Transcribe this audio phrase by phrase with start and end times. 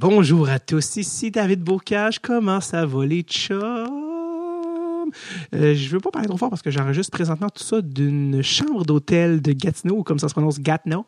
[0.00, 2.20] Bonjour à tous, ici David Bocage.
[2.20, 5.10] Comment ça va les chums?
[5.54, 8.84] Euh, je veux pas parler trop fort parce que j'enregistre présentement tout ça d'une chambre
[8.84, 11.04] d'hôtel de Gatineau, comme ça se prononce Gatineau.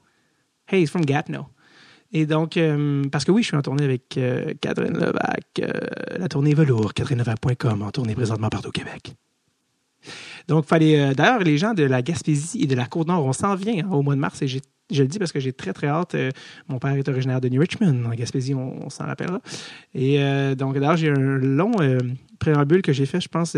[0.67, 1.47] Hey, it's from Gatineau.
[2.13, 5.71] Et donc, euh, parce que oui, je suis en tournée avec euh, Catherine Levac, euh,
[6.19, 9.15] la tournée Velours, catherinelevac.com, en tournée présentement partout au Québec.
[10.49, 11.15] Donc, fallait.
[11.15, 14.03] D'ailleurs, les gens de la Gaspésie et de la Côte-Nord, on s'en vient hein, au
[14.03, 16.15] mois de mars et j'ai- je le dis parce que j'ai très, très hâte.
[16.15, 16.30] Euh,
[16.69, 19.41] mon père est originaire de New Richmond, en Gaspésie, on, s'en rappellera.
[19.95, 21.98] Et euh, donc, d'ailleurs, j'ai un long euh,
[22.38, 23.56] préambule que j'ai fait, je pense,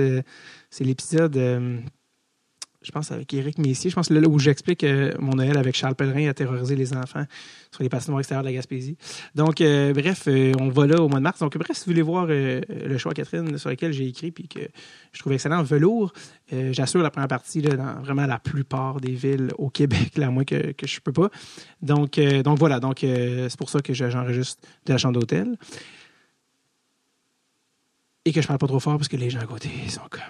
[0.71, 1.37] c'est l'épisode.
[2.85, 5.95] Je pense avec Éric Messier, je pense là où j'explique euh, mon Noël avec Charles
[5.95, 7.25] Pellerin à terroriser les enfants
[7.71, 8.97] sur les patinoires extérieures de la Gaspésie.
[9.35, 11.39] Donc, euh, bref, euh, on va là au mois de mars.
[11.41, 14.61] Donc, bref, si vous voulez voir le choix Catherine sur lequel j'ai écrit puis que
[15.13, 16.13] je trouve excellent, Velours,
[16.53, 20.27] euh, j'assure la première partie là, dans vraiment la plupart des villes au Québec, là,
[20.27, 21.31] à moins que, que je peux pas.
[21.81, 25.57] Donc, donc voilà, donc c'est pour ça que je- j'enregistre de la chambre d'hôtel.
[28.25, 30.21] Et que je parle pas trop fort parce que les gens à côté sont comme.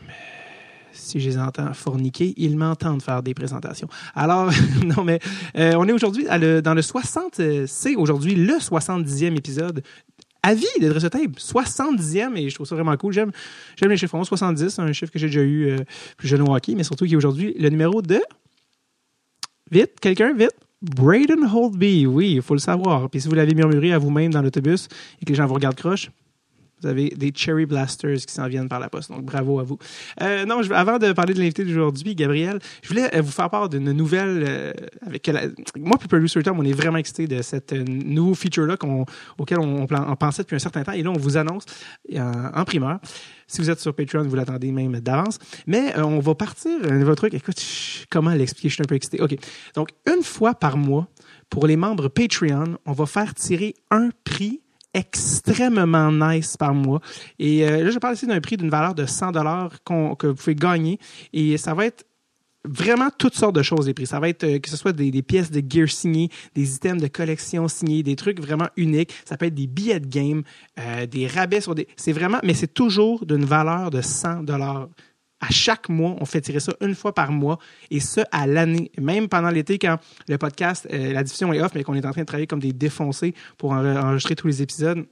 [1.13, 3.89] Si je les entends forniquer, ils m'entendent faire des présentations.
[4.15, 4.51] Alors,
[4.85, 5.21] non, mais
[5.59, 9.83] euh, on est aujourd'hui dans le 60, euh, c'est aujourd'hui le 70e épisode
[10.43, 11.37] à vie de Dress Tape.
[11.37, 13.13] 70e, et je trouve ça vraiment cool.
[13.13, 13.31] J'aime,
[13.77, 15.79] j'aime les chiffres 11, 70, un chiffre que j'ai déjà eu euh,
[16.17, 18.21] plus jeune au hockey, mais surtout qui est aujourd'hui le numéro de.
[19.71, 20.57] Vite, quelqu'un, vite?
[20.83, 23.09] Braden Holtby, oui, il faut le savoir.
[23.09, 24.89] Puis si vous l'avez murmuré à vous-même dans l'autobus
[25.21, 26.11] et que les gens vous regardent croche,
[26.83, 29.11] vous avez des Cherry Blasters qui s'en viennent par la poste.
[29.11, 29.79] Donc, bravo à vous.
[30.21, 33.69] Euh, non, avant de parler de l'invité d'aujourd'hui, Gabriel, je voulais euh, vous faire part
[33.69, 34.73] d'une nouvelle euh,
[35.07, 35.43] avec la-
[35.79, 38.77] moi puis Producer Tom, on est vraiment excités de cette euh, nouveau feature-là
[39.39, 40.93] auquel on, pensait depuis un certain temps.
[40.93, 41.65] Et là, on vous annonce
[42.15, 42.99] en primeur.
[43.47, 45.39] Si vous êtes sur Patreon, vous l'attendez même d'avance.
[45.67, 47.35] Mais on va partir un nouveau truc.
[47.35, 47.63] Écoute,
[48.11, 48.69] comment l'expliquer?
[48.69, 49.21] Je suis un peu excité.
[49.21, 49.37] OK.
[49.75, 51.09] Donc, une fois par mois,
[51.51, 54.63] pour les membres Patreon, on va faire tirer un prix
[54.95, 57.01] extrêmement nice par mois.
[57.39, 60.35] Et euh, là, je parle ici d'un prix d'une valeur de 100 dollars que vous
[60.35, 60.99] pouvez gagner.
[61.33, 62.05] Et ça va être
[62.65, 64.07] vraiment toutes sortes de choses, les prix.
[64.07, 67.09] Ça va être euh, que ce soit des, pièces de gear signées, des items de
[67.09, 69.13] collection signés, des trucs vraiment uniques.
[69.25, 70.43] Ça peut être des billets de game,
[70.79, 71.89] euh, des rabais sur des...
[71.97, 72.39] C'est vraiment...
[72.43, 74.89] Mais c'est toujours d'une valeur de 100 dollars.
[75.45, 77.59] À chaque mois, on fait tirer ça une fois par mois
[77.91, 78.93] et ça à l'année.
[79.01, 79.99] Même pendant l'été, quand
[80.29, 82.61] le podcast, euh, la diffusion est off, mais qu'on est en train de travailler comme
[82.61, 85.05] des défoncés pour en- enregistrer tous les épisodes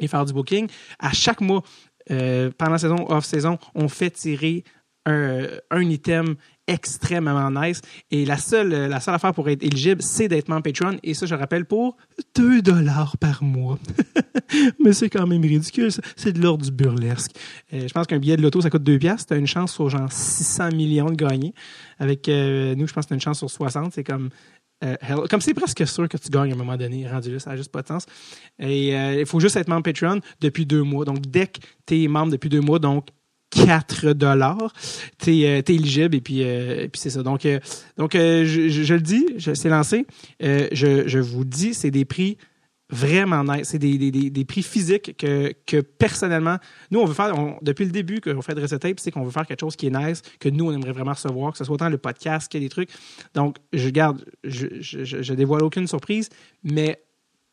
[0.00, 0.66] et faire du booking,
[0.98, 1.62] à chaque mois,
[2.10, 4.64] euh, pendant saison, off-saison, on fait tirer
[5.06, 6.34] un, un item
[6.70, 7.80] extrêmement nice.
[8.10, 10.98] Et la seule, la seule affaire pour être éligible, c'est d'être membre Patreon.
[11.02, 11.96] Et ça, je rappelle, pour
[12.36, 13.78] 2 dollars par mois.
[14.78, 15.90] Mais c'est quand même ridicule.
[16.16, 17.32] C'est de l'ordre du burlesque.
[17.72, 19.26] Euh, je pense qu'un billet de loto, ça coûte 2 piastres.
[19.26, 21.52] Tu as une chance sur genre 600 millions de gagner.
[21.98, 23.92] Avec euh, nous, je pense que tu as une chance sur 60.
[23.92, 24.30] C'est comme...
[24.84, 24.94] euh,
[25.28, 27.56] comme c'est presque sûr que tu gagnes à un moment donné, rendu là, ça n'a
[27.56, 28.06] juste pas de sens.
[28.60, 31.04] Et il faut juste être membre Patreon depuis deux mois.
[31.04, 33.08] Donc, dès que tu es membre depuis deux mois, donc
[33.50, 34.72] 4 dollars,
[35.18, 37.22] tu es, éligible et puis, euh, puis c'est ça.
[37.22, 37.58] Donc, euh,
[37.96, 40.06] donc euh, je, le dis, c'est lancé.
[40.42, 42.38] Euh, je, je vous dis, c'est des prix
[42.88, 43.68] vraiment nice.
[43.68, 46.56] C'est des, des, des, prix physiques que, que personnellement,
[46.90, 49.30] nous, on veut faire, depuis le début qu'on fait de Reset Tape, c'est qu'on veut
[49.30, 51.74] faire quelque chose qui est nice, que nous, on aimerait vraiment recevoir, que ce soit
[51.74, 52.90] autant le podcast que des trucs.
[53.34, 56.28] Donc, je garde, je, je, je dévoile aucune surprise,
[56.64, 57.00] mais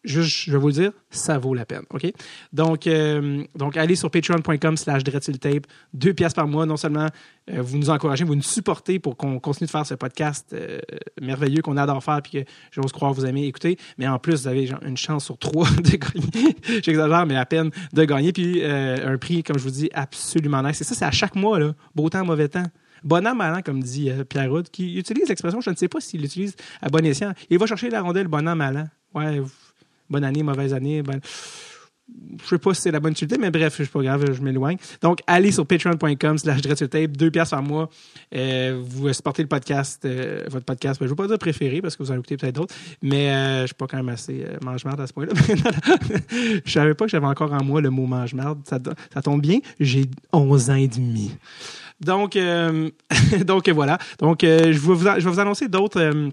[0.03, 1.84] je vais vous le dire, ça vaut la peine.
[1.90, 2.12] OK?
[2.53, 6.66] Donc, euh, donc allez sur patreon.com slash tape deux pièces par mois.
[6.66, 7.08] Non seulement
[7.50, 10.80] euh, vous nous encouragez, vous nous supportez pour qu'on continue de faire ce podcast euh,
[11.22, 13.78] merveilleux qu'on adore faire puis que j'ose croire vous aimez écouter.
[13.97, 16.56] Mais en plus, vous avez genre, une chance sur trois de gagner.
[16.84, 18.31] J'exagère, mais à peine de gagner.
[18.31, 20.81] Puis un prix, comme je vous dis, absolument nice.
[20.81, 21.74] Et ça, c'est à chaque mois, là.
[21.96, 22.66] Beau temps, mauvais temps.
[23.03, 26.00] Bon an, mal an, comme dit Pierre Houd, qui utilise l'expression, je ne sais pas
[26.00, 27.34] s'il l'utilise à bon escient.
[27.50, 28.88] Il va chercher la rondelle bon an, mal an.
[29.19, 29.41] Ouais,
[30.09, 31.01] bonne année, mauvaise année.
[31.01, 31.22] bonne-
[32.41, 34.78] Je sais pas si c'est la bonne utilité, mais bref, c'est pas grave, je m'éloigne.
[35.01, 37.90] Donc, allez sur patreon.com slash tape, deux piastres par mois.
[38.34, 41.01] Euh, vous supportez le podcast, euh, votre podcast.
[41.01, 43.29] Ben, je ne veux pas dire préféré parce que vous en écoutez peut-être d'autres, mais
[43.31, 45.34] euh, je suis pas quand même assez euh, mange-marde à ce point-là.
[46.66, 48.59] je savais pas que j'avais encore en moi le mot mange-marde.
[48.66, 48.79] Ça,
[49.14, 51.32] ça tombe bien, j'ai 11 ans et demi.
[51.99, 52.37] Donc,
[53.46, 53.97] donc voilà.
[54.20, 56.29] Donc, je, vous, je vais vous annoncer d'autres.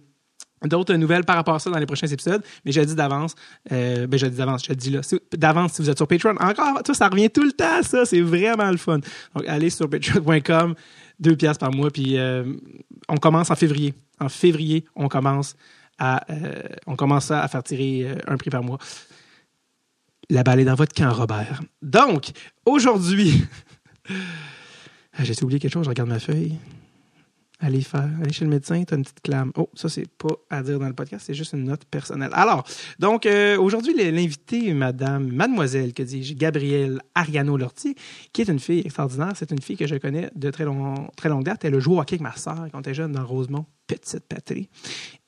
[0.66, 3.34] D'autres nouvelles par rapport à ça dans les prochains épisodes, mais j'ai dit d'avance,
[3.72, 5.00] euh, ben j'ai dit d'avance, j'ai dit là,
[5.32, 6.36] d'avance si vous êtes sur Patreon.
[6.40, 8.98] Encore, ça, ça revient tout le temps, ça, c'est vraiment le fun.
[9.34, 10.74] Donc, allez sur patreon.com,
[11.20, 12.44] deux piastres par mois, puis euh,
[13.08, 13.94] on commence en février.
[14.20, 15.56] En février, on commence
[15.98, 18.78] à, euh, on commence à faire tirer un prix par mois.
[20.30, 21.60] La balle est dans votre camp, Robert.
[21.82, 22.30] Donc,
[22.64, 23.44] aujourd'hui,
[25.16, 26.56] Ah, j'ai oublié quelque chose, je regarde ma feuille.
[27.60, 29.52] Aller faire, aller chez le médecin, t'as une petite clame.
[29.56, 32.30] Oh, ça c'est pas à dire dans le podcast, c'est juste une note personnelle.
[32.32, 32.64] Alors,
[32.98, 37.94] donc euh, aujourd'hui l'invité, Madame, Mademoiselle, que dis-je, Gabrielle Ariano Lortie,
[38.32, 39.32] qui est une fille extraordinaire.
[39.36, 41.64] C'est une fille que je connais de très long, très longue date.
[41.64, 44.24] Elle a joué au hockey avec ma sœur quand elle était jeune dans Rosemont, petite
[44.28, 44.68] patrie.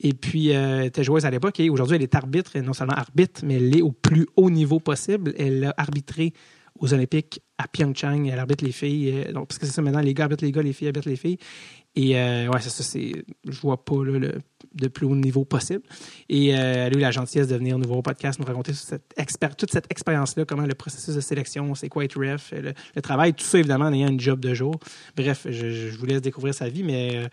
[0.01, 2.93] Et puis, euh, elle était joueuse à l'époque et aujourd'hui elle est arbitre, non seulement
[2.93, 5.33] arbitre, mais elle est au plus haut niveau possible.
[5.37, 6.33] Elle a arbitré
[6.79, 8.27] aux Olympiques à Pyeongchang.
[8.27, 9.11] Elle arbitre les filles.
[9.11, 11.09] euh, donc, parce que c'est ça maintenant, les gars arbitrent les gars, les filles arbitrent
[11.09, 11.37] les filles.
[11.97, 13.25] Et euh, ouais, c'est ça, c'est.
[13.43, 14.33] Je vois pas le
[14.77, 15.81] de plus haut niveau possible.
[16.29, 18.73] Et euh, elle a eu la gentillesse de venir nous voir au podcast, nous raconter
[18.73, 19.15] cette
[19.57, 23.33] toute cette expérience-là, comment le processus de sélection, c'est quoi être ref, le, le travail,
[23.33, 24.79] tout ça évidemment en ayant une job de jour.
[25.15, 27.27] Bref, je, vous laisse découvrir sa vie, mais euh,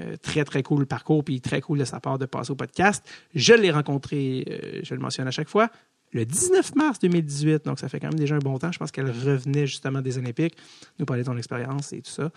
[0.00, 2.56] euh, très très cool le parcours, puis très cool de sa part de passer au
[2.56, 3.04] podcast.
[3.34, 5.70] Je l'ai rencontré, euh, je le mentionne à chaque fois,
[6.12, 8.72] le 19 mars 2018, donc ça fait quand même déjà un bon temps.
[8.72, 10.56] Je pense qu'elle revenait justement des Olympiques,
[10.98, 12.30] nous parler de son expérience et tout ça.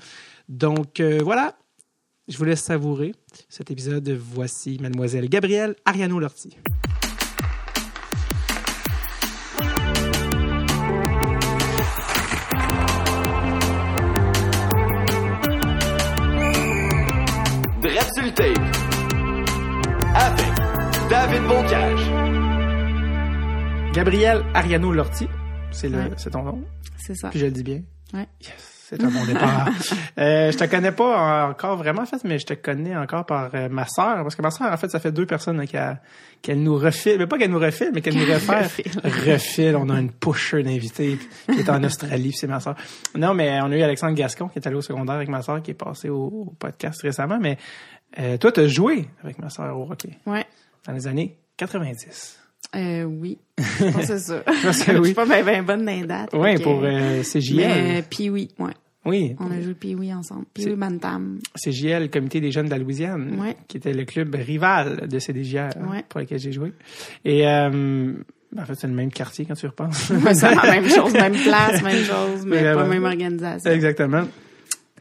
[0.48, 1.56] Donc euh, voilà,
[2.28, 3.14] je vous laisse savourer
[3.50, 4.10] cet épisode.
[4.10, 6.56] Voici Mademoiselle Gabrielle Ariano Lortie.
[17.81, 18.66] Drep sur le tape.
[20.16, 22.12] Avec David Bocage.
[23.94, 25.28] Gabrielle Ariano Lortie,
[25.72, 26.12] c'est le, Ouais.
[26.18, 26.64] c'est ton nom,
[26.98, 27.30] C'est ça.
[27.30, 27.81] puis je le dis bien?
[28.14, 28.28] Ouais.
[28.42, 29.69] Yes, c'est un bon départ.
[30.19, 33.50] euh, je te connais pas encore vraiment en fait, mais je te connais encore par
[33.54, 36.75] euh, ma sœur, parce que ma sœur en fait, ça fait deux personnes qu'elle nous
[36.78, 38.69] refile, mais pas qu'elle nous refile, mais qu'elle nous réfère.
[39.04, 41.18] refile, on a une pusher d'invité
[41.51, 42.75] qui est en Australie, puis c'est ma sœur.
[43.16, 45.62] Non, mais on a eu Alexandre Gascon qui est allé au secondaire avec ma sœur,
[45.62, 47.57] qui est passé au, au podcast récemment, mais
[48.19, 50.46] euh, toi, tu as joué avec ma sœur au hockey Ouais.
[50.86, 52.39] dans les années 90.
[52.75, 53.38] Euh, oui.
[53.60, 54.39] Je pense que c'est ça.
[54.63, 55.06] pense que Je oui.
[55.07, 56.30] suis pas bien ben bonne dans les dates.
[56.34, 57.56] Oui, pour euh, CJL.
[57.68, 58.72] Mais puis oui, ouais.
[59.06, 60.46] Oui, On a joué puis oui ensemble.
[60.58, 61.40] Oui, Bantam.
[61.62, 63.58] CJL, Comité des jeunes de la Louisiane, Ouais.
[63.68, 66.06] qui était le club rival de CDJR Ouais.
[66.08, 66.72] pour lequel j'ai joué.
[67.26, 68.14] Et euh,
[68.58, 70.12] en fait, c'est le même quartier quand tu repenses.
[70.34, 72.82] C'est la même chose, même place, même chose, mais Vraiment.
[72.84, 73.72] pas même organisation.
[73.72, 74.24] Exactement.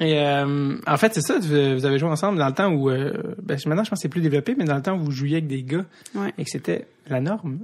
[0.01, 3.13] Et euh, en fait, c'est ça, vous avez joué ensemble dans le temps où, euh,
[3.41, 5.35] ben, maintenant je pense que c'est plus développé, mais dans le temps où vous jouiez
[5.37, 5.85] avec des gars
[6.15, 6.33] Ouais.
[6.39, 7.59] et que c'était la norme.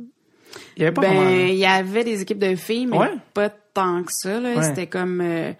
[0.76, 1.46] Il y avait pas Ben, vraiment...
[1.48, 3.10] il y avait des équipes de filles, mais Ouais.
[3.34, 4.54] pas tant que ça, là.
[4.56, 4.62] Ouais.
[4.62, 5.52] C'était comme, euh,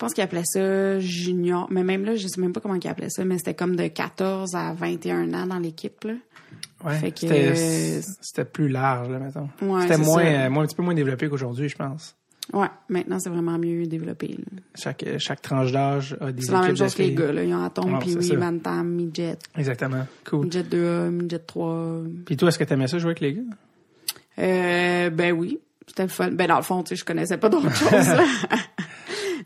[0.00, 1.68] pense qu'ils appelaient ça junior.
[1.70, 3.86] Mais même là, je sais même pas comment ils appelaient ça, mais c'était comme de
[3.86, 6.14] 14 à 21 ans dans l'équipe, là.
[6.82, 7.12] Ouais,
[8.22, 9.50] c'était, plus large, là, mettons.
[9.60, 12.16] Ouais, c'était moins, euh, moins, un petit peu moins développé qu'aujourd'hui, je pense.
[12.54, 14.62] Ouais, maintenant, c'est vraiment mieux développé, là.
[14.74, 17.44] Chaque, chaque tranche d'âge a des C'est la même chose que les gars, là.
[17.44, 18.34] Ils ont Atom, puis oui.
[18.34, 19.36] Bantam, Midget.
[19.56, 20.06] Exactement.
[20.24, 20.44] Cool.
[20.44, 22.02] Midget 2A, Midget 3.
[22.24, 23.42] Puis toi, est-ce que t'aimais ça jouer avec les gars?
[24.38, 26.30] Euh, ben oui, c'était le fun.
[26.30, 27.90] Ben dans le fond, tu sais, je connaissais pas d'autre chose.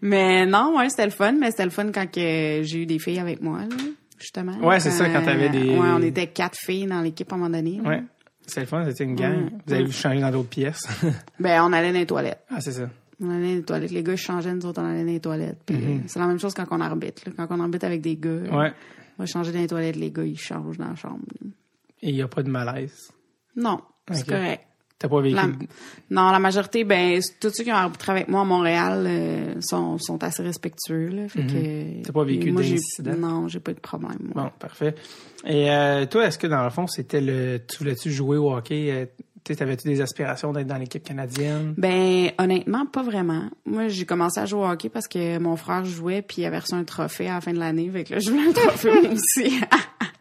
[0.05, 2.99] mais non, ouais, c'était le fun, mais c'était le fun quand que j'ai eu des
[2.99, 3.77] filles avec moi, là,
[4.19, 4.57] justement.
[4.59, 7.39] Ouais, c'est ça, quand t'avais des- Ouais, on était quatre filles dans l'équipe à un
[7.39, 7.81] moment donné.
[7.83, 7.89] là.
[7.89, 8.03] Ouais.
[8.47, 9.45] C'est le fun, c'était une gang.
[9.45, 9.51] Ouais.
[9.67, 10.87] Vous avez vous changer dans d'autres pièces.
[11.41, 12.45] Ben, on allait dans les toilettes.
[12.51, 12.89] ah, c'est ça.
[13.21, 13.91] On allait dans les toilettes.
[13.91, 15.61] Les gars changeaient, nous autres, on allait dans les toilettes.
[15.65, 17.23] Puis, euh, c'est la même chose quand on arbitre.
[17.27, 17.33] là.
[17.37, 18.59] Quand on arbitre avec des gars, Mm-hmm.
[18.59, 18.73] Ouais.
[19.19, 21.25] on va changer dans les toilettes, les gars, ils changent dans la chambre.
[22.03, 23.11] Et il n'y a pas de malaise.
[23.57, 23.81] Non,
[24.13, 24.67] c'est correct.
[25.05, 25.35] T'as pas vécu?
[25.37, 25.49] La-
[26.11, 29.99] non, la majorité, ben, tous ceux qui ont arbitré avec moi à Montréal euh, sont,
[29.99, 31.09] sont assez respectueux.
[31.09, 31.53] Là, fait que,
[31.99, 32.03] Mhm.
[32.05, 33.15] T'as pas vécu d'incident?
[33.19, 34.17] Non, j'ai pas eu de problème.
[34.35, 34.45] moi.
[34.45, 34.95] Bon, parfait.
[35.47, 37.61] Et euh, toi, est-ce que dans le fond, c'était le.
[37.69, 38.91] Tu voulais-tu jouer au hockey?
[38.91, 39.05] euh,
[39.55, 41.75] T'avais-tu des aspirations d'être dans l'équipe canadienne?
[41.77, 43.43] Ben, honnêtement, pas vraiment.
[43.67, 46.61] Moi, j'ai commencé à jouer au hockey parce que mon frère jouait puis il avait
[46.61, 47.91] reçu un trophée à la fin de l'année.
[47.93, 49.61] Fait que là, je voulais un trophée aussi.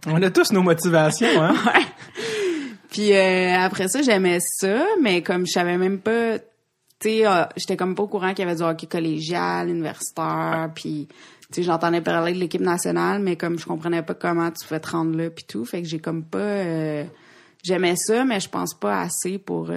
[0.07, 1.55] On a tous nos motivations, hein?
[2.93, 6.39] Puis euh, après ça, j'aimais ça, mais comme je savais même pas...
[6.99, 10.71] Tu sais, euh, j'étais comme pas au courant qu'il y avait du hockey collégial, universitaire,
[10.73, 11.09] puis...
[11.51, 14.79] Tu sais, j'entendais parler de l'équipe nationale, mais comme je comprenais pas comment tu pouvais
[14.79, 16.37] te rendre là, puis tout, fait que j'ai comme pas...
[16.37, 17.03] euh,
[17.63, 19.71] J'aimais ça, mais je pense pas assez pour...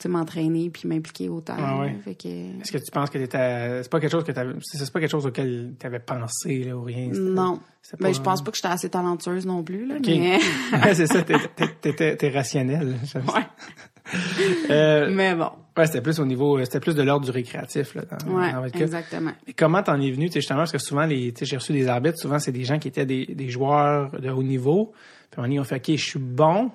[0.00, 1.54] tu m'entraîner puis m'impliquer autant.
[1.58, 1.94] Ah ouais.
[2.16, 2.28] que...
[2.28, 3.82] Est-ce que tu penses que t'étais.
[3.82, 4.32] C'est pas quelque chose que.
[4.62, 7.08] C'est pas quelque chose auquel t'avais pensé, là, ou rien?
[7.12, 7.60] Non.
[7.82, 10.38] c'était Ben, je pense pas que j'étais assez talentueuse non plus, là, mais...
[10.72, 12.96] Ouais, c'est ça, t'es- rationnel.
[13.14, 13.22] ouais.
[14.70, 15.50] Euh, Mais bon.
[15.76, 18.62] ouais, c'était plus au niveau, c'était plus de l'ordre du récréatif, là, dans, Ouais, dans
[18.62, 18.84] votre cas.
[18.84, 19.30] exactement.
[19.46, 21.86] Mais comment t'en es venu, tu justement, parce que souvent, les, tu j'ai reçu des
[21.86, 24.92] arbitres, souvent, c'est des gens qui étaient des, des joueurs de haut niveau.
[25.30, 26.70] Puis donné, ils ont fait, OK, je suis bon,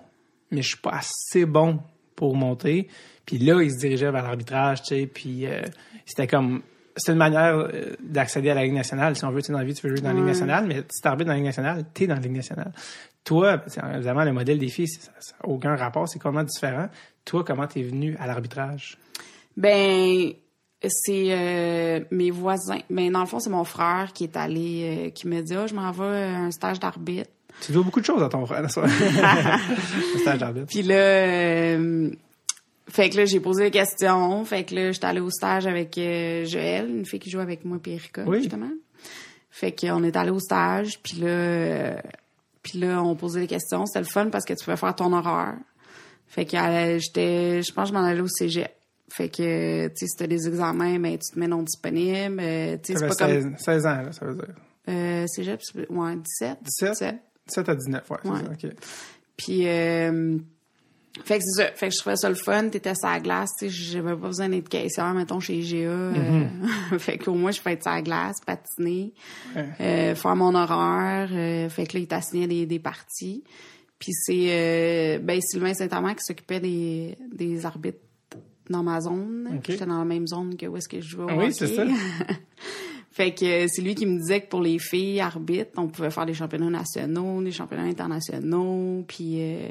[0.52, 1.80] mais je suis pas assez bon
[2.16, 2.88] pour monter.
[3.26, 5.62] Puis là, ils se dirigeaient vers l'arbitrage, tu sais, puis euh,
[6.06, 6.62] c'était comme,
[6.96, 9.16] c'était une manière euh, d'accéder à la Ligue nationale.
[9.16, 10.66] Si on veut, tu sais, dans la vie, tu veux jouer dans la Ligue nationale,
[10.68, 12.72] mais si t'arbitres dans la Ligue nationale, t'es dans la Ligue nationale.
[13.24, 15.10] Toi, c'est- évidemment, le modèle des filles, ça
[15.44, 16.88] n'a aucun rapport, c'est complètement différent.
[17.26, 18.98] Toi, comment t'es venu à l'arbitrage?
[19.58, 20.32] Ben,
[20.88, 22.82] c'est euh, mes voisins.
[22.92, 25.66] Mais dans le fond, c'est mon frère qui est allé, euh, qui me dit, ah,
[25.66, 27.32] je m'en vais à un stage d'arbitre.
[27.62, 28.84] Tu dois beaucoup de choses à ton frère, ça.
[28.86, 30.66] Un stage d'arbitre.
[30.68, 32.12] Puis là, euh,
[32.88, 34.44] fait que là, j'ai posé des questions.
[34.46, 37.66] Fait que là, j'étais allée au stage avec euh, Joël, une fille qui joue avec
[37.66, 38.42] moi, puis Erika, Oui.
[38.42, 38.72] justement.
[39.50, 41.98] Fait qu'on est allé au stage, puis là, euh,
[42.62, 43.86] puis là, on posait des questions.
[43.86, 45.56] C'était le fun parce que tu pouvais faire ton horaire.
[46.28, 48.72] Fait que euh, j'étais, je pense que je m'en allais au cégep.
[49.10, 52.40] Fait que, tu sais, si t'as des examens, ben, tu te mets non disponible.
[52.42, 53.56] Euh, tu sais, c'est pas comme...
[53.58, 54.56] 16, 16 ans, là, ça veut dire.
[54.90, 56.58] Euh, cégep, ouais, 17.
[56.64, 57.16] 17?
[57.48, 58.40] 7 à 19, ouais, Ouais.
[58.60, 58.76] c'est ça, OK.
[59.38, 60.38] Puis, euh,
[61.24, 61.72] fait que c'est ça.
[61.76, 62.70] Fait que je trouvais ça le fun.
[62.70, 63.72] T'étais sur la glace, tu sais.
[63.72, 65.76] J'avais pas besoin d'être caissière, mettons, chez GA.
[65.88, 66.14] euh,
[66.92, 67.00] Mm-hmm.
[67.00, 69.14] fait qu'au moins, je fais être sur la glace, patiner,
[69.56, 69.66] Ouais.
[69.80, 71.30] euh, faire mon horaire.
[71.32, 73.44] euh, fait que là, il t'assignait des, des parties.
[73.98, 78.00] Puis c'est, euh, ben, Sylvain Saint-Amand qui s'occupait des, des arbitres
[78.70, 79.62] dans ma zone.
[79.66, 81.66] J'étais dans la même zone que où est-ce que je jouais au Ah oui, c'est
[81.80, 81.94] hockey.
[81.94, 82.34] ça.
[83.12, 86.26] Fait que c'est lui qui me disait que pour les filles arbitres, on pouvait faire
[86.26, 89.70] des championnats nationaux, des championnats internationaux, puis euh,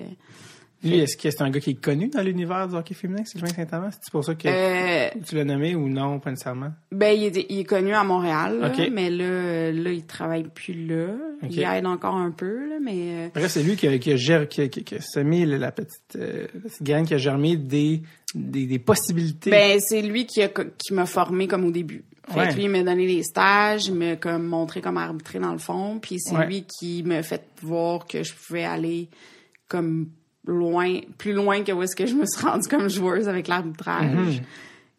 [0.85, 3.49] Lui, est-ce que c'est un gars qui est connu dans l'univers du hockey féminin, Sylvain
[3.49, 3.91] Saint-Amand?
[3.93, 6.73] C'est pour ça que euh, tu l'as nommé ou non, pas nécessairement?
[6.93, 10.87] ben il est, il est connu à Montréal, là, mais là là il travaille plus
[10.87, 11.09] là.
[11.49, 14.47] Il aide encore un peu là, mais euh, Bref, c'est lui qui a, qui a,
[14.47, 18.03] qui a- qui semé la petite, euh, petite graine qui a germé des,
[18.35, 19.51] des, des possibilités.
[19.51, 22.05] ben c'est lui qui a qui m'a formé comme au début.
[22.29, 22.49] Fait Ouais.
[22.49, 25.59] que lui il m'a donné des stages, il m'a comme montré comment arbitrer dans le
[25.59, 26.47] fond, puis c'est Ouais.
[26.47, 29.09] lui qui m'a fait voir que je pouvais aller
[29.69, 30.09] comme
[30.47, 34.39] loin, plus loin que où est-ce que je me suis rendue comme joueuse avec l'arbitrage.
[34.41, 34.41] Mhm.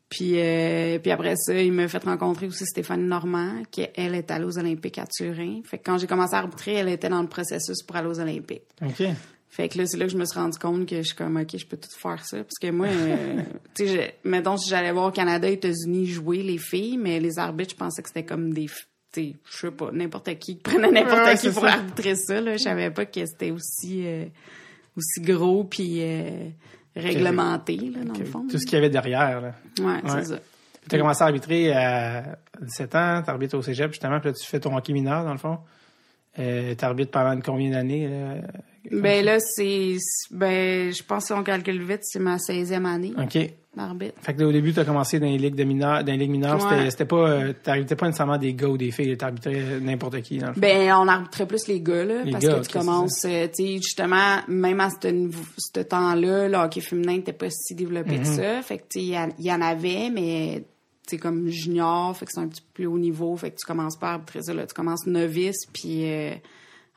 [0.10, 4.30] Puis, euh, puis après ça, il m'a fait rencontrer aussi Stéphanie Normand, qui elle est
[4.32, 5.62] allée aux Olympiques à Turin.
[5.66, 8.20] Fait que quand j'ai commencé à arbitrer, elle était dans le processus pour aller aux
[8.20, 8.64] Olympiques.
[8.82, 9.04] OK.
[9.50, 11.38] Fait que là, c'est là que je me suis rendu compte que je suis comme,
[11.38, 12.38] OK, je peux tout faire ça.
[12.38, 13.42] Parce que moi, euh,
[13.74, 17.72] tu sais, mettons, si j'allais voir au Canada, États-Unis jouer les filles, mais les arbitres,
[17.72, 18.74] je pensais que c'était comme des, tu
[19.14, 21.74] sais, je sais pas, n'importe qui qui prenait n'importe Ouais, qui pour ça.
[21.74, 22.58] arbitrer ça, là.
[22.58, 24.26] Je savais pas que c'était aussi, euh,
[24.98, 26.50] aussi gros puis euh,
[26.96, 28.46] réglementé, là, dans le fond.
[28.50, 29.54] Tout ce qu'il y avait derrière, là.
[29.80, 30.02] Ouais, Ouais.
[30.22, 30.40] c'est ça.
[30.88, 34.34] Tu as commencé à arbitrer à 17 ans, tu arbitres au cégep, justement, puis là,
[34.34, 35.58] tu fais ton hockey mineur, dans le fond.
[36.38, 38.08] Euh, tu arbitres pendant combien d'années?
[38.08, 38.36] là?
[38.92, 39.96] Ben là, c'est,
[40.30, 43.38] ben, je pense si on calcule vite, c'est ma 16e année OK.
[44.22, 46.18] Fait que là, au début, tu as commencé dans les ligues de mineurs, dans les
[46.18, 46.90] ligues mineures, Ouais.
[46.90, 50.54] c'était, pas, euh, pas nécessairement des gars ou des filles, t'arbitrais n'importe qui, dans le
[50.54, 50.60] fond.
[50.60, 53.48] Ben, on arbitrait plus les gars, là, Les parce gars, que tu c'est commences, euh,
[53.48, 58.26] tu sais, justement, même à ce, temps-là, le hockey féminin n'était pas si développé que
[58.26, 58.62] ça.
[58.62, 60.64] Fait que, tu sais, il y en- il y, en avait, mais,
[61.08, 63.58] tu sais, comme junior, fait que c'est un petit peu plus haut niveau, fait que
[63.58, 64.66] tu commences pas à arbitrer ça, là.
[64.66, 66.32] Tu commences novice, puis euh,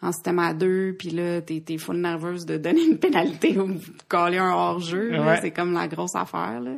[0.01, 3.73] en système à deux, puis là, t'es, t'es full nerveuse de donner une pénalité ou
[3.73, 5.19] de coller un hors-jeu.
[5.19, 5.41] Ouais.
[5.41, 6.73] C'est comme la grosse affaire, là.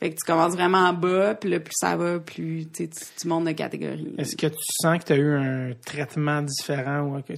[0.00, 3.28] Fait que tu commences vraiment en bas, puis là, plus ça va, plus, tu tu,
[3.28, 4.14] montes de catégorie.
[4.16, 7.34] Est-ce que tu sens que tu as eu un traitement différent ou que,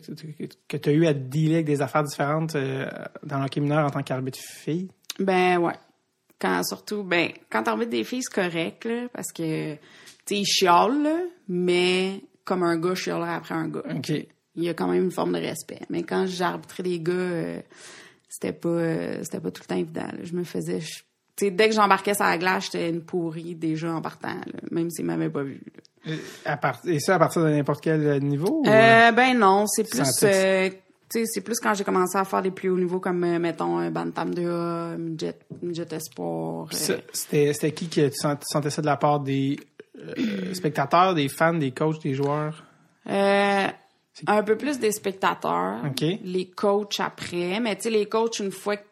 [0.68, 2.88] que, tu as eu à dealer avec des affaires différentes euh,
[3.24, 4.88] dans le hockey mineur en tant qu'arbitre fille?
[5.18, 5.74] Ben ouais.
[6.38, 9.78] Quand surtout, ben quand t'arbitres des filles, c'est correct là, parce que tu
[10.26, 13.82] sais ils chialent, là, mais comme un gars chialerait après un gars.
[13.92, 14.12] OK.
[14.54, 15.80] Il y a quand même une forme de respect.
[15.88, 17.60] Mais quand j'ai arbitré des gars, euh,
[18.28, 20.02] c'était pas euh, c'était pas tout le temps évident.
[20.06, 20.18] là.
[20.22, 20.98] Je me faisais, je-
[21.36, 24.60] tu sais dès que j'embarquais sur la glace, j'étais une pourrie déjà en partant, là,
[24.70, 25.60] même s'ils m'avaient pas vu.
[26.44, 28.62] À part- et ça à partir de n'importe quel niveau?
[28.62, 29.98] ou, Euh, ben non, c'est plus
[31.24, 33.90] c'est plus quand j'ai commencé à faire des plus hauts niveaux comme euh, mettons un
[33.90, 36.68] bantam 2A, midget, midget espoir.
[36.72, 39.58] Euh, C'était, qui que tu sent- tu sentais ça de la part des
[39.98, 42.64] euh, spectateurs, des fans, des coachs, des joueurs?
[44.26, 45.82] Un peu plus des spectateurs.
[45.86, 46.04] OK.
[46.22, 47.60] Les coachs après.
[47.60, 48.84] Mais tu sais, les coachs, une fois que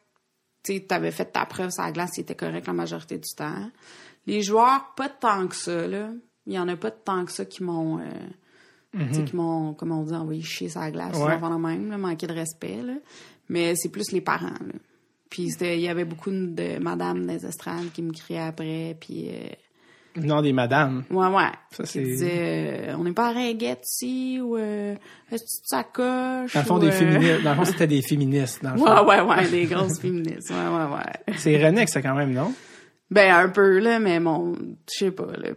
[0.65, 3.71] tu avais fait ta preuve sur la glace, ils étaient corrects la majorité du temps.
[4.27, 6.11] Les joueurs, pas tant que ça, là.
[6.47, 8.03] Il y en a pas tant que ça qui m'ont, euh,
[9.09, 11.17] tu sais, qui m'ont, comme on dit, envoyé chier sur la glace.
[11.17, 11.33] Ouais.
[11.33, 12.95] avant même, là, manquer de respect, là.
[13.49, 14.75] Mais c'est plus les parents, là.
[15.29, 19.29] Puis c'était- il y avait beaucoup de madames des estrades qui me criaient après, puis...
[19.29, 19.49] euh,
[20.17, 21.05] Non, des madames.
[21.11, 21.51] Ouais, ouais.
[21.71, 24.95] Ça, c'est- euh, on n'est pas à Ringuette ici, ou euh,
[25.31, 26.55] est-ce que tu sacoches?
[26.55, 27.43] Dans le fond, des euh, féministes.
[27.43, 28.63] Dans le fond, c'était des féministes.
[28.63, 29.05] Dans le fond.
[29.05, 30.51] Ouais, ouais, ouais, des grosses féministes.
[30.51, 31.35] Ouais, ouais, ouais.
[31.39, 32.53] C'est René que c'est quand même, non?
[33.11, 34.57] Ben, un peu, là, mais bon,
[34.93, 35.51] je sais pas, là.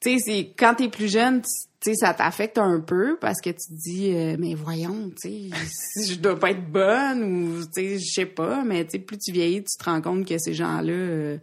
[0.00, 1.48] Tu sais, c'est, quand t'es plus jeune, tu
[1.80, 5.56] sais, ça t'affecte un peu parce que tu te dis, euh, mais voyons, tu sais,
[5.66, 8.98] si je dois pas être bonne ou, tu sais, je sais pas, mais tu sais,
[9.00, 11.38] plus tu vieillis, tu te rends compte que ces gens-là,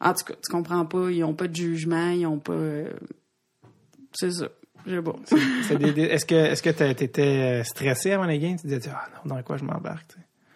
[0.00, 2.90] en tout cas, tu comprends pas, ils ont pas de jugement, ils ont pas, euh,
[4.12, 4.46] c'est ça,
[5.76, 8.56] des- des- est-ce que est-ce que t'a- t'étais stressé avant les games?
[8.60, 10.10] Tu disais, ah non, dans quoi je m'embarque?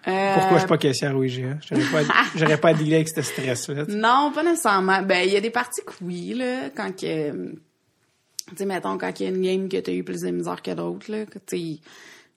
[0.06, 1.58] Euh, Pourquoi je suis pas caissière au IGA?
[1.66, 3.84] J'aurais pas, à- j'aurais pas à dealer avec ce stress-là.
[3.88, 5.02] Non, pas nécessairement.
[5.02, 7.60] Ben, il y a des parties que oui, là, quand que, tu
[8.56, 10.72] sais, mettons, quand il y a une game que t'as eu plus de misère que
[10.74, 11.78] d'autres, là, que, tu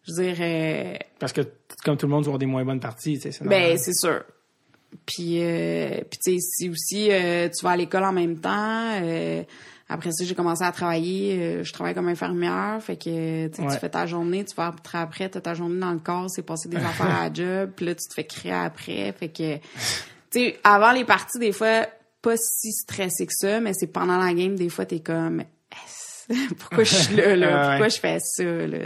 [0.08, 1.42] je euh, Parce que,
[1.86, 3.94] comme tout le monde, tu avoir des moins bonnes parties, tu sais, c'est ben, c'est
[3.94, 4.24] sûr.
[5.06, 8.92] Puis, euh, puis tu sais, si aussi euh, tu vas à l'école en même temps,
[9.02, 9.44] euh,
[9.90, 11.38] après ça, j'ai commencé à travailler.
[11.40, 13.74] euh, je travaille comme infirmière, fait que tu sais, Ouais.
[13.74, 16.42] tu fais ta journée, tu vas rentrer après, t'as ta journée dans le corps, c'est
[16.44, 19.58] passer des affaires à la job, puis là, tu te fais crier après, fait que...
[19.58, 21.88] Tu sais, avant les parties, des fois,
[22.22, 25.44] pas si stressé que ça, mais c'est pendant la game, des fois, t'es comme...
[26.60, 27.70] Pourquoi je suis là, là?
[27.70, 28.78] Pourquoi je fais ça, là?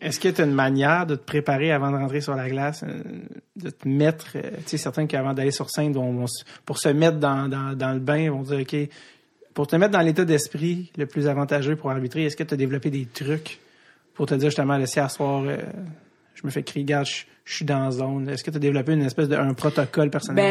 [0.00, 2.84] Est-ce que tu as une manière de te préparer avant de rentrer sur la glace,
[2.86, 3.02] euh,
[3.56, 6.24] de te mettre, euh, tu sais, certains qui avant d'aller sur scène, vont,
[6.64, 8.76] pour se mettre dans, dans, dans le bain, vont dire, OK,
[9.54, 12.56] pour te mettre dans l'état d'esprit le plus avantageux pour arbitrer, est-ce que tu as
[12.56, 13.58] développé des trucs
[14.14, 15.56] pour te dire justement, laisser à soir, euh,
[16.40, 18.28] je me fais crier, regarde, je, je suis dans la zone.
[18.28, 20.44] Est-ce que tu as développé une espèce de un protocole personnel?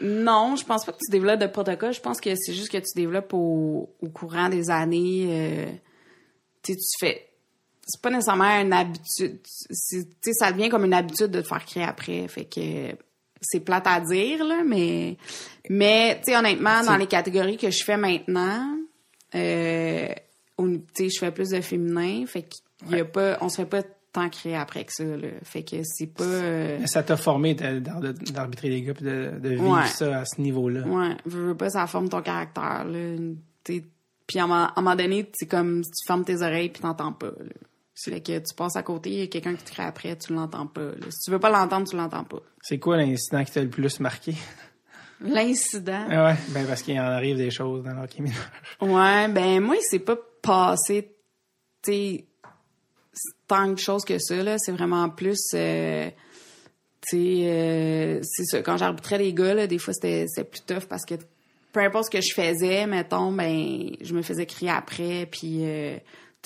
[0.00, 1.92] Ben non, je pense pas que tu développes de protocole.
[1.94, 5.26] Je pense que c'est juste que tu développes au, au courant des années.
[5.28, 5.66] euh,
[6.62, 7.26] tu sais, tu fais.
[7.86, 9.38] C'est pas nécessairement une habitude.
[9.42, 12.26] Tu sais, ça devient comme une habitude de te faire crier après.
[12.28, 12.96] Fait que
[13.40, 15.16] c'est plate à dire là, mais
[15.68, 18.76] mais tu sais honnêtement dans les catégories que je fais maintenant,
[19.34, 20.08] euh,
[20.58, 22.26] au- tu sais, je fais plus de féminin.
[22.26, 23.82] Fait qu'il y a pas, on se fait pas
[24.12, 25.04] tant crier après que ça.
[25.04, 25.28] Là.
[25.42, 26.24] Fait que c'est pas.
[26.24, 29.86] euh, Ça t'a formé d'arbitrer les gars puis de, de vivre Ouais.
[29.86, 30.82] ça à ce niveau-là.
[30.86, 33.16] Ouais, veux, veux pas, ça forme ton caractère, là.
[33.64, 37.26] Puis à un moment donné, c'est comme si tu fermes tes oreilles puis t'entends pas,
[37.38, 37.52] là.
[37.94, 40.32] C'est que tu passes à côté, il y a quelqu'un qui te crie après, tu
[40.32, 40.80] l'entends pas.
[40.80, 41.06] là.
[41.10, 42.38] Si tu veux pas l'entendre, tu l'entends pas.
[42.62, 44.34] C'est quoi l'incident qui t'a le plus marqué?
[45.20, 46.06] L'incident?
[46.08, 48.38] Ah ouais, ben parce qu'il en arrive des choses dans l'hockey mineur.
[48.80, 51.14] Ouais, ben moi, il s'est pas passé,
[51.82, 52.24] tu
[53.48, 54.58] tant de choses que ça, là.
[54.58, 56.08] C'est vraiment plus, euh,
[57.08, 58.62] tu sais, euh, c'est ça.
[58.62, 61.14] Quand j'arbitrais les gars, là, des fois, c'était c'était plus tough parce que
[61.72, 65.58] peu importe ce que je faisais, mettons, ben, je me faisais crier après, puis...
[65.64, 65.96] euh,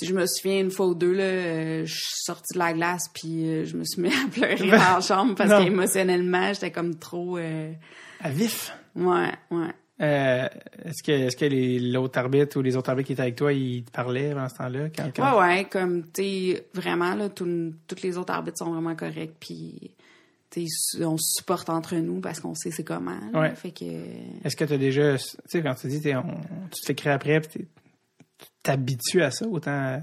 [0.02, 3.04] je me souviens une fois ou deux, là, euh, je suis sortie de la glace,
[3.14, 6.96] puis euh, je me suis mis à pleurer dans la chambre parce qu'émotionnellement, j'étais comme
[6.98, 7.38] trop...
[7.38, 7.72] euh,
[8.20, 8.72] À vif.
[8.96, 9.68] Ouais, ouais.
[10.00, 10.48] Euh,
[10.84, 13.52] est-ce que, est-ce que les, l'autre arbitre ou les autres arbitres qui étaient avec toi,
[13.52, 14.88] ils te parlaient pendant ce temps-là?
[14.90, 18.96] Quand, quand- Ouais, ouais, comme, tu sais, vraiment, là, tous les autres arbitres sont vraiment
[18.96, 19.92] corrects, puis,
[20.50, 23.18] tu sais, on se supporte entre nous parce qu'on sait c'est comment.
[23.32, 23.40] là.
[23.40, 23.54] Ouais.
[23.54, 23.84] Fait que,
[24.44, 26.40] Est-ce que tu as déjà, tu sais, quand tu dis, t'es- on-
[26.72, 27.68] tu te fais crier après, tu
[28.64, 30.00] t'habitues à ça, autant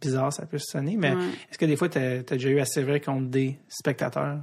[0.00, 1.22] bizarre ça peut sonner, mais Ouais.
[1.50, 4.38] est-ce que des fois, tu as, déjà eu assez vrai contre des spectateurs?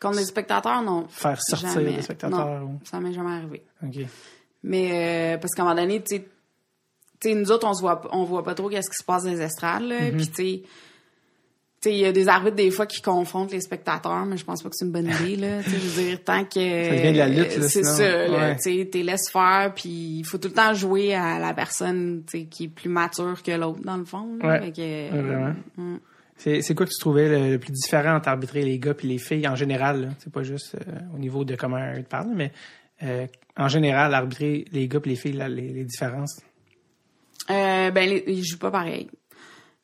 [0.00, 1.06] Contre les spectateurs, non.
[1.08, 1.92] Faire sortir Jamais.
[1.94, 2.60] des spectateurs?
[2.60, 3.62] Non, ça m'est jamais arrivé.
[3.82, 3.96] OK.
[4.62, 6.16] Mais, euh, parce qu'à un moment donné, tu
[7.22, 9.30] sais, nous autres, on se voit, on voit pas trop qu'est-ce qui se passe dans
[9.30, 10.00] les estrades, là.
[10.00, 10.16] Mm-hmm.
[10.16, 10.34] Puis, tu
[11.82, 14.62] sais, il y a des arbitres, des fois, qui confrontent les spectateurs, mais je pense
[14.62, 15.62] pas que c'est une bonne idée, là.
[15.64, 16.54] Tu sais, je veux dire, tant que...
[16.60, 18.02] Ça devient de la lutte, là, C'est ça.
[18.30, 18.56] Ouais.
[18.56, 22.24] Tu sais, t'es laisse faire, puis il faut tout le temps jouer à la personne,
[22.50, 24.36] qui est plus mature que l'autre, dans le fond.
[24.40, 24.48] là.
[24.48, 24.60] Ouais.
[24.62, 25.54] Fait que, Ouais, vraiment.
[25.76, 25.96] mm.
[26.38, 29.48] C'est, quoi que tu trouvais le, plus différent entre arbitrer les gars puis les filles
[29.48, 30.14] en général?
[30.18, 32.52] C'est pas juste euh, au niveau de comment te parlent, mais
[33.02, 36.40] euh, en général, arbitrer les gars puis les filles, là, les, les différences?
[37.50, 39.08] Euh, ben, ils jouent pas pareil.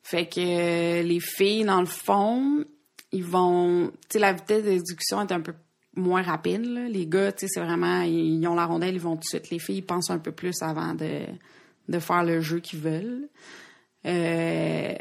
[0.03, 2.63] Fait que euh, les filles, dans le fond,
[3.11, 3.87] ils vont...
[3.87, 5.53] Tu sais, la vitesse d'exécution est un peu
[5.95, 6.65] moins rapide.
[6.65, 6.87] là.
[6.87, 8.01] Les gars, tu sais, c'est vraiment...
[8.01, 9.49] Ils, ils ont la rondelle, ils vont tout de suite.
[9.49, 11.21] Les filles, ils pensent un peu plus avant de,
[11.87, 13.29] de faire le jeu qu'ils veulent.
[14.05, 14.95] Euh,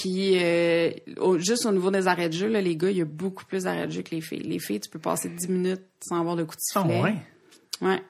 [0.00, 3.02] puis, euh, au- juste au niveau des arrêts de jeu, là, les gars, il y
[3.02, 4.42] a beaucoup plus d'arrêts de jeu que les filles.
[4.44, 7.02] Les filles, tu peux passer 10 minutes sans avoir de coup de Ah sifflet.
[7.02, 7.14] ouais?
[7.80, 8.02] Ouais.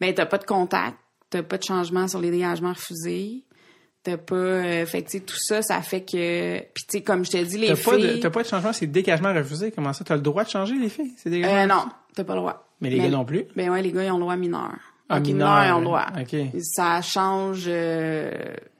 [0.00, 0.96] Mais t'as pas de contact,
[1.30, 3.44] t'as pas de changement sur les dégagements refusés.
[4.02, 4.34] T'as pas.
[4.36, 6.58] euh, fait que, tu sais, tout ça, ça fait que.
[6.72, 8.20] Puis, tu sais, comme je te dis, les filles.
[8.20, 9.70] t'as pas de changement, c'est dégagement refusé.
[9.72, 10.04] Comment ça?
[10.04, 11.12] T'as le droit de changer les filles?
[11.16, 11.28] C'est?
[11.44, 12.64] Euh, non, t'as pas le droit.
[12.80, 13.44] Mais les gars non plus?
[13.56, 14.72] Ben ouais, les gars, ils ont le droit mineur.
[15.08, 16.06] Ah, mineur, ils ont le droit.
[16.20, 16.36] OK.
[16.62, 17.64] Ça change.
[17.66, 18.30] euh,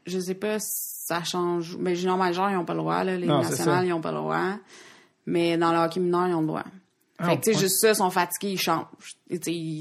[0.07, 0.69] je sais pas si
[1.09, 1.77] ça change.
[1.79, 3.03] Mais junior majeur, ils ont pas le droit.
[3.03, 3.17] Là.
[3.17, 4.53] Les Non, nationales, ils ont pas le droit.
[5.27, 6.65] Mais dans le hockey mineur, ils ont le droit.
[7.19, 8.85] Ah, fait que, tu sais, juste ça, ils sont fatigués, ils changent.
[9.29, 9.41] Ils,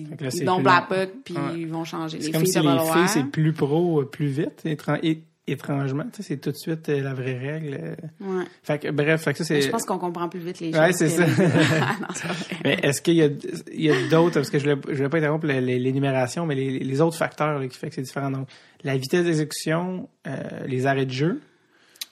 [0.10, 2.18] là, ils plus la puck, puis ils vont changer.
[2.18, 6.04] Les comme filles, si les filles, c'est plus pro, euh, plus vite, é- étrangement.
[6.20, 7.80] C'est tout de suite euh, la vraie règle.
[7.82, 7.96] euh.
[8.22, 8.46] Ouais.
[8.64, 9.62] Fait que, bref, fait que ça, c'est...
[9.62, 10.80] Je pense qu'on comprend plus vite les choses.
[10.82, 11.26] Ouais, c'est ça.
[11.26, 12.08] les- non.
[12.66, 13.30] Mais est-ce qu'il y a,
[13.74, 17.02] il y a d'autres, parce que je ne voulais, pas interrompre l'énumération, mais les, les
[17.02, 18.30] autres facteurs là, qui fait que c'est différent.
[18.30, 18.48] Donc,
[18.84, 21.42] la vitesse d'exécution, euh, les arrêts de jeu.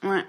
[0.04, 0.24] Ouais.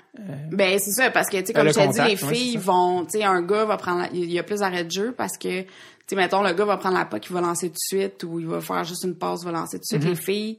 [0.50, 3.18] Ben, c'est ça, parce que, tu sais, comme je t'ai dit, les filles vont, tu
[3.18, 5.66] sais, un gars va prendre, il y a plus d'arrêts de jeu parce que, tu
[6.08, 8.40] sais, mettons, le gars va prendre la puck, il va lancer tout de suite, ou
[8.40, 10.02] il va faire juste une passe, il va lancer tout de suite.
[10.04, 10.08] Mm-hmm.
[10.08, 10.58] Les filles,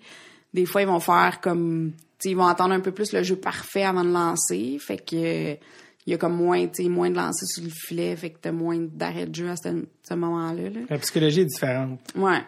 [0.54, 3.84] des fois, ils vont faire comme, ils vont attendre un peu plus le jeu parfait
[3.84, 7.64] avant de lancer, fait que, il y a comme moins, tu moins de lancers sur
[7.64, 10.70] le filet, fait que t'as moins d'arrêt de jeu à ce, ce moment-là.
[10.70, 10.80] Là.
[10.90, 12.00] La psychologie est différente.
[12.16, 12.42] Ouais.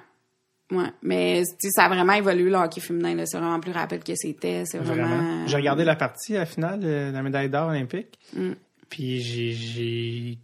[0.72, 0.92] Ouais.
[1.02, 3.26] Mais, ça a vraiment évolué, le hockey féminin, là.
[3.26, 4.64] C'est vraiment plus rapide que c'était.
[4.66, 5.08] C'est vraiment.
[5.08, 5.48] Vraiment.
[5.48, 8.20] J'ai regardé la partie à la finale de la médaille d'or olympique.
[8.34, 8.52] Mm.
[8.90, 10.38] Puis j'ai j'ai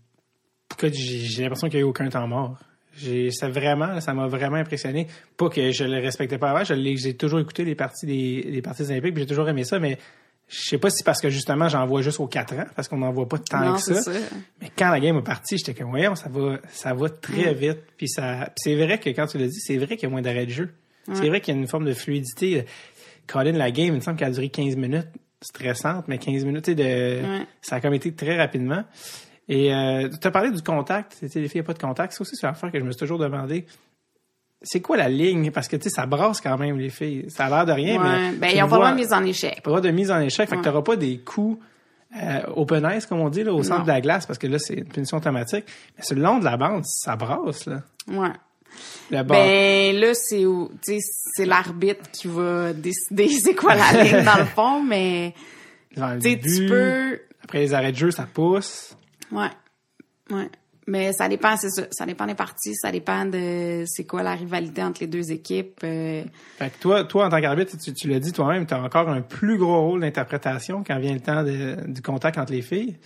[0.91, 2.57] j'ai l'impression qu'il n'y a eu aucun temps mort.
[2.97, 5.07] J'ai ça vraiment ça m'a vraiment impressionné.
[5.37, 8.43] Pas que je le respectais pas avant, je l'ai- j'ai toujours écouté les parties des
[8.49, 9.97] les parties olympiques, puis j'ai toujours aimé ça mais
[10.47, 12.87] je sais pas si c'est parce que justement j'en vois juste aux 4 ans parce
[12.87, 14.01] qu'on n'en voit pas tant Non, que ça.
[14.01, 14.11] ça.
[14.61, 17.79] Mais quand la game est partie, j'étais comme voyons, ça va ça va très vite
[17.97, 20.21] puis ça c'est vrai que quand tu l'as dit, c'est vrai qu'il y a moins
[20.21, 20.69] d'arrêt de jeu.
[21.13, 22.65] C'est vrai qu'il y a une forme de fluidité.
[23.27, 25.07] Colin, la game, il me semble qu'elle a duré 15 minutes
[25.41, 27.19] stressante, mais 15 minutes, de,
[27.61, 28.83] ça a comme été très rapidement.
[29.47, 31.73] Et euh, tu as parlé du contact, tu sais, les filles, il n'y a pas
[31.73, 32.13] de contact.
[32.13, 33.65] C'est aussi sur l'affaire que je me suis toujours demandé.
[34.63, 35.51] C'est quoi la ligne?
[35.51, 37.25] Parce que, tu sais, ça brasse quand même, les filles.
[37.29, 38.31] Ça a l'air de rien, Ouais.
[38.31, 38.37] mais...
[38.37, 39.61] Ben, ils ont le pas de mise en échec.
[39.61, 40.49] pas de mise en échec.
[40.49, 40.63] Fait que Ouais.
[40.63, 41.59] tu n'auras pas des coups
[42.23, 43.83] euh, open ice, comme on dit, là, au centre Non.
[43.83, 45.65] de la glace, parce que là, c'est une punition automatique.
[45.97, 47.81] Mais sur le long de la bande, ça brasse, là.
[48.07, 48.29] Ouais.
[49.11, 54.23] Ben là, c'est où, tu sais, c'est l'arbitre qui va décider c'est quoi la ligne
[54.23, 55.33] dans le fond, mais
[55.95, 58.95] le tu peux, Après les arrêts de jeu, ça pousse.
[59.31, 59.49] Ouais,
[60.31, 60.49] ouais.
[60.87, 64.35] Mais ça dépend, c'est ça, ça dépend des parties, ça dépend de c'est quoi la
[64.35, 65.79] rivalité entre les deux équipes.
[65.83, 66.23] euh,
[66.59, 69.09] Fait que toi, toi, en tant qu'arbitre, tu, tu l'as dit toi-même, tu as encore
[69.09, 72.97] un plus gros rôle d'interprétation quand vient le temps de- du contact entre les filles.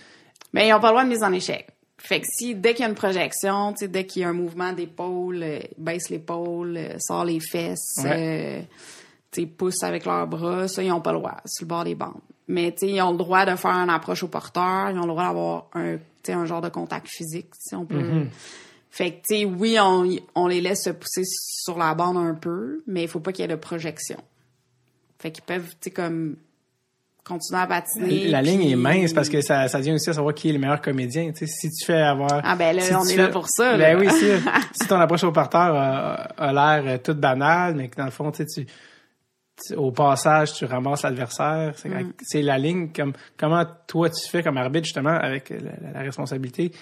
[0.52, 1.68] Mais ils ont pas le droit de mise en échec.
[1.96, 4.72] Fait que si, dès qu'il y a une projection, dès qu'il y a un mouvement
[4.74, 8.66] d'épaule, euh, ils baissent l'épaule, euh, sort les fesses, Ouais.
[9.38, 11.94] euh, poussent avec leurs bras, ça, ils ont pas le droit, sur le bord des
[11.94, 12.20] bandes.
[12.48, 15.24] Mais, ils ont le droit de faire une approche au porteur, ils ont le droit
[15.28, 15.96] d'avoir un,
[16.28, 18.26] un genre de contact physique, si on peut.
[18.90, 22.34] Fait que, tu sais, oui, on, on les laisse se pousser sur la bande un
[22.34, 24.18] peu, mais il faut pas qu'il y ait de projection.
[25.20, 26.36] Fait qu'ils peuvent, tu sais, comme,
[27.24, 28.26] continuer à patiner.
[28.28, 30.52] La ligne puis- est mince parce que ça, ça vient aussi à savoir qui est
[30.52, 31.30] le meilleur comédien.
[31.30, 32.40] Tu sais, si tu fais avoir.
[32.42, 34.26] Ah, ben là, si on est là pour ça, Ben oui, si,
[34.80, 38.10] si ton approche au porteur a, a l'air euh, toute banale, mais que dans le
[38.10, 38.72] fond, tu sais, tu, tu-
[39.76, 41.74] au passage, tu ramasses l'adversaire.
[41.76, 42.12] C'est Mm.
[42.22, 46.72] c'est la ligne comme comment toi tu fais comme arbitre justement avec la, responsabilité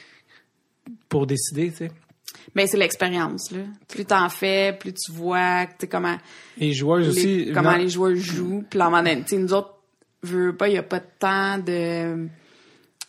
[1.08, 1.90] pour décider, tu sais?
[2.54, 3.60] Ben, c'est l'expérience, là.
[3.88, 6.16] Plus t'en fais, plus tu vois, tu comment,
[6.58, 7.50] Les joueurs les- aussi.
[7.54, 8.64] comment non, les joueurs jouent.
[8.68, 8.90] Puis là,
[9.32, 9.74] nous autres,
[10.22, 12.28] veux pas, il y a pas tant de,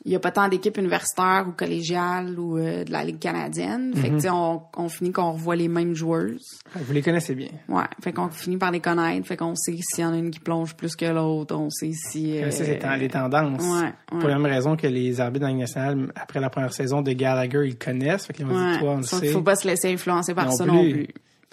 [0.05, 3.93] il y a pas tant d'équipes universitaires ou collégiales ou euh, de la Ligue canadienne.
[3.95, 6.59] Fait que, sais, on, on finit qu'on revoit les mêmes joueuses.
[6.73, 7.49] Vous les connaissez bien.
[7.67, 7.83] Ouais.
[8.01, 9.27] Fait qu'on finit par les connaître.
[9.27, 11.53] Fait qu'on sait s'il y en a une qui plonge plus que l'autre.
[11.55, 13.61] On sait si, euh, c'est les tendances.
[13.61, 16.71] ouais, Pour la même raison que les arbitres dans la Ligue nationale, après la première
[16.73, 18.25] saison de Gallagher, ils connaissent.
[18.25, 18.79] Fait qu'ils ont dit, ouais.
[18.79, 19.27] toi, on le sait.
[19.27, 20.71] Faut pas se laisser influencer par Non ça plus.
[20.73, 21.07] non plus.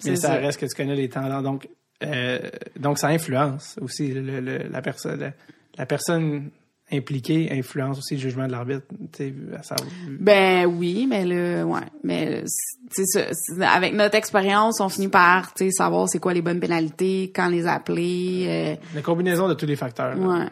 [0.05, 0.33] Mais ça, ça.
[0.35, 1.43] reste que tu connais les tendances.
[1.43, 1.67] Donc,
[2.05, 2.39] euh,
[2.79, 5.19] donc ça influence aussi le- le- la personne.
[5.19, 5.31] La,
[5.77, 6.49] la personne
[6.91, 8.83] impliquée influence aussi le jugement de l'arbitre.
[9.11, 12.43] tu sais, à savoir- Ben oui, mais là, ouais, mais
[12.89, 17.31] c'est- Avec notre expérience, on finit par, tu sais, savoir c'est quoi les bonnes pénalités,
[17.35, 18.45] quand les appeler.
[18.47, 20.17] euh, La combinaison de tous les facteurs.
[20.17, 20.45] ouais.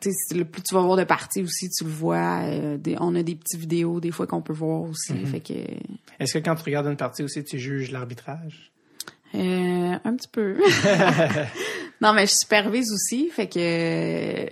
[0.00, 2.40] Tu sais, le plus tu vas voir de parties aussi, tu le vois.
[2.42, 5.12] euh, des- on a des petites vidéos des fois qu'on peut voir aussi.
[5.12, 5.26] Mm-hmm.
[5.26, 5.52] Fait que
[6.18, 8.72] Est-ce que quand tu regardes une partie aussi, tu juges l'arbitrage?
[9.34, 10.56] euh, un petit peu.
[12.02, 14.46] non, mais je supervise aussi, fait que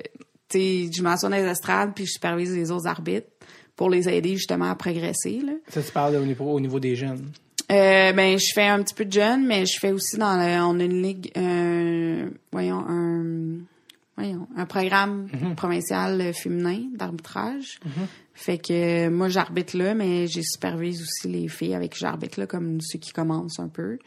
[0.51, 3.29] tu sais, je m'assois dans les estrades puis je supervise les autres arbitres
[3.77, 5.53] pour les aider justement à progresser là.
[5.69, 7.31] Ça, tu parles au niveau, au niveau des jeunes.
[7.71, 10.61] Euh, ben, je fais un petit peu de jeune, mais je fais aussi dans le,
[10.63, 13.61] on a une ligue, euh, voyons, un,
[14.17, 17.79] voyons, un programme provincial euh, féminin d'arbitrage.
[18.41, 22.47] Fait que moi, j'arbitre là, mais j'ai supervise aussi les filles avec qui j'arbitre là,
[22.47, 23.99] comme ceux qui commencent un peu.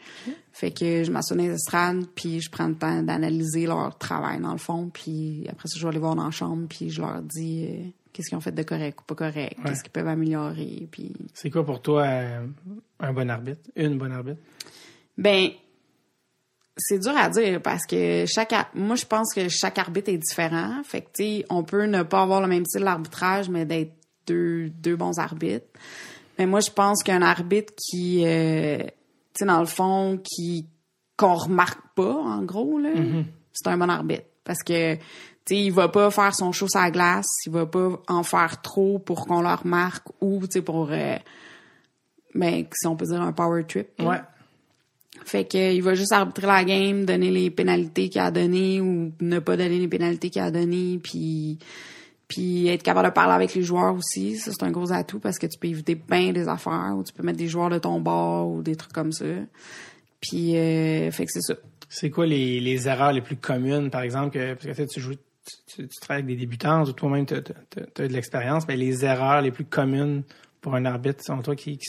[0.50, 4.40] Fait que je m'assois dans les estrades, puis je prends le temps d'analyser leur travail
[4.40, 7.00] dans le fond, puis après ça, je vais aller voir dans la chambre, puis je
[7.00, 10.08] leur dis euh, qu'est-ce qu'ils ont fait de correct ou pas correct, qu'est-ce qu'ils peuvent
[10.08, 12.44] améliorer, puis C'est quoi pour toi euh,
[12.98, 13.70] un bon arbitre?
[13.76, 14.40] Une bonne arbitre?
[15.16, 15.50] Ben,
[16.76, 20.82] c'est dur à dire parce que chaque moi je pense que chaque arbitre est différent.
[20.82, 23.92] Fait que tu on peut ne pas avoir le même style d'arbitrage mais d'être
[24.26, 25.66] deux deux bons arbitres.
[26.38, 28.90] Mais moi je pense qu'un arbitre qui euh, tu
[29.34, 30.66] sais dans le fond qui
[31.16, 32.90] qu'on remarque pas en gros là,
[33.52, 35.00] c'est un bon arbitre parce que tu
[35.46, 38.60] sais il va pas faire son show sur la glace, il va pas en faire
[38.62, 41.16] trop pour qu'on le remarque ou tu sais pour euh,
[42.34, 43.88] ben si on peut dire un power trip.
[44.00, 44.20] Ouais.
[45.24, 49.12] Fait que il va juste arbitrer la game, donner les pénalités qu'il a données ou
[49.20, 51.58] ne pas donner les pénalités qu'il a données, puis
[52.28, 55.38] puis être capable de parler avec les joueurs aussi, ça c'est un gros atout parce
[55.38, 58.00] que tu peux éviter bien des affaires ou tu peux mettre des joueurs de ton
[58.00, 59.24] bord ou des trucs comme ça.
[60.20, 61.54] Puis euh, fait que c'est ça.
[61.88, 65.14] C'est quoi les, les erreurs les plus communes, par exemple, que, parce que tu joues
[65.66, 69.50] tu, travailles avec des débutants ou toi-même tu as, de l'expérience, mais les erreurs les
[69.50, 70.22] plus communes
[70.60, 71.86] pour un arbitre, selon toi, qui, qui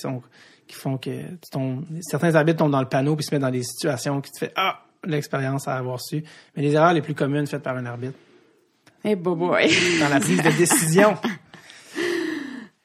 [0.75, 3.63] font que tu tombes, certains arbitres tombent dans le panneau puis se mettent dans des
[3.63, 6.23] situations qui te fait ah l'expérience à avoir su.
[6.55, 8.17] Mais les erreurs les plus communes faites par un arbitre?
[9.05, 9.37] Hey, boy.
[9.99, 11.15] Dans la prise de décision.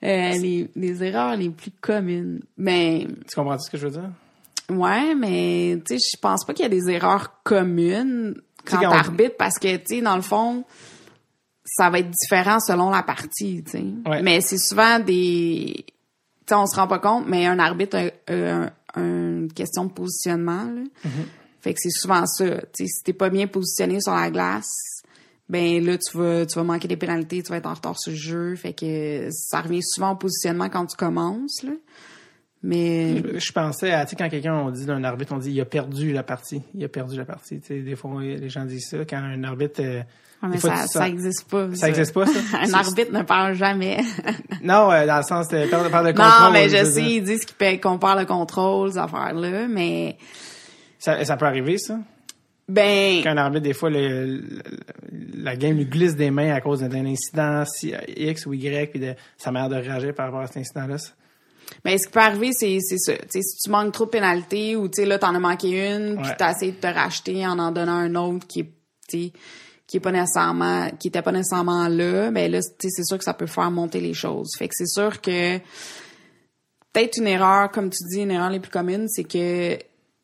[0.02, 2.40] Euh, les, les erreurs les plus communes.
[2.56, 3.06] Mais.
[3.28, 4.10] Tu comprends ce que je veux dire?
[4.70, 9.36] Ouais, mais tu sais, je pense pas qu'il y a des erreurs communes quand t'arbitres
[9.36, 10.64] parce que tu sais, dans le fond,
[11.66, 13.84] ça va être différent selon la partie, tu sais.
[14.22, 15.92] Mais c'est souvent des, tu
[16.48, 20.64] sais, on se rend pas compte, mais un arbitre a, une question de positionnement.
[20.64, 20.80] Là.
[20.80, 21.26] Mm-hmm.
[21.60, 22.46] Fait que c'est souvent ça.
[22.46, 24.99] Tu sais, si t'es pas bien positionné sur la glace,
[25.50, 28.12] ben là tu vas tu vas manquer des pénalités, tu vas être en retard sur
[28.12, 31.72] le jeu, fait que ça revient souvent au positionnement quand tu commences là.
[32.62, 35.60] Mais je, pensais à tu sais quand quelqu'un on dit d'un arbitre on dit il
[35.60, 38.64] a perdu la partie, il a perdu la partie, tu sais des fois les gens
[38.64, 40.02] disent ça quand un arbitre euh,
[40.42, 41.68] mais ça, ça existe pas.
[41.74, 42.38] Ça, existe pas, ça?
[42.62, 44.00] un arbitre ne parle jamais.
[44.62, 46.44] non, euh, dans le sens de perdre, de contrôle.
[46.44, 47.44] Non, mais je, sais, ils disent
[47.82, 50.16] qu'on perd le contrôle, ces affaires-là, mais...
[50.98, 51.98] Ça, ça peut arriver, ça?
[52.70, 53.22] Ben.
[53.22, 54.42] Qu'un arbitre, des fois, le,
[55.34, 57.64] la game lui glisse des mains à cause d'un incident
[58.16, 60.96] X ou Y, puis de sa manière de réagir par rapport à cet incident-là.
[61.84, 63.12] Ben, ce qui peut arriver, c'est, c'est ça.
[63.28, 66.30] si tu manques trop de pénalités ou, tu sais, là, t'en as manqué une, puis
[66.38, 69.32] t'as essayé de te racheter en en donnant un autre qui est,
[69.86, 73.34] qui est pas nécessairement, qui était pas nécessairement là, ben là, c'est sûr que ça
[73.34, 74.50] peut faire monter les choses.
[74.56, 75.58] Fait que c'est sûr que,
[76.92, 79.76] peut-être une erreur, comme tu dis, une erreur les plus communes, c'est que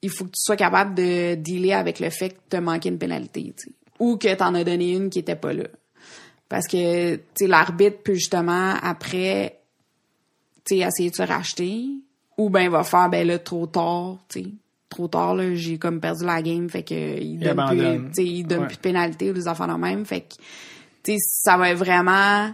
[0.03, 2.89] il faut que tu sois capable de dealer avec le fait que tu as manqué
[2.89, 3.55] une pénalité,
[3.99, 5.65] ou que tu en as donné une qui était pas là.
[6.49, 9.59] Parce que tu l'arbitre peut justement après
[10.65, 11.87] tu essayer de se racheter
[12.37, 14.45] ou ben il va faire ben là trop tard, tu
[14.89, 18.67] trop tard là, j'ai comme perdu la game fait que il donne plus il donne
[18.67, 20.35] plus de pénalité ou des enfants de même fait que
[21.03, 22.53] tu ça va être vraiment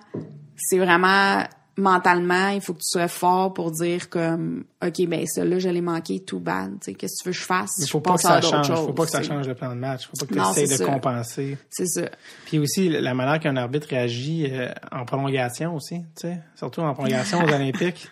[0.56, 1.44] c'est vraiment
[1.76, 5.68] mentalement, il faut que tu sois fort pour dire comme OK, ben ça là, je
[5.68, 7.78] l'ai manqué tout bad, tu sais, qu'est-ce que tu veux que je fasse?
[7.78, 10.06] Il faut pas que ça change, faut pas que ça change le plan de match,
[10.06, 11.58] faut pas que tu essaies de compenser.
[11.70, 12.02] C'est ça.
[12.46, 16.92] Puis aussi la manière qu'un arbitre réagit euh, en prolongation aussi, tu sais, surtout en
[16.94, 18.08] prolongation aux Olympiques.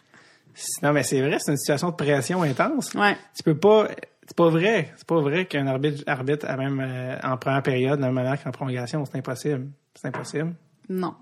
[0.83, 2.93] Non mais c'est vrai, c'est une situation de pression intense.
[2.95, 3.17] Ouais.
[3.37, 3.89] Tu peux pas
[4.27, 7.97] c'est pas vrai, c'est pas vrai qu'un arbitre arbitre à même euh, en première période
[7.97, 9.69] de la même manière qu'en prolongation, c'est impossible.
[9.95, 10.55] C'est impossible.
[10.89, 11.15] Non.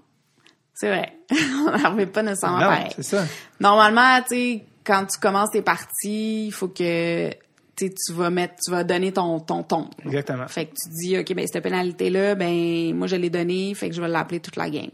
[0.78, 1.12] C'est vrai.
[1.32, 3.24] on n'arrive pas nécessairement non, c'est ça.
[3.58, 7.30] Normalement, tu sais, quand tu commences tes parties, il faut que
[7.76, 9.90] tu vas mettre, tu vas donner ton, ton ton.
[10.04, 10.46] Exactement.
[10.46, 13.96] Fait que tu dis, OK, ben, cette pénalité-là, ben, moi, je l'ai donnée, fait que
[13.96, 14.92] je vais l'appeler toute la game.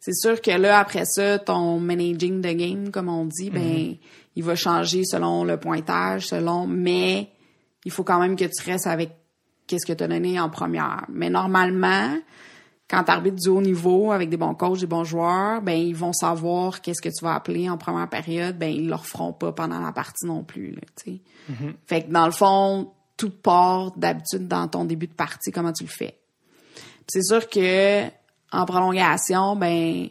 [0.00, 3.98] C'est sûr que là, après ça, ton managing de game, comme on dit, ben, mm-hmm.
[4.36, 7.28] il va changer selon le pointage, selon, mais
[7.84, 9.10] il faut quand même que tu restes avec
[9.66, 11.04] qu'est-ce que tu as donné en première.
[11.10, 12.16] Mais normalement,
[12.88, 15.94] quand tu arbitres du haut niveau avec des bons coachs, des bons joueurs, ben ils
[15.94, 19.52] vont savoir qu'est-ce que tu vas appeler en première période, ben ils le feront pas
[19.52, 21.74] pendant la partie non plus là, tu mm-hmm.
[21.86, 25.84] Fait que dans le fond, tout part d'habitude dans ton début de partie comment tu
[25.84, 26.18] le fais.
[27.06, 28.06] C'est sûr que
[28.50, 30.08] en prolongation, ben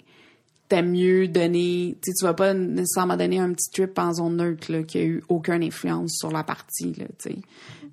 [0.69, 4.83] t'aimes mieux donner, tu vas pas nécessairement donner un petit trip en zone neutre là,
[4.83, 7.37] qui a eu aucune influence sur la partie là, tu sais.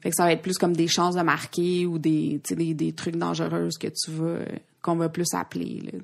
[0.03, 2.93] Fait que ça va être plus comme des chances de marquer ou des, des, des
[2.93, 4.41] trucs dangereux que tu vas
[4.85, 5.81] qu'on va plus appeler.
[5.83, 5.99] Là,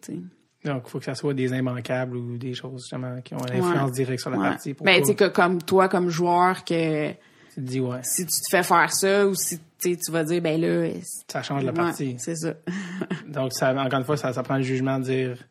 [0.64, 3.62] Donc, il faut que ça soit des immanquables ou des choses justement qui ont une
[3.62, 4.72] influence directe sur la partie.
[4.72, 8.00] Pour ben, tu sais, que comme toi, comme joueur, que tu dis, ouais.
[8.02, 10.90] si tu te fais faire ça ou si tu vas dire, ben là.
[11.30, 12.16] Ça change la partie.
[12.18, 12.54] c'est ça.
[13.28, 15.44] Donc, ça, encore une fois, ça, ça prend le jugement de dire.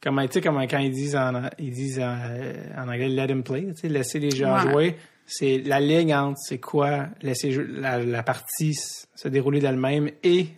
[0.00, 3.66] Comme, tu sais, comme quand ils disent en, ils disent en, anglais, let him play,
[3.68, 4.96] tu sais, laisser les gens jouer.
[5.26, 10.48] C'est la ligne entre c'est quoi laisser la, la partie se dérouler d'elle-même et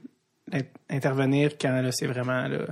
[0.89, 2.67] intervenir quand c'est vraiment là,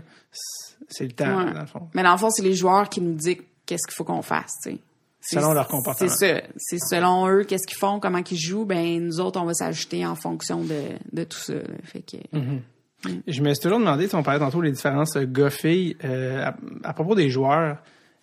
[0.89, 1.89] c'est le temps dans le fond.
[1.95, 4.53] Mais dans le fond, c'est les joueurs qui nous disent qu'est-ce qu'il faut qu'on fasse,
[4.63, 4.79] tu sais.
[5.27, 6.11] Selon leur comportement.
[6.11, 6.43] C'est ça.
[6.59, 10.05] C'est selon eux, qu'est-ce qu'ils font, comment ils jouent, ben nous autres, on va s'ajuster
[10.05, 10.83] en fonction de,
[11.13, 11.55] de tout ça.
[11.85, 12.61] Fait que, mm-hmm.
[13.07, 13.23] mm.
[13.27, 16.51] Je me suis toujours demandé, si on parlait tantôt des différences euh, gars-filles, euh,
[16.83, 17.79] à, propos des joueurs,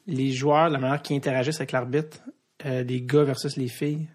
[0.05, 2.19] les joueurs, la manière qu'ils interagissent avec l'arbitre,
[2.65, 4.07] euh, les gars versus les filles.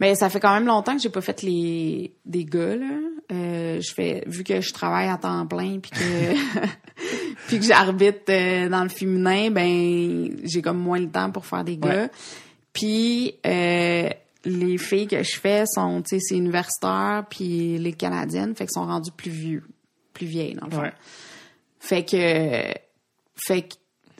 [0.00, 3.00] Mais ben, ça fait quand même longtemps que j'ai pas fait les des gars là.
[3.32, 6.60] Euh, je fais vu que je travaille à temps plein puis que
[7.48, 11.64] puis que j'arbitre euh, dans le féminin, ben j'ai comme moins le temps pour faire
[11.64, 12.08] des gars.
[12.72, 14.08] Puis euh,
[14.44, 18.70] les filles que je fais sont tu sais c'est universitaires puis les canadiennes fait qu'elles
[18.70, 19.64] sont rendues plus vieux,
[20.12, 20.90] plus vieilles dans le fond.
[21.80, 22.72] Fait que
[23.34, 23.74] fait que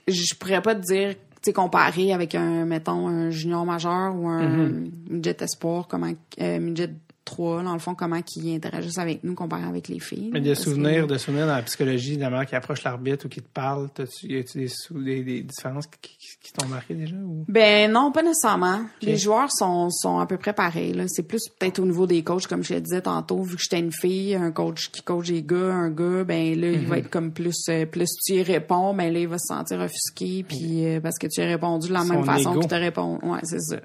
[0.09, 4.27] je pourrais pas te dire tu sais comparé avec un mettons un junior majeur ou
[4.27, 4.91] un mm-hmm.
[5.11, 6.91] midget espoir comment euh, midget
[7.27, 10.31] trois, dans le fond, comment ils interagissent avec nous comparé avec les filles.
[10.33, 12.83] Mais des parce que- souvenirs, de souvenirs dans la psychologie, de la manière qui approche
[12.85, 14.69] l'arbitre ou qui te parle, t'as-tu, y a-tu des,
[15.05, 17.45] des, des différences qui, qui, qui t'ont marqué déjà ou?
[17.49, 18.81] Ben non, pas nécessairement.
[19.03, 20.95] Les joueurs sont, sont à peu près pareils.
[20.95, 21.05] là.
[21.09, 23.81] C'est plus peut-être au niveau des coachs, comme je te disais tantôt, vu que j'étais
[23.81, 27.11] une fille, un coach qui coach des gars, un gars, ben là, il va être
[27.11, 30.87] comme plus euh, plus tu y réponds, ben là, il va se sentir offusqué, puis
[30.87, 33.19] euh, parce que tu as répondu de la Son même façon qu'il te répond.
[33.23, 33.77] Ouais, c'est ça.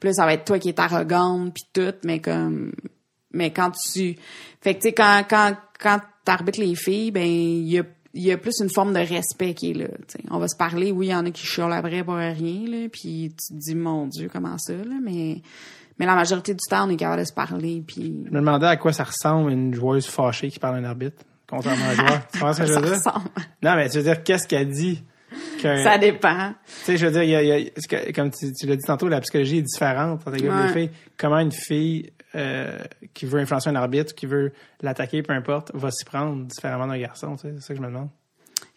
[0.00, 2.72] Puis là, ça va être toi qui es arrogante, puis tout, mais comme...
[3.32, 4.16] Mais quand tu...
[4.60, 7.84] Fait que, tu sais, quand, quand, quand t'arbitres les filles, ben, il y a,
[8.14, 9.86] il y a plus une forme de respect qui est là.
[10.30, 12.88] On va se parler, oui, il y en a qui chiolent après pour rien, là,
[12.90, 15.42] puis tu te dis, mon Dieu, comment ça, là, mais...
[15.98, 18.24] Mais la majorité du temps, on est capable de se parler, puis...
[18.24, 21.22] Je me demandais à quoi ça ressemble une joueuse fâchée qui parle à un arbitre,
[21.46, 22.26] contrairement à un joueur.
[22.32, 22.94] Tu vois ce que je veux dire?
[22.94, 23.28] ressemble.
[23.62, 25.04] Non, mais tu veux dire, qu'est-ce qu'elle dit?
[25.60, 26.54] Ça dépend.
[26.66, 28.52] Tu sais, je veux dire, il y a, il y a- parce que, comme tu,
[28.52, 30.86] tu l'as dit tantôt, la psychologie est différente entre les gars et les Ouais.
[30.88, 30.90] filles.
[31.16, 32.78] Comment une fille euh,
[33.14, 36.98] qui veut influencer un arbitre, qui veut l'attaquer, peu importe, va s'y prendre différemment d'un
[36.98, 38.08] garçon, tu sais, c'est ça que je me demande.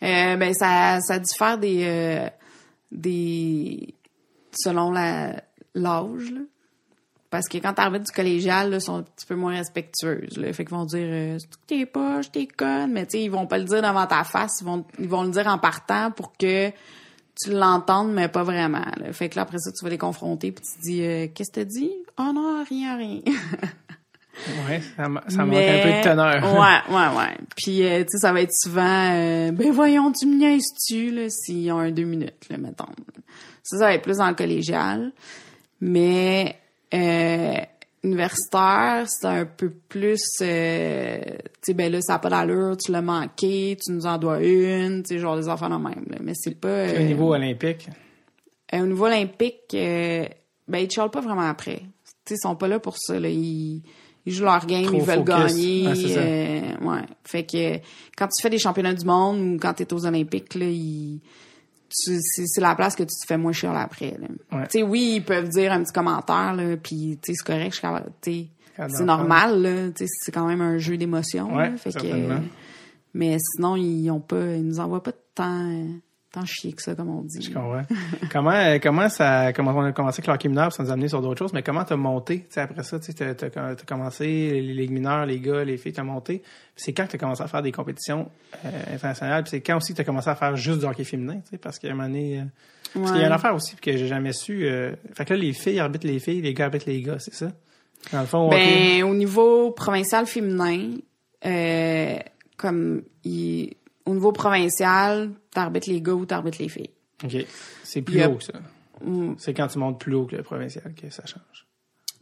[0.02, 2.28] Euh, ben ça ça diffère des euh,
[2.92, 3.94] des
[4.52, 5.42] selon la
[5.76, 6.34] l'âge.
[7.34, 10.38] Parce que quand t'arrives du collégial, là, ils sont un petit peu moins respectueuses.
[10.38, 10.54] Là.
[10.54, 13.58] Fait qu'ils vont dire euh, t'es poche, t'es conne, mais tu sais, ils vont pas
[13.58, 16.69] le dire devant ta face, ils vont ils vont le dire en partant pour que
[16.69, 18.86] tu l'entendes, mais pas vraiment.
[18.98, 19.12] là.
[19.13, 21.50] Fait que là, après ça, tu vas les confronter puis tu te dis euh, Qu'est-ce
[21.50, 21.91] que t'as dit?
[22.19, 23.22] Oh non, rien, rien.
[24.67, 26.43] Ouais, ça, ça manque Mais- un peu de teneur.
[26.60, 27.38] Ouais, ouais, ouais.
[27.56, 31.30] Puis, euh, tu sais, ça va être souvent, euh, ben voyons, tu me niaises-tu, là,
[31.30, 32.89] s'ils ont un deux minutes, là, mettons.
[33.63, 35.12] Ça, ça va être plus dans le collégial.
[35.82, 36.58] Mais,
[36.94, 37.56] euh,
[38.04, 42.92] universitaire, c'est un peu plus, euh, tu sais, ben là, ça n'a pas d'allure, tu
[42.92, 46.18] l'as manqué, tu nous en dois une, tu sais, genre des enfants de même, là.
[46.22, 46.88] Mais c'est pas...
[46.88, 47.90] Puis euh, Au niveau olympique,
[48.74, 50.26] euh, au niveau olympique, euh,
[50.68, 51.80] ben ils chialent pas vraiment après.
[51.80, 51.86] Tu
[52.30, 53.20] sais, ils sont pas là pour ça.
[53.20, 53.28] Là.
[53.30, 53.82] Ils,
[54.26, 55.36] ils jouent leur game, Trop ils veulent focus.
[55.36, 55.86] gagner.
[55.88, 57.02] Ah, euh, ouais.
[57.26, 57.76] Fait que
[58.18, 61.20] quand tu fais des championnats du monde ou quand tu es aux Olympiques, là, ils-
[61.94, 64.18] c'est la place que tu te fais moins chialer après.
[64.20, 64.28] là.
[64.58, 64.68] Ouais.
[64.68, 67.80] Tu sais, oui, ils peuvent dire un petit commentaire, là, puis c'est correct,
[68.20, 71.56] c'est normal, c'est quand même un jeu d'émotions.
[71.56, 71.74] Ouais,
[73.14, 75.86] mais sinon, ils ont pas, ils nous envoient pas de temps,
[76.34, 77.41] tant chier que ça, comme on dit.
[77.41, 77.84] je comprends.
[78.32, 80.93] comment, euh, comment ça, comment on a commencé avec le hockey mineur, ça nous a
[80.93, 84.26] amené sur d'autres choses, mais comment t'as monté, tu sais, après ça, tu t'as, commencé,
[84.26, 86.39] les ligues mineures, les gars, les filles, t'as monté.
[86.39, 88.30] Puis c'est quand que t'as commencé à faire des compétitions
[88.65, 91.36] euh, internationales, puis c'est quand aussi que t'as commencé à faire juste du hockey féminin,
[91.46, 92.43] tu sais, parce qu'à un moment donné, euh,
[92.96, 94.65] parce qu'il y a une affaire aussi que j'ai jamais su.
[94.65, 97.34] euh, fait que là, les filles arbitrent les filles, les gars arbitrent les gars, c'est
[97.34, 97.48] ça?
[98.12, 100.96] Dans le fond, Ben, au niveau provincial féminin,
[102.58, 103.74] comme il-
[104.06, 106.89] au niveau provincial, t'arbitres les gars ou t'arbitres les filles.
[107.24, 107.46] OK.
[107.84, 108.54] C'est plus a- haut, ça.
[109.38, 111.68] C'est quand tu montes plus haut que le provincial que ça change.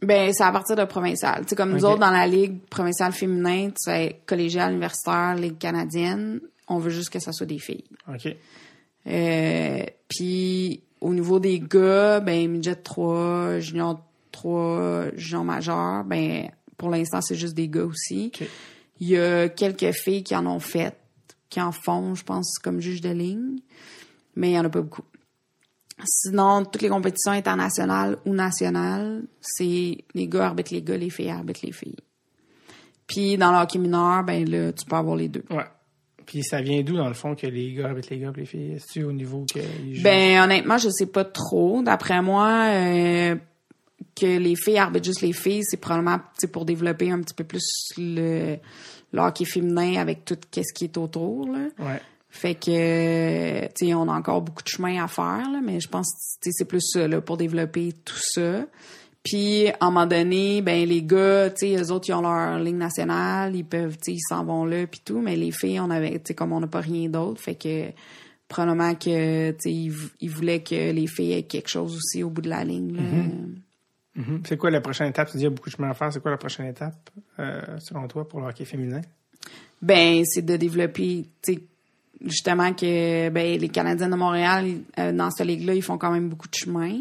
[0.00, 1.42] Ben, c'est à partir de provincial.
[1.42, 5.58] Tu sais, comme nous autres, dans la ligue provinciale féminin, tu sais, collégiale, universitaire, ligue
[5.58, 7.84] canadienne, on veut juste que ça soit des filles.
[8.08, 8.34] OK.
[9.06, 14.00] Euh, puis au niveau des gars, ben midget 3, junior
[14.32, 18.32] 3, junior majeur, ben pour l'instant c'est juste des gars aussi.
[18.34, 18.46] OK.
[19.00, 20.96] Il y a quelques filles qui en ont fait,
[21.52, 23.58] qui en font, je pense, comme juge de ligne,
[24.34, 25.04] mais il y en a pas beaucoup.
[26.02, 31.28] Sinon, toutes les compétitions internationales ou nationales, c'est les gars arbitrent les gars, les filles
[31.28, 31.98] arbitrent les filles.
[33.06, 35.44] Puis dans le hockey mineur, ben là, tu peux avoir les deux.
[35.50, 35.66] Ouais.
[36.24, 38.46] Puis ça vient d'où, dans le fond, que les gars arbitrent les gars et les
[38.46, 38.72] filles?
[38.72, 39.60] Est-ce au niveau que?
[40.02, 41.82] Ben honnêtement, je sais pas trop.
[41.82, 43.36] D'après moi, euh,
[44.18, 47.92] que les filles arbitrent juste les filles, c'est probablement pour développer un petit peu plus
[47.98, 48.56] le,
[49.12, 51.48] le hockey féminin avec tout ce qui est autour.
[51.48, 51.66] Là.
[51.78, 52.00] Ouais.
[52.30, 55.88] Fait que tu sais, on a encore beaucoup de chemin à faire, là, mais je
[55.88, 58.64] pense que tu sais, c'est plus ça là, pour développer tout ça.
[59.22, 62.58] Puis à un moment donné, ben les gars, tu sais, eux autres ils ont leur
[62.58, 65.78] ligne nationale, ils peuvent, tu sais, ils s'en vont là puis tout, mais les filles,
[65.80, 67.90] on avait, tu sais, comme on n'a pas rien d'autre, fait que
[68.48, 72.22] probablement que, tu sais, ils, vou- ils voulaient que les filles aient quelque chose aussi
[72.22, 72.96] au bout de la ligne.
[72.96, 73.02] Là.
[74.14, 74.42] Mhm.
[74.46, 75.28] C'est quoi la prochaine étape?
[75.30, 76.12] Tu dis, il y a beaucoup de chemin à faire.
[76.12, 79.00] C'est quoi la prochaine étape, euh, selon toi, pour le hockey féminin?
[79.80, 81.62] Ben, c'est de développer, tu sais,
[82.24, 84.66] justement que ben les Canadiens de Montréal
[84.98, 87.00] euh, dans cette ligue là ils font quand même beaucoup de chemin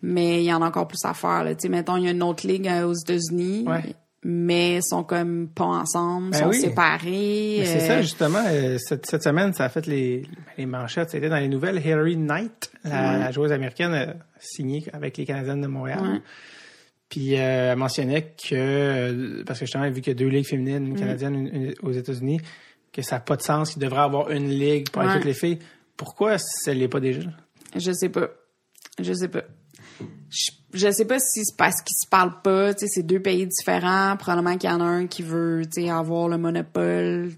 [0.00, 2.08] mais il y en a encore plus à faire là tu sais mettons il y
[2.08, 3.94] a une autre ligue euh, aux États-Unis Ouais.
[4.28, 6.56] Mais ils sont comme pas ensemble Ben sont oui.
[6.60, 8.42] séparés c'est euh, ça, justement.
[8.48, 10.24] euh, cette, cette semaine, ça a fait les,
[10.58, 11.10] les manchettes.
[11.10, 11.76] C'était dans les nouvelles.
[11.84, 13.18] Hillary Knight, la, Ouais.
[13.20, 16.00] la joueuse américaine, a signé avec les Canadiennes de Montréal.
[16.02, 16.20] Ouais.
[17.08, 20.82] Puis euh, elle mentionnait que, parce que justement, vu qu'il y a deux ligues féminines,
[20.84, 20.88] Mm.
[20.90, 22.40] une canadienne une- une aux États-Unis,
[22.92, 25.12] que ça n'a pas de sens, qu'il devrait avoir une ligue pour Ouais.
[25.14, 25.60] toutes les filles.
[25.96, 27.20] Pourquoi ça ne l'est pas déjà?
[27.76, 28.28] je sais pas
[29.00, 29.42] je sais pas
[30.30, 33.46] je, sais pas si c'est parce qu'ils se parlent pas, tu sais, c'est deux pays
[33.46, 34.16] différents.
[34.18, 37.32] Probablement qu'il y en a un qui veut, tu sais, avoir le monopole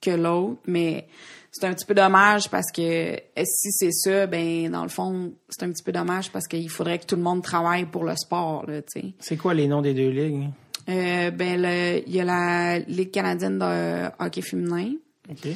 [0.00, 1.06] que l'autre, mais
[1.50, 2.82] c'est un petit peu dommage parce que
[3.14, 6.68] euh, si c'est ça, ben dans le fond, c'est un petit peu dommage parce qu'il
[6.68, 9.14] faudrait que tout le monde travaille pour le sport, là, tu sais.
[9.18, 10.50] C'est quoi les noms des deux ligues?
[10.88, 14.92] Euh, ben le- il y a la Ligue canadienne de hockey féminin,
[15.30, 15.48] OK.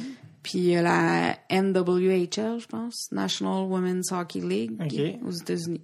[0.43, 4.73] puis il y a la NWHL, je pense, National Women's Hockey League
[5.25, 5.83] aux États-Unis.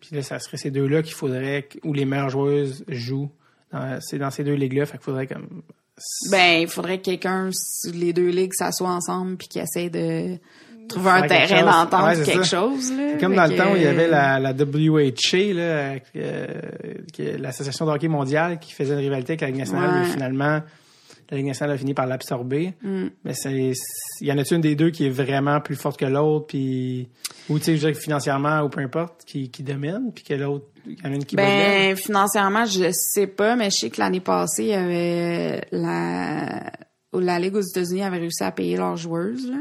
[0.00, 3.30] Puis là, ça serait ces deux-là qu'il faudrait, où les meilleures joueuses jouent.
[4.00, 5.62] C'est dans ces deux ligues-là, fait qu'il faudrait comme...
[6.30, 7.50] Ben, il faudrait que quelqu'un,
[7.92, 10.38] les deux ligues s'assoient ensemble puis qu'ils essaient de
[10.88, 11.64] trouver un quelque terrain chose.
[11.90, 12.92] d'entente Ouais, quelque chose.
[12.92, 13.18] Là.
[13.18, 16.46] Comme dans le temps où il y avait la, la WHA, là, euh,
[17.38, 20.00] l'association de hockey mondiale, qui faisait une rivalité avec la Ligue nationale, Ouais.
[20.06, 20.60] mais finalement,
[21.30, 22.74] la Ligue nationale a fini par l'absorber.
[22.82, 23.06] Mm.
[23.24, 23.72] Mais c'est,
[24.20, 27.08] il y en a-tu une des deux qui est vraiment plus forte que l'autre, puis
[27.48, 30.34] ou tu sais, je dirais que financièrement ou peu importe, qui, qui domine, puis que
[30.34, 33.90] l'autre, il y en a une qui Ben, financièrement, je sais pas, mais je sais
[33.90, 36.72] que l'année passée, il y avait la,
[37.12, 39.58] la Ligue aux États-Unis avait réussi à payer leurs joueuses, là.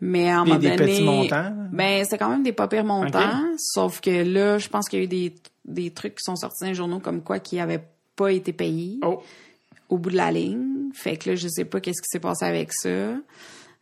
[0.00, 0.92] Mais à un moment des donné.
[0.92, 1.52] petits montants?
[1.72, 3.42] Ben, c'est quand même des pas pires montants.
[3.56, 5.34] Sauf que là, je pense qu'il y a eu des,
[5.64, 7.82] des trucs qui sont sortis dans les journaux comme quoi qui avaient
[8.14, 9.20] pas été payés Oh,
[9.88, 10.90] au bout de la ligne.
[10.94, 12.88] Fait que là, je sais pas qu'est-ce qui s'est passé avec ça.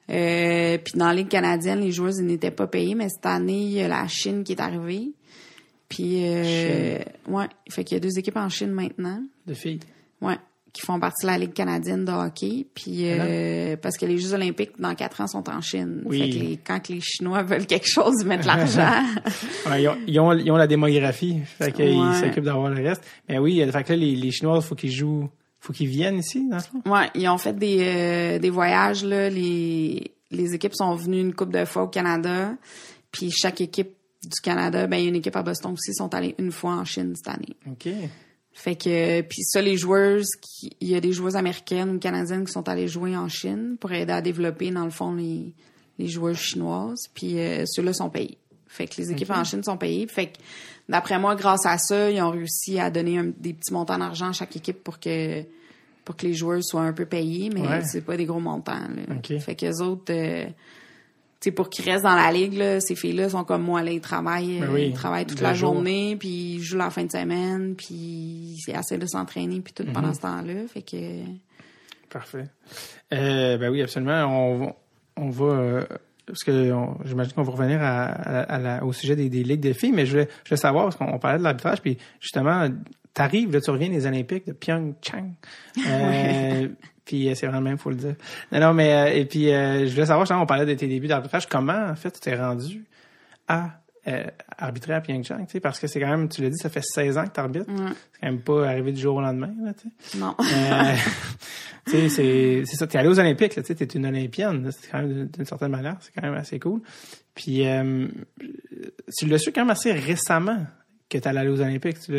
[0.09, 3.63] Euh, puis dans la Ligue canadienne, les joueuses ils n'étaient pas payées, mais cette année,
[3.63, 5.11] il y a la Chine qui est arrivée.
[5.89, 6.99] Puis, euh,
[7.29, 9.23] ouais, fait qu'il y a deux équipes en Chine maintenant.
[9.47, 9.81] de filles.
[10.21, 10.37] Ouais,
[10.73, 12.67] qui font partie de la Ligue canadienne de hockey.
[12.75, 16.03] Puis euh, parce que les Jeux olympiques dans quatre ans sont en Chine.
[16.05, 16.19] Oui.
[16.21, 19.03] Fait que les- quand les Chinois veulent quelque chose, ils mettent l'argent.
[19.69, 22.21] Ouais, ils, ont, ils, ont, ils ont la démographie, fait qu'ils Ouais.
[22.21, 23.03] s'occupent d'avoir le reste.
[23.29, 25.29] Mais oui, fait que là, les, les Chinois, faut qu'ils jouent,
[25.67, 29.29] faut qu'ils viennent ici, dans le ouais, ils ont fait des euh, des voyages là.
[29.29, 32.55] Les les équipes sont venues une couple de fois au Canada.
[33.11, 36.15] Puis chaque équipe du Canada, ben il y a une équipe à Boston aussi, sont
[36.15, 37.57] allées une fois en Chine cette année.
[37.69, 37.89] OK.
[38.53, 40.31] Fait que puis ça les joueuses
[40.81, 43.91] il y a des joueuses américaines ou canadiennes qui sont allées jouer en Chine pour
[43.91, 45.53] aider à développer dans le fond les
[45.99, 48.39] les joueuses chinoises puis euh, ceux-là sont payés.
[48.69, 50.07] Fait que les équipes en Chine sont payées.
[50.07, 50.39] Fait que
[50.89, 54.29] d'après moi grâce à ça, ils ont réussi à donner un- des petits montants d'argent
[54.29, 55.43] à chaque équipe pour que
[56.05, 57.83] pour que les joueurs soient un peu payés, mais Ouais.
[57.85, 58.79] c'est pas des gros montants.
[58.79, 59.39] Là.
[59.41, 60.47] Fait que les autres euh,
[61.41, 64.01] tu pour qu'ils restent dans la ligue, là, ces filles-là sont comme moi, là, ils
[64.01, 65.75] travaillent, Ben euh, oui, ils travaillent toute la jour.
[65.75, 69.83] journée, puis ils jouent la fin de semaine, puis ils essaient de s'entraîner, puis tout
[69.83, 69.93] Mhm.
[69.93, 70.67] pendant ce temps-là.
[70.73, 70.97] Fait que...
[72.09, 72.45] Parfait.
[73.13, 74.25] Euh, ben oui, absolument.
[74.27, 74.77] On, va-
[75.17, 75.85] on va, euh,
[76.27, 76.73] parce que
[77.05, 79.93] j'imagine qu'on va revenir à, à- à la- au sujet des, des ligues de filles,
[79.93, 82.69] mais je voulais, je voulais savoir, parce qu'on on parlait de l'arbitrage, puis justement,
[83.15, 85.33] t'arrives, là, tu reviens des Olympiques de Pyeongchang.
[85.87, 86.69] Euh,
[87.07, 88.17] Puis euh, c'est vraiment le même, faut le dire.
[88.51, 90.89] Non, non, mais euh, et puis euh, je voulais savoir, justement, on parlait de tes
[90.89, 92.85] débuts d'arbitrage, comment en fait tu t'es rendu
[93.47, 94.25] à euh,
[94.59, 97.19] arbitrer à Pyeongchang, tu parce que c'est quand même, tu l'as dit, ça fait 16
[97.19, 97.67] ans que tu arbitres.
[97.67, 100.19] C'est quand même pas arrivé du jour au lendemain, là, tu.
[100.19, 100.35] Non.
[100.41, 100.95] Euh,
[101.91, 102.87] tu c'est, ça.
[102.87, 104.71] T'es allé aux Olympiques, tu t'es une Olympienne.
[104.71, 106.81] C'est quand même d'une, certaine manière, c'est quand même assez cool.
[107.35, 108.07] Puis, euh,
[109.17, 110.65] tu l'as su quand même assez récemment
[111.09, 112.01] que t'allais aller aux Olympiques.
[112.01, 112.13] Tu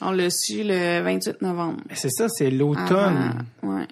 [0.00, 1.80] On l'a su le 28 novembre.
[1.94, 3.44] C'est ça, c'est l'automne.
[3.62, 3.86] Avant- Ouais.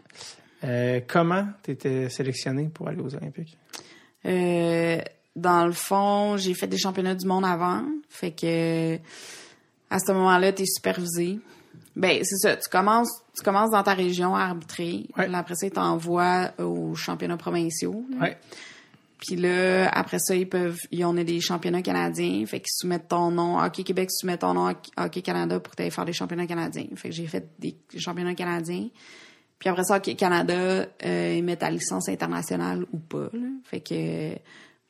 [0.64, 3.56] Euh, comment t'étais sélectionné pour aller aux Olympiques?
[4.26, 4.98] Euh,
[5.37, 7.85] dans le fond, j'ai fait des championnats du monde avant.
[8.09, 8.97] Fait que
[9.91, 11.41] à ce moment-là, tu es supervisé.
[11.97, 12.57] Ben, c'est ça.
[12.57, 15.07] Tu commences, tu commences dans ta région à arbitrer.
[15.16, 15.26] Ouais.
[15.26, 18.05] Puis après ça, ils t'envoient aux championnats provinciaux.
[18.11, 18.18] là.
[18.20, 18.39] Ouais.
[19.18, 22.45] Puis là, après ça, ils peuvent, ils ont des championnats canadiens.
[22.47, 23.61] Fait qu'ils soumettent ton nom.
[23.61, 26.87] Hockey Québec soumet ton nom à Hockey Canada pour t'aller faire des championnats canadiens.
[26.95, 28.89] Fait que j'ai fait des championnats canadiens.
[29.59, 33.28] Puis après ça, Hockey Canada, euh, ils mettent ta licence internationale ou pas.
[33.35, 33.49] là.
[33.64, 34.39] Fait que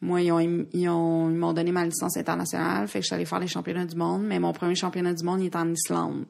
[0.03, 2.89] moi, ils ont, ils ont, ils m'ont donné ma licence internationale.
[2.89, 4.23] Fait que je suis allée faire les championnats du monde.
[4.23, 6.25] Mais mon premier championnat du monde, il est en Islande.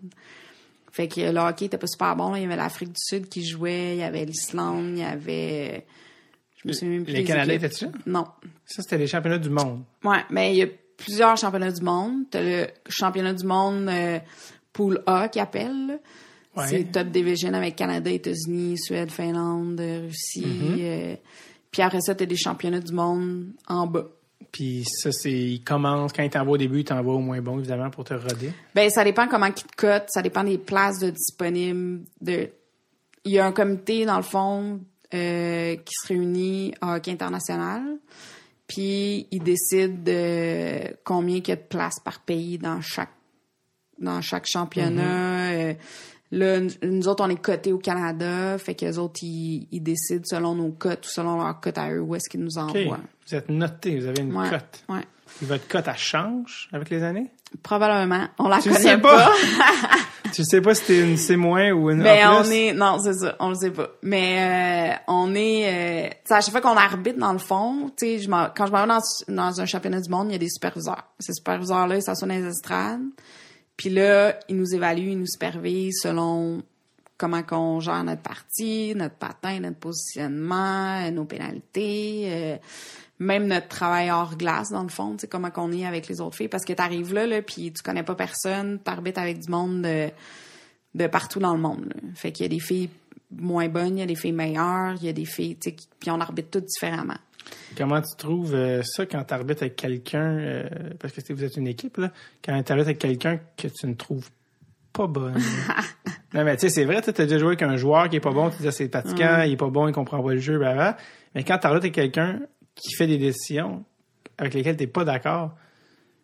[0.91, 2.33] Fait que le hockey était pas super bon.
[2.33, 2.39] là.
[2.39, 5.87] Il y avait l'Afrique du Sud qui jouait, il y avait l'Islande, il y avait...
[6.63, 7.91] Je me souviens même plus Les des Canadiens étaient-tu là?
[8.07, 8.27] Non.
[8.67, 9.83] Ça, c'était les championnats du monde.
[10.05, 10.67] Ouais, mais il y a
[10.97, 12.25] plusieurs championnats du monde.
[12.31, 14.19] T'as le championnat du monde euh,
[14.73, 16.01] Pool A qui appelle.
[16.57, 16.67] Ouais.
[16.67, 20.45] C'est Top Division avec Canada, États-Unis, Suède, Finlande, Russie.
[20.45, 20.81] Mm-hmm.
[20.81, 21.15] euh,
[21.71, 24.07] puis après ça, t'as des championnats du monde en bas.
[24.53, 27.59] Puis ça, c'est, ils commencent, quand ils t'envoient au début, ils t'envoient au moins bon,
[27.59, 28.53] évidemment, pour te roder.
[28.75, 32.01] Ben, ça dépend comment ils te cotent, ça dépend des places de disponibles.
[32.21, 32.49] De...
[33.25, 34.81] Il y a un comité, dans le fond,
[35.15, 37.83] euh, qui se réunit à Hockey International.
[38.67, 43.11] Puis, ils décident de combien il y a de places par pays dans chaque
[44.01, 45.53] dans chaque championnat.
[45.53, 45.75] Euh,
[46.33, 48.57] là, nous autres, on est cotés au Canada.
[48.59, 51.91] Fait que les autres, ils, ils décident selon nos cotes ou selon leurs cotes à
[51.93, 52.99] eux où est-ce qu'ils nous envoient.
[53.29, 54.85] Vous êtes noté, vous avez une Ouais, cote.
[54.89, 55.03] ouais.
[55.43, 57.31] Et votre cote, elle change avec les années?
[57.63, 58.27] Probablement.
[58.39, 59.27] On la Tu connaît sais pas.
[59.27, 59.33] pas?
[60.33, 62.41] tu sais pas si t'es une C- ou une Ben, A+.
[62.41, 63.89] on est, non, c'est ça, on le sait pas.
[64.03, 67.91] Mais, euh, on est, euh, tu sais, à chaque fois qu'on arbitre, dans le fond,
[67.97, 70.37] tu sais, je quand je m'en vais dans, dans un championnat du monde, il y
[70.37, 71.05] a des superviseurs.
[71.19, 73.01] Ces superviseurs-là, ils s'assoient dans les estrades.
[73.81, 76.63] Puis là, ils nous évaluent, ils nous supervisent selon
[77.17, 82.57] comment qu'on gère notre partie, notre patin, notre positionnement, euh, nos pénalités, euh,
[83.21, 86.21] même notre travail hors glace, dans le fond, tu sais, comment qu'on est avec les
[86.21, 86.49] autres filles.
[86.49, 90.11] Parce que t'arrives là, là, puis tu connais pas personne, t'arbitres avec du monde de
[90.95, 91.87] de partout dans le monde.
[91.87, 92.01] Là.
[92.17, 92.91] Fait qu'il y a des filles
[93.31, 96.11] moins bonnes, il y a des filles meilleures, il y a des filles, tu puis
[96.11, 97.17] on arbitre toutes différemment.
[97.77, 101.57] Comment tu trouves euh, ça quand tu arbitres avec quelqu'un, euh, parce que vous êtes
[101.57, 102.11] une équipe, là,
[102.45, 104.29] quand tu arbitres avec quelqu'un que tu ne trouves
[104.93, 105.35] pas bonne?
[106.35, 108.21] non, mais tu sais, c'est vrai, tu as déjà joué avec un joueur qui est
[108.21, 110.41] pas bon, tu dis ah, c'est fatigant, il est pas bon, il comprend pas le
[110.41, 110.97] jeu, blablabla.
[111.35, 112.41] Mais quand tu arbitres avec quelqu'un
[112.75, 113.85] qui fait des décisions
[114.39, 115.55] avec lesquelles tu pas d'accord,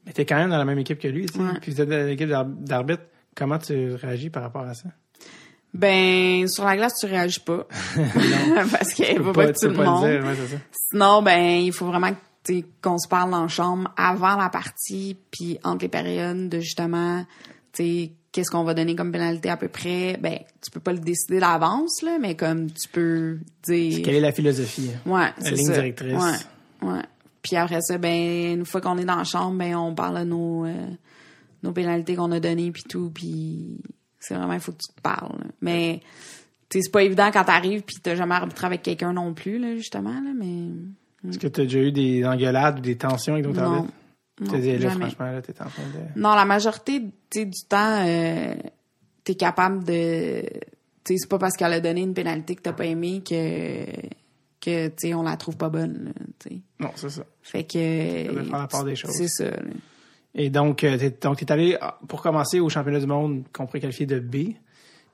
[0.05, 1.59] mais tu es quand même dans la même équipe que lui, Ouais.
[1.61, 3.03] puis vous êtes dans l'équipe d'ar- d'arbitre,
[3.35, 4.89] comment tu réagis par rapport à ça?
[5.77, 7.67] Ben, sur la glace, tu réagis pas.
[8.71, 10.09] Parce qu'il faut pas tu tout le pas monde.
[10.09, 10.57] dire, ouais, ça.
[10.91, 12.13] Sinon, ben, il faut vraiment
[12.45, 12.53] que,
[12.83, 17.25] qu'on se parle dans la chambre avant la partie, puis entre les périodes de justement,
[17.73, 20.19] tu sais, qu'est-ce qu'on va donner comme pénalité à peu près.
[20.21, 24.03] Ben, tu peux pas le décider d'avance, là, mais comme tu peux dire...
[24.05, 24.91] Quelle est la philosophie?
[25.05, 25.75] Ouais, c'est ligne ça.
[25.75, 26.13] directrice.
[26.13, 27.03] Ouais, ouais.
[27.43, 30.25] Puis après ça, ben une fois qu'on est dans la chambre, ben on parle de
[30.25, 30.75] nos euh,
[31.63, 33.79] nos pénalités qu'on a données puis tout, puis
[34.27, 35.39] c'est vraiment il faut que tu te parles.
[35.39, 35.47] là.
[35.61, 36.01] Mais
[36.71, 40.15] c'est pas évident quand t'arrives puis t'as jamais arbitré avec quelqu'un non plus là justement
[40.15, 43.61] là, mais Est-ce que tu as déjà eu des engueulades ou des tensions avec d'autres
[43.61, 43.75] non.
[43.77, 43.95] arbitres?
[44.39, 46.21] Non, là, franchement, là, t'es en train de...
[46.21, 48.55] Non, la majorité du temps, euh,
[49.25, 50.43] t'es capable de.
[51.05, 53.87] C'est pas parce qu'elle a donné une pénalité que t'as pas aimé que
[54.61, 56.13] que tu on la trouve pas bonne.
[56.17, 56.51] Là.
[56.81, 57.25] Non, c'est ça.
[57.43, 58.29] fait que.
[58.29, 59.13] de faire la part des choses.
[59.13, 59.45] C'est ça.
[59.45, 59.63] là.
[60.37, 63.81] Et donc, euh, donc, t'es allé, ah, pour commencer, au championnat du monde qu'on pourrait
[63.81, 64.55] qualifier de B.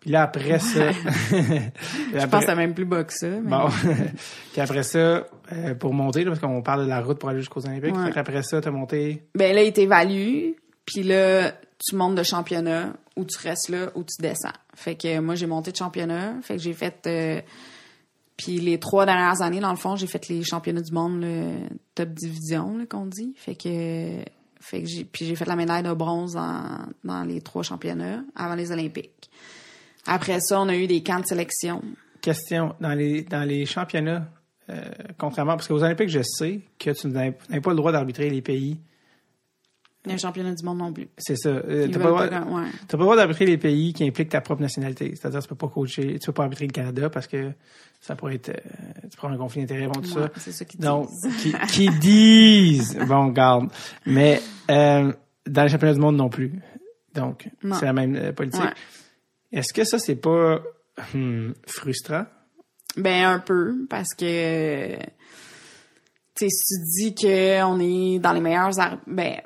[0.00, 0.90] Puis là, après ça...
[1.30, 3.28] Je pense que c'est même plus bas que ça.
[3.28, 3.48] Mais...
[3.48, 3.68] Bon.
[4.52, 7.38] Puis après ça, euh, pour monter, là, parce qu'on parle de la route pour aller
[7.38, 7.94] jusqu'aux Olympiques.
[7.94, 8.06] Ouais.
[8.06, 9.22] Fait qu'après ça, t'as monté...
[9.36, 10.54] Ben là, il t'évalue,
[10.84, 14.50] puis là, tu montes de championnat, ou tu restes là, ou tu descends.
[14.74, 17.06] Fait que moi, j'ai monté de championnat, fait que j'ai fait...
[17.06, 17.40] euh,
[18.36, 21.68] puis les trois dernières années, dans le fond, j'ai fait les championnats du monde, le
[21.94, 23.34] top division, qu'on dit.
[23.36, 24.24] Fait que...
[24.62, 28.54] Fait que j'ai, puis j'ai fait la médaille de bronze dans, les trois championnats avant
[28.54, 29.28] les Olympiques.
[30.06, 31.82] Après ça, on a eu des camps de sélection.
[32.20, 34.28] Question, dans les, dans les championnats,
[34.70, 34.80] euh,
[35.18, 35.56] contrairement...
[35.56, 38.78] Parce qu'aux Olympiques, je sais que tu n'avais pas le droit d'arbitrer les pays.
[40.04, 41.08] Les championnats du monde non plus.
[41.16, 41.48] C'est ça.
[41.48, 42.64] Euh, t'as pas le pas ouais.
[42.88, 45.14] Pas le droit d'arbitrer les pays qui impliquent ta propre nationalité.
[45.14, 47.52] C'est-à-dire, tu peux pas coacher, tu peux pas arbitrer le Canada parce que
[48.00, 50.30] ça pourrait être, euh, tu prends un conflit d'intérêts, bon, tout Ouais, ça.
[50.38, 51.36] c'est ça qu'ils disent.
[51.40, 53.70] qui, qui disent, bon, garde.
[54.04, 55.12] Mais, euh,
[55.46, 56.52] dans les championnats du monde non plus.
[57.14, 57.48] Donc,
[57.78, 58.60] c'est la même euh, politique.
[58.60, 58.72] Ouais.
[59.52, 60.60] Est-ce que ça, c'est pas,
[61.14, 62.24] hmm, frustrant?
[62.96, 65.00] Ben un peu parce que tu
[66.36, 68.72] sais si tu dis que on est dans les meilleurs
[69.06, 69.40] ben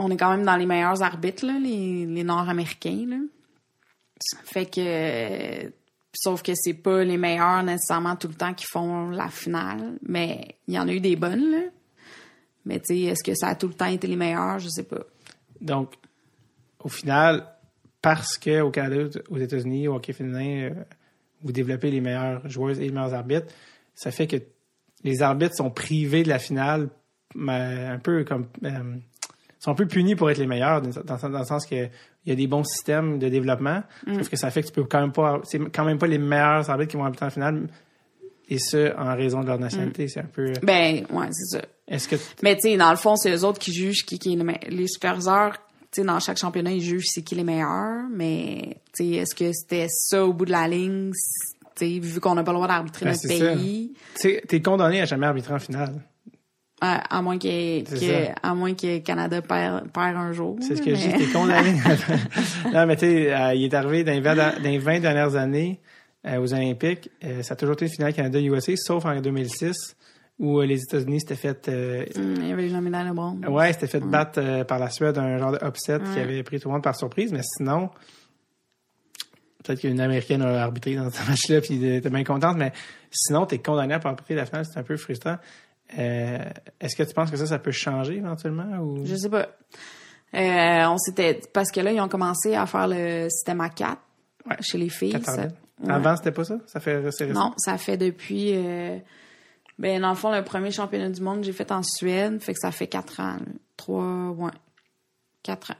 [0.00, 3.26] on est quand même dans les meilleurs arbitres là, les, les Nord-Américains.
[4.44, 5.72] Fait que
[6.12, 10.56] sauf que c'est pas les meilleurs nécessairement tout le temps qui font la finale, mais
[10.66, 11.70] il y en a eu des bonnes.
[12.64, 14.82] Mais tu sais est-ce que ça a tout le temps été les meilleurs, je sais
[14.82, 15.00] pas.
[15.60, 15.94] Donc,
[16.82, 17.46] au final,
[18.02, 20.84] parce que au Canada, aux États-Unis, au hockey féminin, euh,
[21.42, 23.52] vous développez les meilleures joueuses et les meilleurs arbitres,
[23.94, 24.36] ça fait que
[25.04, 26.90] les arbitres sont privés de la finale,
[27.34, 28.96] mais un peu comme euh,
[29.60, 32.28] sont un peu punis pour être les meilleurs, dans, dans- dans le sens que il
[32.28, 33.82] y a des bons systèmes de développement,
[34.14, 36.18] sauf que ça fait que tu peux quand même pas, c'est quand même pas les
[36.18, 37.68] meilleurs arbitres qui vont arbitrer en finale,
[38.48, 40.08] et ce en raison de leur nationalité.
[40.08, 40.52] C'est un peu.
[40.62, 41.64] Ben ouais, c'est ça.
[41.86, 44.32] Est-ce que Mais tu sais, dans le fond, c'est eux autres qui jugent qui, qui
[44.32, 45.52] est le me- les superviseurs.
[45.92, 48.04] Tu sais, dans chaque championnat, ils jugent c'est qui les meilleurs.
[48.12, 51.12] Mais tu sais, est-ce que c'était ça au bout de la ligne?
[51.76, 55.00] Tu sais, vu qu'on n'a pas le droit d'arbitrer Ben, notre pays, tu es condamné
[55.00, 55.94] à jamais arbitrer en finale?
[56.80, 58.34] À, à moins que, ça.
[58.42, 60.56] à moins que le Canada perd, perd un jour.
[60.60, 61.72] C'est ce que mais- je dis, t'es condamné.
[62.72, 65.36] non, mais tu sais, euh, il est arrivé dans les 20, dans les 20 dernières
[65.36, 65.80] années
[66.26, 67.10] euh, aux Olympiques.
[67.24, 69.96] euh, ça a toujours été une finale Canada-USA, sauf en 2006,
[70.38, 71.68] où les États-Unis s'étaient fait...
[72.16, 73.38] Hum, il y avait eu la médaille de bronze.
[73.46, 76.68] ouais, s'étaient fait battre par la Suède, un genre de upset qui avait pris tout
[76.68, 77.30] le monde par surprise.
[77.30, 77.90] Mais sinon,
[79.62, 82.56] peut-être qu'une Américaine a arbitré dans ce match-là, puis était bien contente.
[82.56, 82.72] Mais
[83.10, 84.64] sinon, t'es condamné à pas arbitrer la finale.
[84.64, 85.36] C'est un peu frustrant.
[85.98, 86.38] Euh,
[86.80, 88.78] Est-ce que tu penses que ça, ça peut changer éventuellement?
[88.78, 89.04] Ou...
[89.04, 89.48] Je sais pas.
[90.34, 93.96] Euh, on s'était parce que là ils ont commencé à faire le système A4
[94.48, 94.56] Ouais.
[94.60, 95.20] chez les filles.
[95.24, 95.36] Ça-
[95.82, 95.90] ouais.
[95.90, 96.56] Avant, c'était pas ça?
[96.66, 97.02] Ça fait?
[97.32, 98.96] Non, ça fait depuis euh,
[99.78, 102.58] Ben, dans le fond, le premier championnat du monde, j'ai fait en Suède, fait que
[102.60, 103.36] ça fait quatre ans.
[103.76, 104.50] Trois, ouais.
[105.42, 105.76] Quatre ans.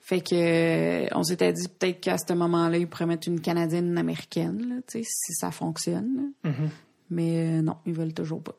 [0.00, 3.98] Fait que, on s'était dit peut-être qu'à ce moment-là, ils pourraient mettre une Canadienne, une
[3.98, 6.32] Américaine, là, tu sais, si ça fonctionne.
[6.44, 6.70] Mhm.
[7.10, 8.54] Mais euh, non, ils veulent toujours pas.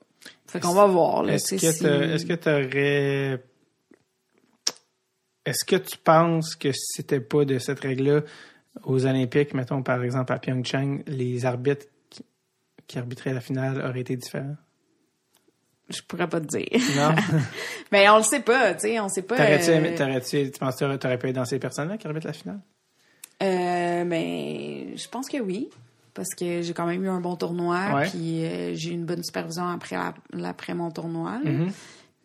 [0.48, 3.44] Fait qu'on va voir, Est-ce que si- est-ce que tu aurais.
[5.46, 8.22] Est-ce que tu penses que si c'était pas de cette règle-là
[8.84, 12.26] aux Olympiques, mettons par exemple à Pyeongchang, les arbitres qui,
[12.86, 14.56] qui arbitraient la finale auraient été différents?
[15.90, 16.68] Je pourrais pas te dire.
[16.98, 17.16] Non?
[17.94, 19.38] Mais on le sait pas, tu sais, on sait pas.
[19.38, 22.34] T'aurais-tu euh, t'aurais-tu- tu penses que t'aurais pu être dans ces personnes-là qui arbitrent la
[22.34, 22.60] finale?
[23.42, 25.70] Euh, ben, je pense que oui.
[26.18, 28.10] Parce que j'ai quand même eu un bon tournoi, Ouais.
[28.10, 31.40] puis euh, j'ai eu une bonne supervision après, la- après mon tournoi.
[31.46, 31.70] Mhm.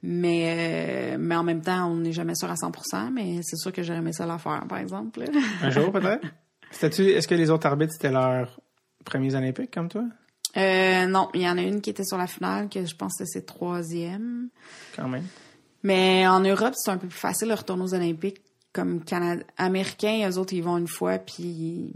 [0.03, 3.71] Mais, euh, mais en même temps, on n'est jamais sûr à 100%, mais c'est sûr
[3.71, 5.23] que j'aurais aimé ça la faire, par exemple.
[5.63, 6.25] Un jour peut-être?
[6.83, 8.59] Est-ce que les autres arbitres, c'était leurs
[9.05, 10.05] premiers Olympiques comme toi?
[10.57, 13.17] Euh, non, il y en a une qui était sur la finale, que je pense
[13.19, 14.49] que c'est troisième.
[14.97, 15.25] Quand même.
[15.83, 18.41] Mais en Europe, c'est un peu plus facile de retourner aux Olympiques.
[18.73, 21.93] Comme Canada Américains, eux autres, ils vont une fois, puis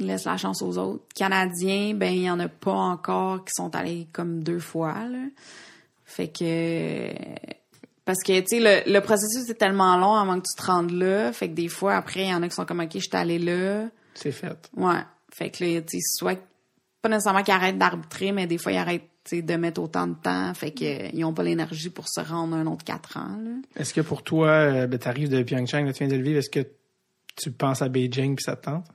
[0.00, 1.04] ils laissent la chance aux autres.
[1.14, 5.26] Canadiens, ben, il y en a pas encore qui sont allés comme deux fois, là.
[6.04, 7.12] Fait que...
[8.04, 10.90] Parce que, tu sais, le, le processus est tellement long avant que tu te rendes
[10.90, 11.32] là.
[11.32, 13.08] Fait que des fois, après, il y en a qui sont comme, OK, je suis
[13.14, 13.88] allé là.
[14.14, 14.70] C'est fait.
[14.76, 15.00] Ouais.
[15.32, 16.38] Fait que là, tu sais, soit
[17.00, 20.14] pas nécessairement qu'ils arrêtent d'arbitrer, mais des fois ils arrêtent tu de mettre autant de
[20.14, 23.38] temps, fait que euh, ils ont pas l'énergie pour se rendre un autre quatre ans.
[23.74, 26.38] Est-ce que pour toi, euh, ben, t'arrives de Pyeongchang, là, tu viens de le vivre,
[26.38, 26.66] est-ce que
[27.36, 28.86] tu penses à Beijing puis ça te tente?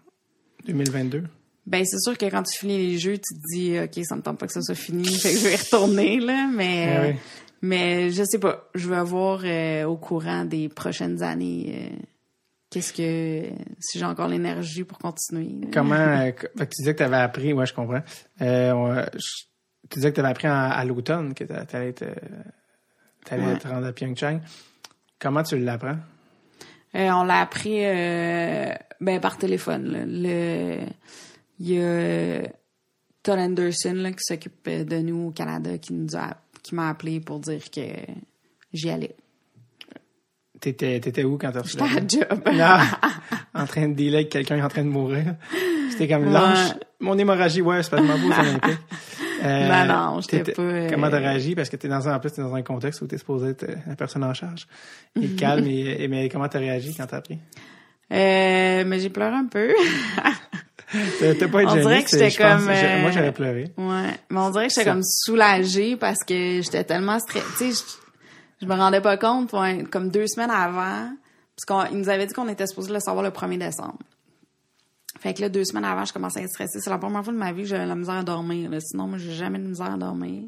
[0.65, 1.23] 2022?
[1.65, 4.21] Ben c'est sûr que quand tu finis les jeux, tu te dis ok ça me
[4.21, 7.01] tente pas que ça soit fini, fait que je vais y retourner là, mais Ah
[7.07, 7.15] oui.
[7.61, 11.95] mais je sais pas, je vais voir euh, au courant des prochaines années euh,
[12.71, 13.49] qu'est-ce que
[13.79, 15.61] si j'ai encore l'énergie pour continuer.
[15.61, 15.67] là.
[15.71, 18.01] Comment, euh, tu disais que tu avais appris, ouais, je comprends.
[18.39, 19.43] On, je-
[19.89, 22.05] tu disais que tu avais appris en- à l'automne que tu allais te,
[23.25, 23.57] t'allais Ouais.
[23.59, 24.39] te rendre à Pyeongchang.
[25.19, 25.97] Comment tu l'apprends?
[26.95, 29.91] Euh, on l'a appris euh, ben, par téléphone.
[29.91, 29.99] là.
[30.05, 30.77] Le,
[31.59, 32.41] il y a
[33.21, 37.19] Todd Anderson là, qui s'occupe de nous au Canada qui nous a qui m'a appelé
[37.19, 37.81] pour dire que
[38.73, 39.15] j'y allais.
[40.59, 42.41] T'étais, t'étais où quand t'as reçu J'étais à job.
[42.53, 42.77] Non,
[43.61, 45.35] en train de dealer avec quelqu'un en train de mourir.
[45.91, 46.31] C'était comme Ouais.
[46.33, 46.73] lâche.
[46.99, 48.79] Mon hémorragie, ouais, c'est pas beau aux Olympiques.
[49.43, 51.55] Euh, Non, non, j'étais pas, euh, Comment t'as réagi?
[51.55, 53.63] Parce que t'es dans un, en plus, t'es dans un contexte où t'es supposé être
[53.63, 54.67] euh, la personne en charge.
[55.21, 57.39] Et calme, et, et- mais comment t'as réagi quand t'as appris?
[58.11, 59.73] Euh, mais j'ai pleuré un peu.
[61.19, 63.71] T'as pas été On dirait que j'étais comme, j'ai- euh, Moi, j'aurais pleuré.
[63.77, 67.45] Ouais, mais on dirait que j'étais comme soulagée parce que j'étais tellement stressée.
[67.59, 67.85] Tu sais,
[68.59, 71.11] je, je me rendais pas compte, ouais, comme deux semaines avant,
[71.67, 73.99] parce qu'ils nous avaient dit qu'on était supposé le savoir le 1er décembre.
[75.19, 76.79] Fait que là, deux semaines avant, je commençais à être stressée.
[76.81, 78.69] C'est la première fois de ma vie que j'avais la misère à dormir.
[78.69, 78.79] là.
[78.79, 80.43] Sinon, moi, j'ai jamais de misère à dormir.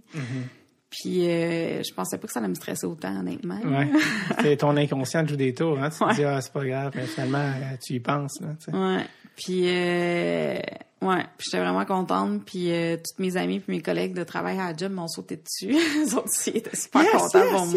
[0.89, 3.59] Puis, euh, je pensais pas que ça allait me stresser autant, honnêtement.
[3.63, 3.89] Ouais.
[4.41, 5.89] C'est ton inconscient joue des tours, hein.
[5.89, 8.49] Tu te dis, ah, c'est pas grave, mais finalement, euh, tu y penses, là.
[8.73, 9.05] Ouais.
[9.37, 10.55] Puis, euh,
[11.01, 11.25] ouais.
[11.37, 12.43] Puis, j'étais vraiment contente.
[12.45, 15.37] Puis, euh, toutes mes amis puis mes collègues de travail à la job m'ont sauté
[15.37, 15.73] dessus.
[16.05, 17.73] Ils autres aussi étaient super Yes, contents yes, pour yes.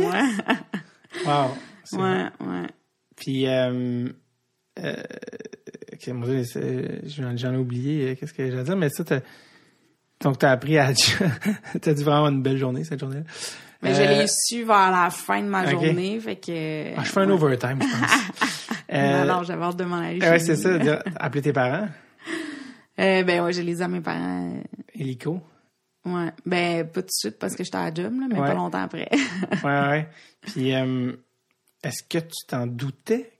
[1.24, 1.50] moi.
[1.92, 2.00] Wow.
[2.02, 2.66] Ouais, ouais.
[3.14, 3.46] Puis,
[4.78, 5.02] euh, euh,
[5.92, 6.42] ok, mon Dieu,
[7.06, 9.20] j'en ai oublié, euh, qu'est-ce que j'allais dire, mais ça, t'as,
[10.20, 10.92] donc t'as appris à,
[11.80, 13.24] t'as dû vraiment avoir une belle journée, cette journée-là.
[13.82, 16.96] Mais je Euh, l'ai su vers la fin de ma journée, fait que...
[16.98, 17.32] ah, je fais un ouais.
[17.32, 18.50] overtime, je pense.
[18.92, 20.22] Euh, Non, non, j'avais hâte de m'en aller.
[20.22, 21.88] euh, ouais, c'est ça, dire, appeler tes parents,
[23.00, 24.52] Euh, ben ouais, je les ai à mes parents.
[24.56, 24.60] euh,
[24.94, 25.40] hélico?
[26.04, 26.30] Ouais.
[26.46, 28.46] Ben, pas tout de suite parce que j'étais à la job, là, mais Ouais.
[28.46, 29.08] pas longtemps après.
[29.64, 30.08] Ouais, ouais.
[30.42, 31.12] Puis, euh,
[31.82, 33.32] est-ce que tu t'en doutais?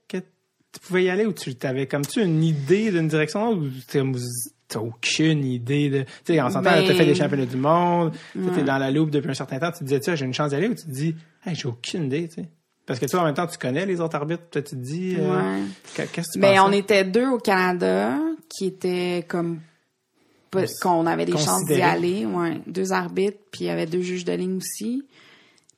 [0.75, 4.01] Tu pouvais y aller ou tu t'avais comme tu une idée d'une direction ou t'as
[4.69, 8.13] t'as aucune idée de, tu sais, en s'entend, Ben- t'as fait des championnats du monde,
[8.33, 8.51] tu Ouais.
[8.55, 10.51] t'es dans la loupe depuis un certain temps, tu te disais, tu j'ai une chance
[10.51, 11.15] d'y aller ou tu te dis,
[11.47, 12.49] hey, j'ai aucune idée, tu sais.
[12.87, 15.17] Parce que toi, en même temps, tu connais les autres arbitres, toi, tu te dis,
[15.19, 15.63] euh, Ouais.
[15.95, 16.61] qu'est- qu'est-ce que tu Ben, pensais?
[16.61, 18.19] on était deux au Canada
[18.49, 19.61] qui étaient comme
[20.81, 24.25] qu'on avait des chances d'y aller, ouais, deux arbitres, puis il y avait deux juges
[24.25, 25.05] de ligne aussi.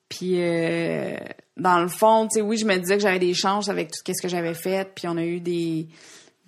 [0.08, 1.16] Puis euh,
[1.56, 3.98] dans le fond, tu sais, oui, je me disais que j'avais des chances avec tout
[4.12, 5.88] ce que j'avais fait, puis on a eu des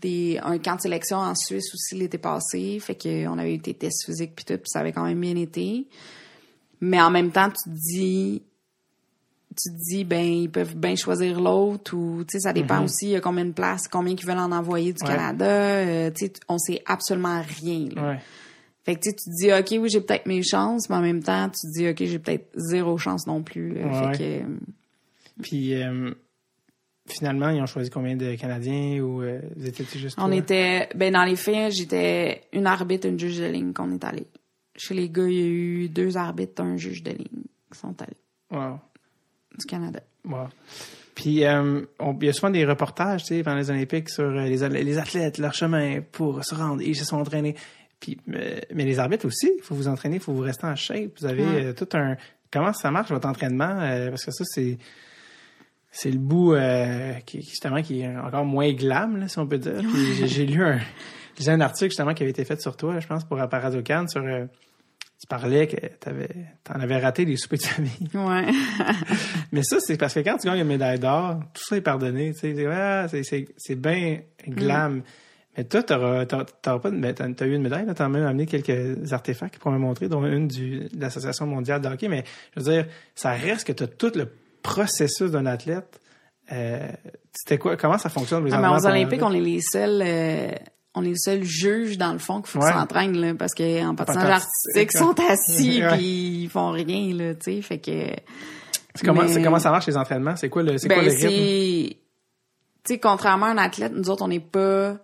[0.00, 3.58] des un camp de sélection en Suisse aussi l'été passé, fait que on avait eu
[3.58, 5.88] des tests physiques puis tout, puis ça avait quand même bien été.
[6.80, 8.42] Mais en même temps, tu te dis
[9.56, 13.06] tu te dis ben ils peuvent bien choisir l'autre ou tu sais ça dépend aussi
[13.06, 15.08] il y a combien de places combien qu'ils veulent en envoyer du Mhm.
[15.10, 15.16] Ouais.
[15.16, 18.08] Canada euh, tu sais on sait absolument rien là.
[18.10, 18.18] Ouais.
[18.84, 21.48] fait que tu te dis ok oui j'ai peut-être mes chances mais en même temps
[21.48, 23.86] tu te dis ok j'ai peut-être zéro chance non plus là.
[23.86, 24.12] Ouais.
[24.12, 24.58] fait que euh,
[25.42, 26.10] Puis, euh,
[27.08, 30.34] finalement, ils ont choisi combien de Canadiens ou euh, vous étiez juste on toi?
[30.36, 34.26] était ben dans les faits j'étais une arbitre une juge de ligne qu'on est allé
[34.76, 37.94] chez les gars, il y a eu deux arbitres, un juge de ligne qui sont
[38.00, 38.16] allés
[38.50, 38.78] Wow.
[39.58, 40.00] du Canada.
[40.24, 40.46] Wow.
[41.16, 44.30] Puis, euh, on- il y a souvent des reportages, tu sais, pendant les Olympiques sur
[44.30, 46.80] les, les athlètes, leur chemin pour se rendre.
[46.82, 47.56] Ils se sont entraînés.
[47.98, 51.10] Puis, mais les arbitres aussi, il faut vous entraîner, il faut vous rester en shape.
[51.18, 51.74] Vous avez Ouais.
[51.74, 52.16] tout un...
[52.52, 53.80] Comment ça marche, votre entraînement?
[53.80, 54.78] Euh, parce que ça, c'est...
[55.90, 59.58] C'est le bout euh, qui, justement qui est encore moins glam, là, si on peut
[59.58, 59.80] dire.
[60.26, 60.78] J'ai- lu un,
[61.38, 63.80] j'ai un article justement qui avait été fait sur toi, là, je pense, pour Apparado
[63.82, 64.44] Cannes, sur euh,
[65.20, 66.28] tu parlais que t'avais
[66.62, 67.90] t'en avais raté des soupers de famille.
[68.14, 68.46] Ouais.
[69.52, 72.32] Mais ça, c'est parce que quand tu gagnes une médaille d'or, tout ça est pardonné.
[72.34, 75.02] Tu sais, c'est ah, c'est- c'est c'est bien glam.
[75.56, 79.12] Mais toi, t'auras t'auras- pas ben, t'as eu une médaille, là, t'as même amené quelques
[79.12, 82.06] artefacts pour me montrer, dont une du, de l'Association mondiale de hockey.
[82.08, 82.22] Mais
[82.56, 82.86] je veux dire,
[83.16, 84.30] ça reste que t'as tout le
[84.62, 86.00] processus d'un athlète.
[86.52, 86.88] Euh,
[87.34, 87.76] C'était quoi?
[87.76, 88.48] Comment ça fonctionne?
[88.52, 90.50] Ah, mais aux Olympiques, on est les seuls, euh,
[90.94, 92.70] on est les seuls juges dans le fond qu'il faut Ouais.
[92.72, 97.34] qu'ils s'entraînent là, parce qu'en patinage artistique, ils sont assis puis ils font rien là,
[97.34, 98.10] tu sais, fait que.
[98.94, 100.34] C'est comment, mais- c'est comment ça marche les entraînements?
[100.36, 101.28] C'est quoi le, c'est quoi Ben le rythme?
[101.28, 101.96] c'est,
[102.84, 104.96] tu sais, contrairement à un athlète, nous autres on n'est pas,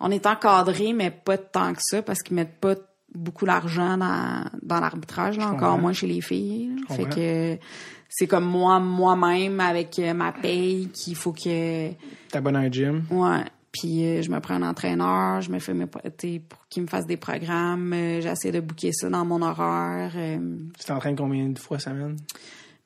[0.00, 2.76] on est encadré mais pas tant que ça parce qu'ils mettent pas
[3.14, 6.76] beaucoup d'argent dans dans l'arbitrage, encore moins chez les filles.
[6.88, 6.96] là.
[6.96, 7.58] Fait que
[8.16, 11.90] c'est comme moi moi-même avec euh, ma paye qu'il faut que
[12.30, 13.04] T'abonnes à un gym?
[13.10, 13.44] Ouais.
[13.72, 16.00] Puis euh, je me prends un entraîneur, je me fais mes, pour
[16.70, 20.12] qu'il me fasse des programmes, euh, j'essaie de booker ça dans mon horaire.
[20.14, 22.16] Tu t'entraînes combien de fois semaine?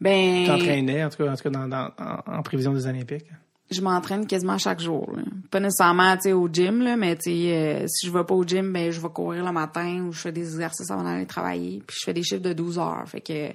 [0.00, 2.86] ben, Tu t'entraînais, en tout cas, en, tout cas dans, dans- en, en prévision des
[2.86, 3.26] Olympiques?
[3.70, 5.12] je m'entraîne quasiment chaque jour.
[5.14, 5.22] là.
[5.50, 8.98] Pas nécessairement au gym, là, mais euh, si je vais pas au gym, ben je
[8.98, 11.82] vais courir le matin ou je fais des exercices avant d'aller travailler.
[11.86, 13.04] Puis je fais des chiffres de 12 heures.
[13.06, 13.50] Fait que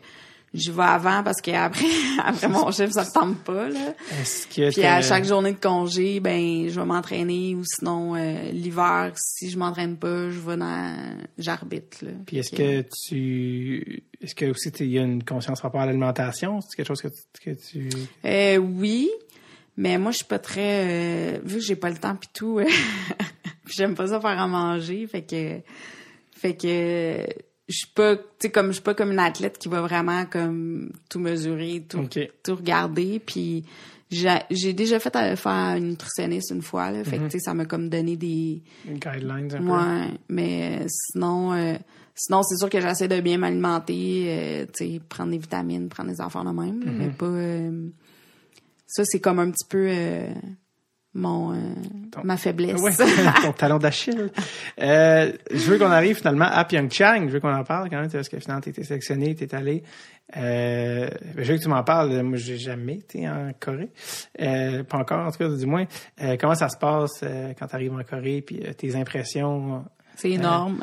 [0.54, 1.86] je vais avant parce qu'après
[2.24, 3.70] après mon chiffre, ça tente pas.
[3.70, 3.94] Là.
[4.22, 8.52] Est-ce que Puis à chaque journée de congé, ben je vais m'entraîner ou sinon euh,
[8.52, 12.06] l'hiver, si je m'entraîne pas, je vais dans j'arbitre.
[12.06, 12.12] là.
[12.26, 15.86] Puis est-ce que tu est-ce que aussi il y a une conscience par rapport à
[15.88, 16.62] l'alimentation?
[16.62, 17.90] C'est quelque chose que tu, que tu...
[18.24, 19.10] Euh, oui,
[19.76, 22.62] mais moi je suis pas très euh, vu que j'ai pas le temps pis tout.
[23.66, 25.60] J'aime pas ça faire à manger, fait que
[26.32, 27.26] fait que
[27.70, 30.26] je suis pas tu sais comme je suis pas comme une athlète qui va vraiment
[30.26, 32.08] comme tout mesurer, tout
[32.44, 33.20] tout regarder.
[33.20, 33.64] Puis
[34.10, 37.54] j'ai déjà fait euh, faire une nutritionniste une fois là, fait que tu sais ça
[37.54, 39.64] m'a comme donné des guidelines un peu?
[39.64, 41.76] Ouais, mais euh, sinon, euh,
[42.14, 46.12] sinon c'est sûr que j'essaie de bien m'alimenter, euh, tu sais, prendre des vitamines, prendre
[46.12, 47.26] des affaires de même, mais pas.
[47.26, 47.90] euh,
[48.86, 50.32] ça c'est comme un petit peu euh,
[51.14, 51.58] mon euh,
[52.24, 52.82] ma faiblesse.
[52.82, 52.92] Ouais,
[53.44, 54.32] ton talon d'Achille.
[54.82, 57.28] Euh, je veux qu'on arrive finalement à Pyeongchang.
[57.28, 59.84] Je veux qu'on en parle quand même, parce que finalement, été sélectionné, tu es allé.
[60.38, 62.22] Euh, je veux que tu m'en parles.
[62.24, 63.90] Moi, j'ai jamais été en Corée.
[64.42, 65.86] Euh, pas encore, en tout cas, du moins.
[66.22, 69.86] Euh, comment ça se passe euh, quand tu arrives en Corée, puis tes impressions.
[70.16, 70.80] c'est énorme.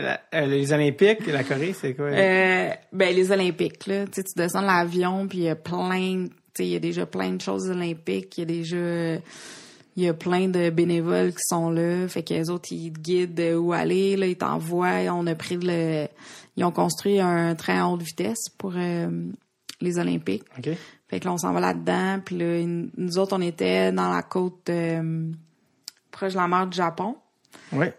[0.00, 2.06] Euh, les Olympiques, la Corée, c'est quoi?
[2.06, 5.56] Euh, ben les Olympiques là, tu sais, tu descends de l'avion puis il y a
[5.56, 9.22] plein, sais, il y a déjà plein de choses olympiques, il y a déjà
[9.96, 13.00] il y a plein de bénévoles qui sont là, fait que les autres ils te
[13.00, 16.06] guident où aller, là ils t'envoient, on a pris le
[16.56, 19.08] ils ont construit un train à haute vitesse pour euh,
[19.80, 20.44] les Olympiques.
[21.08, 22.64] Fait que là on s'en va là-dedans, puis là
[22.96, 25.30] nous autres on était dans la côte euh,
[26.10, 27.16] proche de la mer du Japon,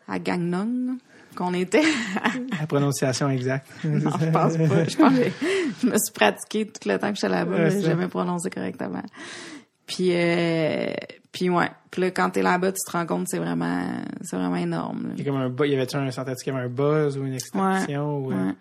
[0.07, 0.97] à Gangneung
[1.39, 1.81] qu'on était.
[2.59, 3.67] la prononciation exacte.
[3.83, 4.83] Non, je pense pas.
[4.87, 5.33] Je pense que j'ai-
[5.81, 9.01] je me suis pratiquée tout le temps que j'étais là-bas, Ouais, j'ai jamais prononcé correctement.
[9.87, 10.91] Puis, euh,
[11.31, 11.69] puis ouais.
[11.89, 13.83] Puis là, quand t'es là-bas, tu te rends compte que c'est vraiment,
[14.21, 15.13] c'est vraiment énorme.
[15.17, 17.25] Il y comme un il y avait-tu un sentais qu'il y avait un buzz ou
[17.25, 18.19] une excitation?
[18.19, 18.53] ou, euh, Ouais.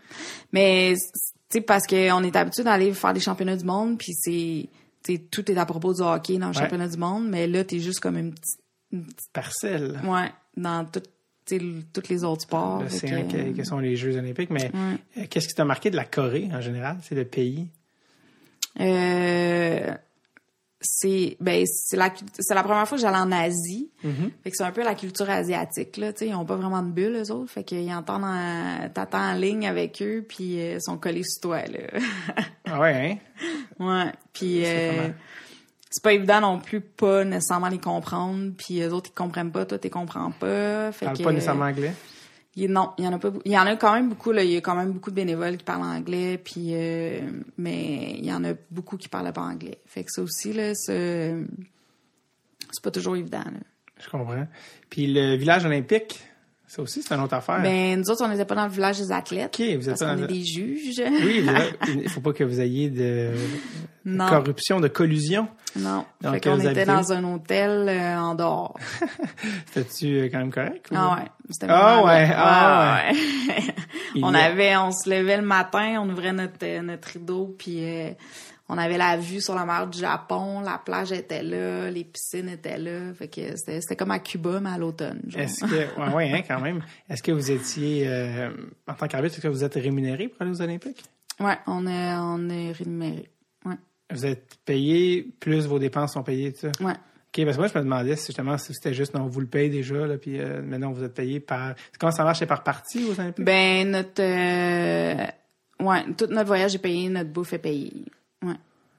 [0.53, 1.01] Mais, tu
[1.51, 4.69] sais, parce qu'on est habitué d'aller faire des championnats du monde, puis c'est,
[5.05, 6.63] tu tout est à propos du hockey dans le Ouais.
[6.63, 8.61] championnat du monde, mais là, t'es juste comme une petite,
[8.93, 10.01] une petite- Parcelle.
[10.05, 11.13] ouais, dans tout, tu sais,
[11.49, 12.83] tous les autres sports.
[12.85, 14.51] C1 que, sont les Jeux olympiques.
[14.51, 15.23] Mais Ouais.
[15.23, 16.99] euh, qu'est-ce qui t'a marqué de la Corée en général?
[17.03, 17.69] C'est le pays?
[18.81, 19.95] Euh,
[20.81, 23.91] c'est ben c'est la c'est la première fois que j'allais en Asie.
[24.45, 26.83] Fait que c'est un peu la culture asiatique là, tu sais, ils ont pas vraiment
[26.83, 30.75] de bulles eux autres, fait qu'ils entendent en- t'attends en ligne avec eux puis euh,
[30.75, 31.99] ils sont collés sur toi là.
[32.67, 33.45] Ah ouais, hein?
[33.85, 35.09] ouais, puis euh?
[35.91, 39.65] C'est pas évident non plus pas nécessairement les comprendre, puis eux autres ils comprennent pas,
[39.67, 41.93] toi tu comprends pas, fait Parle que pas nécessairement anglais.
[42.57, 43.43] il- non, il y en a pas beaucoup.
[43.47, 45.17] Il y en a quand même beaucoup là, il y a quand même beaucoup de
[45.17, 47.21] bénévoles qui parlent anglais puis euh,
[47.57, 49.79] mais il y en a beaucoup qui parlent pas anglais.
[49.87, 51.35] Fait que ça aussi là c'est
[52.71, 53.61] c'est pas toujours évident là.
[54.01, 54.47] Je comprends.
[54.91, 56.21] Puis le village olympique,
[56.71, 57.63] Ça aussi, c'est une autre affaire.
[57.63, 59.59] Ben, nous autres, on n'était pas dans le village des athlètes.
[59.59, 61.01] OK, vous êtes parce dans est des juges.
[61.23, 61.47] Oui,
[61.89, 63.31] il faut pas que vous ayez de
[64.05, 64.29] Non.
[64.29, 65.49] corruption, de collusion.
[65.77, 66.05] Non.
[66.21, 68.77] Donc, fait qu'on était dans un hôtel euh, en dehors.
[69.73, 70.89] C'était-tu euh, quand même correct?
[70.91, 71.29] ou- Ah ouais.
[71.51, 73.65] C'était Ah vraiment ouais, ah ouais.
[74.23, 78.11] On avait, on se levait le matin, on ouvrait notre, euh, notre rideau, puis euh,
[78.69, 82.49] on avait la vue sur la mer du Japon, la plage était là, les piscines
[82.49, 83.15] étaient là.
[83.15, 85.23] Fait que c'était c'était comme à Cuba, mais à l'automne.
[85.35, 86.83] Est-ce que, ouais, ouais, hein, quand même.
[87.09, 88.51] Est-ce que vous étiez, euh,
[88.87, 91.03] en tant qu'arbitre, est-ce que vous êtes rémunéré pour aller aux Olympiques?
[91.41, 93.31] Ouais, on est, on est rémunéré.
[93.65, 93.77] Ouais.
[94.11, 96.85] Vous êtes payé, plus vos dépenses sont payées, tout ça?
[96.85, 96.93] Ouais.
[96.93, 99.47] OK, parce que moi, je me demandais si justement si c'était juste, non, vous le
[99.47, 101.75] payez déjà, là, puis euh, maintenant, vous êtes payé par...
[101.99, 102.39] Comment ça marche?
[102.39, 103.45] C'est par partie aux Olympiques?
[103.45, 105.27] Ben, notre, euh,
[105.81, 108.05] ouais, tout notre voyage est payé, notre bouffe est payée.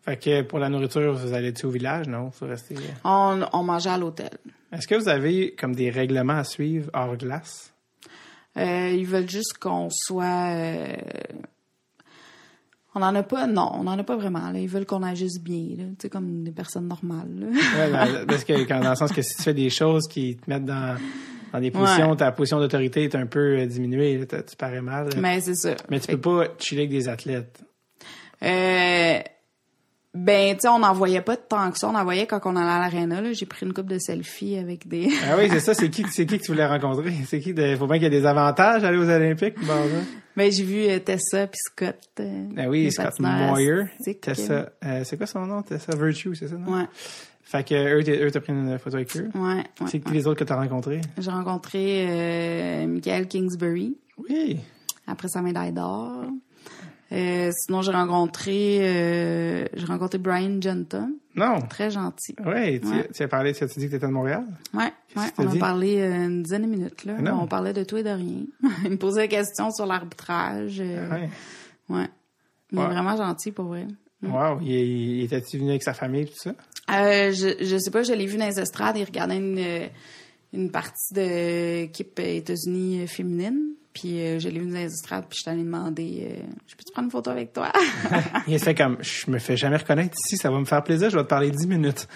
[0.03, 2.07] Fait que pour la nourriture, vous allez-tu au village?
[2.07, 2.75] Non, vous restez...
[3.03, 4.29] On, on mangeait à l'hôtel.
[4.71, 7.73] Est-ce que vous avez comme des règlements à suivre hors glace?
[8.57, 10.51] Euh, ils veulent juste qu'on soit.
[10.53, 10.95] euh,
[12.95, 14.51] On n'en a pas, non, on n'en a pas vraiment.
[14.51, 14.59] Là.
[14.59, 17.47] Ils veulent qu'on agisse bien, tu sais, comme des personnes normales.
[17.51, 20.37] Ouais, ben, parce que quand, dans le sens que si tu fais des choses qui
[20.37, 20.97] te mettent dans,
[21.53, 22.17] dans des positions, Ouais.
[22.17, 25.09] ta position d'autorité est un peu euh, diminuée, là, tu parais mal.
[25.09, 25.15] là.
[25.21, 25.75] Mais c'est ça.
[25.89, 27.61] Mais tu Fait peux pas chiller avec des athlètes.
[28.43, 29.19] euh,
[30.15, 31.87] ben, tu sais, on n'en voyait pas tant que ça.
[31.87, 33.21] On en voyait quand on allait à l'aréna.
[33.21, 33.31] là.
[33.33, 35.07] J'ai pris une coupe de selfies avec des.
[35.29, 37.13] Ah oui, c'est ça, c'est qui, c'est qui que tu voulais rencontrer?
[37.27, 39.67] C'est qui de, faut bien qu'il y ait des avantages à aller aux Olympiques, bon,
[39.75, 40.01] là.
[40.35, 41.97] Ben, j'ai vu euh, Tessa puis Scott.
[42.21, 43.83] euh, Ah oui, Scott Moyer.
[44.21, 45.61] Tessa, euh, c'est quoi son nom?
[45.61, 46.73] Tessa Virtue, c'est ça, non?
[46.77, 46.85] Ouais,
[47.43, 47.75] Fait que
[48.25, 49.29] eux, t'as pris une photo avec eux.
[49.35, 49.63] ouais, ouais.
[49.87, 50.13] C'est qui ouais.
[50.15, 51.01] les autres que t'as rencontrés?
[51.17, 53.97] J'ai rencontré Michael Kingsbury.
[54.29, 54.59] Oui.
[55.07, 56.23] après sa médaille d'or.
[57.11, 61.59] Euh, sinon, j'ai rencontré, euh, j'ai rencontré Brian Junta, Non.
[61.67, 62.35] très gentil.
[62.45, 63.09] Oui, tu, Ouais.
[63.13, 64.43] tu as parlé, tu as dit que t'étais de Montréal?
[64.75, 67.19] Ouais, ouais, on a parlé euh, une dizaine de minutes là.
[67.19, 67.39] Non.
[67.41, 68.43] On parlait de tout et de rien.
[68.85, 70.79] Il me posait des questions sur l'arbitrage.
[70.79, 71.29] euh, Ouais.
[71.89, 72.07] ouais.
[72.71, 73.87] Il est vraiment gentil pour vrai.
[74.21, 74.59] Wow.
[74.61, 76.51] Il, il était-tu venu avec sa famille, tout ça?
[76.91, 79.89] Euh, je, je sais pas, je l'ai vu dans les estrades, il regardait une,
[80.53, 83.59] une partie de l'équipe États-Unis féminine.
[83.99, 86.91] Puis euh, je l'ai vu dans les estrades, puis je t'allais demander euh, Je peux-tu
[86.93, 87.71] prendre une photo avec toi?
[88.47, 91.09] Il a fait comme, je me fais jamais reconnaître ici, ça va me faire plaisir,
[91.09, 92.07] je vais te parler 10 minutes.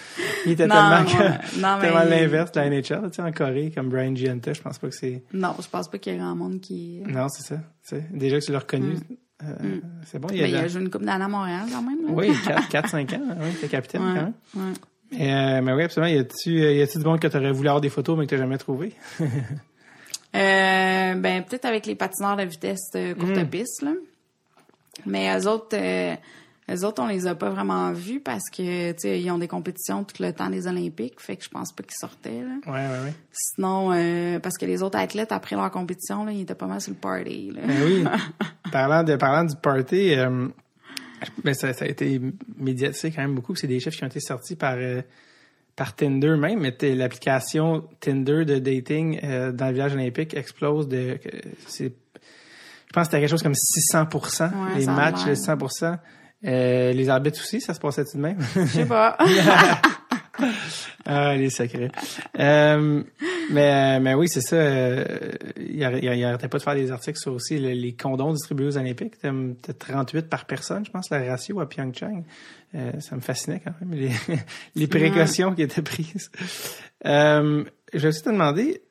[0.46, 3.32] Il était Non, tellement, que- Non, mais tellement l'inverse de la NHL, tu sais, en
[3.32, 6.16] Corée, comme Brian Gianta, je pense pas que c'est, non, je pense pas qu'il y
[6.16, 7.02] ait grand monde qui.
[7.06, 8.04] non, c'est ça, tu sais.
[8.12, 8.94] Déjà que tu l'as reconnu,
[9.42, 11.64] euh, c'est bon, il y a, il de- a joué une coupe d'année à Montréal
[11.70, 12.06] quand même.
[12.06, 12.12] Là.
[12.12, 12.30] oui,
[12.70, 14.22] 4-5 ans, oui, t'es capitaine Ouais, quand
[14.60, 14.68] même.
[14.70, 14.72] ouais.
[15.12, 17.68] Mais, euh, mais oui, absolument, y a-tu, euh, y a-tu du monde que t'aurais voulu
[17.68, 18.94] avoir des photos, mais que t'as jamais trouvé?
[20.34, 23.46] Euh, ben peut-être avec les patineurs de vitesse de courte Hmm.
[23.46, 23.92] piste là.
[25.06, 26.14] Mais eux autres, euh,
[26.70, 29.48] eux autres, on les a pas vraiment vus parce que tu sais ils ont des
[29.48, 32.56] compétitions tout le temps des Olympiques, fait que je pense pas qu'ils sortaient là.
[32.66, 33.14] Ouais, ouais, ouais.
[33.32, 36.80] Sinon, euh, parce que les autres athlètes après leur compétition là, ils étaient pas mal
[36.80, 37.60] sur le party là.
[37.66, 38.04] Ben oui.
[38.72, 40.48] parlant de parlant du party, euh,
[41.44, 42.20] ben ça, ça a été
[42.58, 43.54] médiatisé quand même beaucoup.
[43.54, 45.02] C'est des chiffres qui ont été sortis par euh,
[45.76, 46.60] par Tinder même.
[46.60, 51.18] Mais l'application Tinder de dating euh, dans le village olympique explose de.
[51.22, 51.88] je pense
[52.94, 55.36] que c'était quelque chose comme 600 Ouais, Les matchs, l'air.
[55.36, 55.98] 100
[56.46, 58.38] euh, Les arbitres aussi, ça se passait-tu de même?
[58.54, 59.16] Je sais pas.
[61.06, 61.90] Ah, les secrets.
[62.38, 63.02] Euh,
[63.50, 64.56] mais, mais oui, c'est ça.
[64.56, 65.04] euh,
[65.58, 68.32] il arr- il il arrêtait pas de faire des articles sur aussi le- les condoms
[68.32, 69.18] distribués aux Olympiques.
[69.20, 69.30] T'as
[69.62, 72.24] t'as 38 par personne, je pense, le ratio à Pyeongchang.
[72.74, 74.10] Euh, ça me fascinait quand même, les,
[74.74, 76.30] les précautions qui étaient prises.
[77.06, 78.82] Euh, je vais aussi te demander,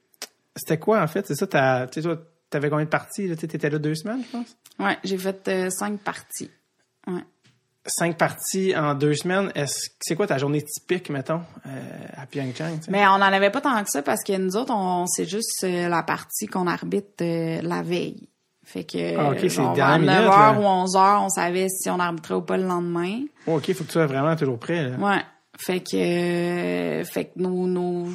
[0.55, 1.25] c'était quoi en fait?
[1.27, 2.09] C'est ça, t'as- tu sais,
[2.49, 3.35] t'avais combien de parties?
[3.35, 4.55] Tu étais là deux semaines, je pense?
[4.79, 6.51] ouais, j'ai fait euh, cinq parties.
[7.07, 7.23] Ouais.
[7.85, 9.51] Cinq parties en deux semaines.
[9.55, 11.69] Est-ce c'est quoi ta journée typique, mettons, euh,
[12.15, 12.79] à Pyeongchang?
[12.89, 15.65] Mais on n'en avait pas tant que ça parce que nous autres, on c'est juste
[15.65, 18.29] euh, la partie qu'on arbitre euh, la veille.
[18.65, 19.33] Fait que Ah,
[19.75, 20.53] dernière à minute, 9h là.
[20.57, 23.19] ou 11h, on savait si on arbitrait ou pas le lendemain.
[23.47, 24.89] Oh, OK, faut que tu sois vraiment toujours prêt.
[24.89, 24.95] Là.
[24.97, 25.21] Ouais.
[25.57, 28.07] Fait que euh, fait que nos, nos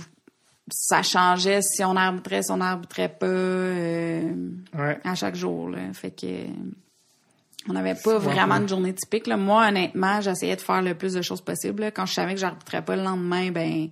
[0.71, 4.99] ça changeait si on arbitrait, si on arbitrait pas Ouais.
[5.05, 5.69] à chaque jour.
[5.69, 5.79] Là.
[5.93, 6.27] Fait que
[7.69, 9.27] on n'avait pas vraiment de journée typique.
[9.27, 9.37] Là.
[9.37, 11.83] Moi, honnêtement, j'essayais de faire le plus de choses possible.
[11.83, 11.91] là.
[11.91, 13.89] Quand je savais que j'arbitrais pas le lendemain, ben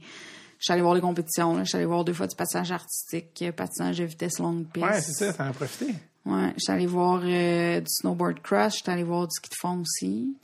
[0.58, 1.54] je suis allée voir les compétitions.
[1.54, 1.64] là.
[1.64, 4.86] Je suis allée voir deux fois du patinage artistique, patinage de vitesse longue piste.
[4.86, 5.94] Ouais, c'est ça, t'en as profité.
[6.24, 9.48] Ouais, je suis allée voir euh, du snowboard crush, je suis allée voir du ski
[9.48, 10.34] de fond aussi.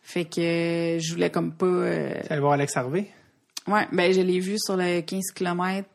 [0.00, 1.66] Fait que euh, je voulais comme pas...
[1.66, 3.08] euh, voir Alex Harvey?
[3.66, 5.88] Ouais, ben je l'ai vu sur le 15 km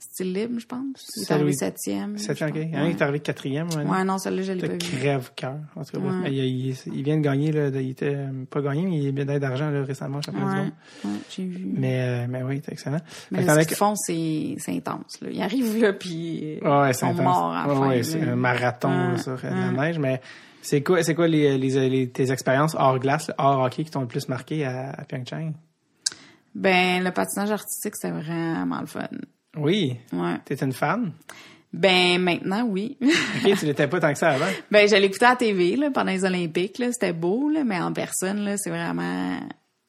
[0.00, 1.06] style libre, je pense.
[1.16, 2.18] Il est arrivé septième.
[2.18, 2.38] Je ok.
[2.38, 2.50] pense.
[2.54, 3.68] Il y en a qui est arrivé quatrième.
[3.76, 3.84] Ouais.
[3.84, 4.78] Ouais, non, celle-là, je l'ai pas vu.
[4.78, 5.58] crève-cœur.
[5.76, 5.98] En tout cas.
[5.98, 6.32] Ouais.
[6.32, 9.12] il, il- il vient de gagner, là, il était euh, pas gagné, mais il est
[9.12, 10.72] médaille d'argent là, récemment, champion du Ouais, monde.
[11.04, 11.64] ouais, j'ai vu.
[11.74, 13.00] Mais, euh, mais oui, c'est excellent.
[13.30, 15.20] Mais que ce qu'ils font, c'est c'est intense.
[15.20, 15.28] Là.
[15.30, 17.20] Ils arrivent là, puis Ouais, ils c'est sont intense.
[17.22, 17.88] morts à la fin.
[17.88, 18.02] ouais, là.
[18.02, 19.98] c'est un marathon là, sur euh, la neige.
[19.98, 20.20] Mais
[20.62, 23.90] c'est quoi, c'est quoi les, les, les- tes expériences hors glace, là, hors hockey qui
[23.90, 25.52] t'ont le plus marqué à, à Pyeongchang?
[26.54, 29.06] Ben, le patinage artistique, c'était vraiment le fun.
[29.56, 29.96] Oui.
[30.12, 30.36] Ouais.
[30.44, 31.12] T'étais une fan?
[31.72, 32.96] Ben, maintenant, oui.
[33.44, 34.46] Ok, tu l'étais pas tant que ça avant.
[34.70, 36.92] ben, je l'écoutais à la TV, là, pendant les Olympiques, là.
[36.92, 39.38] C'était beau, là, mais en personne, là, c'est vraiment,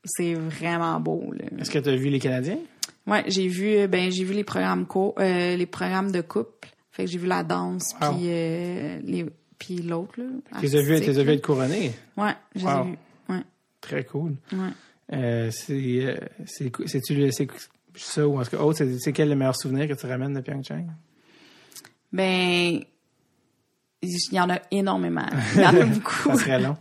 [0.03, 1.45] c'est vraiment beau, là.
[1.59, 2.59] Est-ce que tu as vu les Canadiens?
[3.07, 6.69] Ouais, j'ai vu, ben, j'ai vu les programmes co, euh, les programmes de couple.
[6.91, 8.11] Fait que j'ai vu la danse, Wow.
[8.13, 9.25] puis euh, les,
[9.57, 10.25] puis l'autre, là.
[10.59, 11.91] Tu les as vus, tu les as artistique, vus être couronnés.
[12.17, 12.79] Ouais, je les Wow.
[12.81, 12.97] ai vus.
[13.29, 13.41] Ouais,
[13.79, 14.35] Très cool.
[14.53, 14.59] ouais.
[15.13, 15.73] Euh, c'est,
[16.05, 16.71] euh, c'est,
[17.11, 17.47] le, c'est
[17.95, 20.33] ça ou en tout cas autre, c'est, c'est quel le meilleur souvenir que tu ramènes
[20.33, 20.87] de Pyeongchang?
[22.11, 22.81] Ben,
[24.03, 25.27] il y en a énormément.
[25.55, 26.29] Il y en a beaucoup.
[26.29, 26.75] Ça serait long.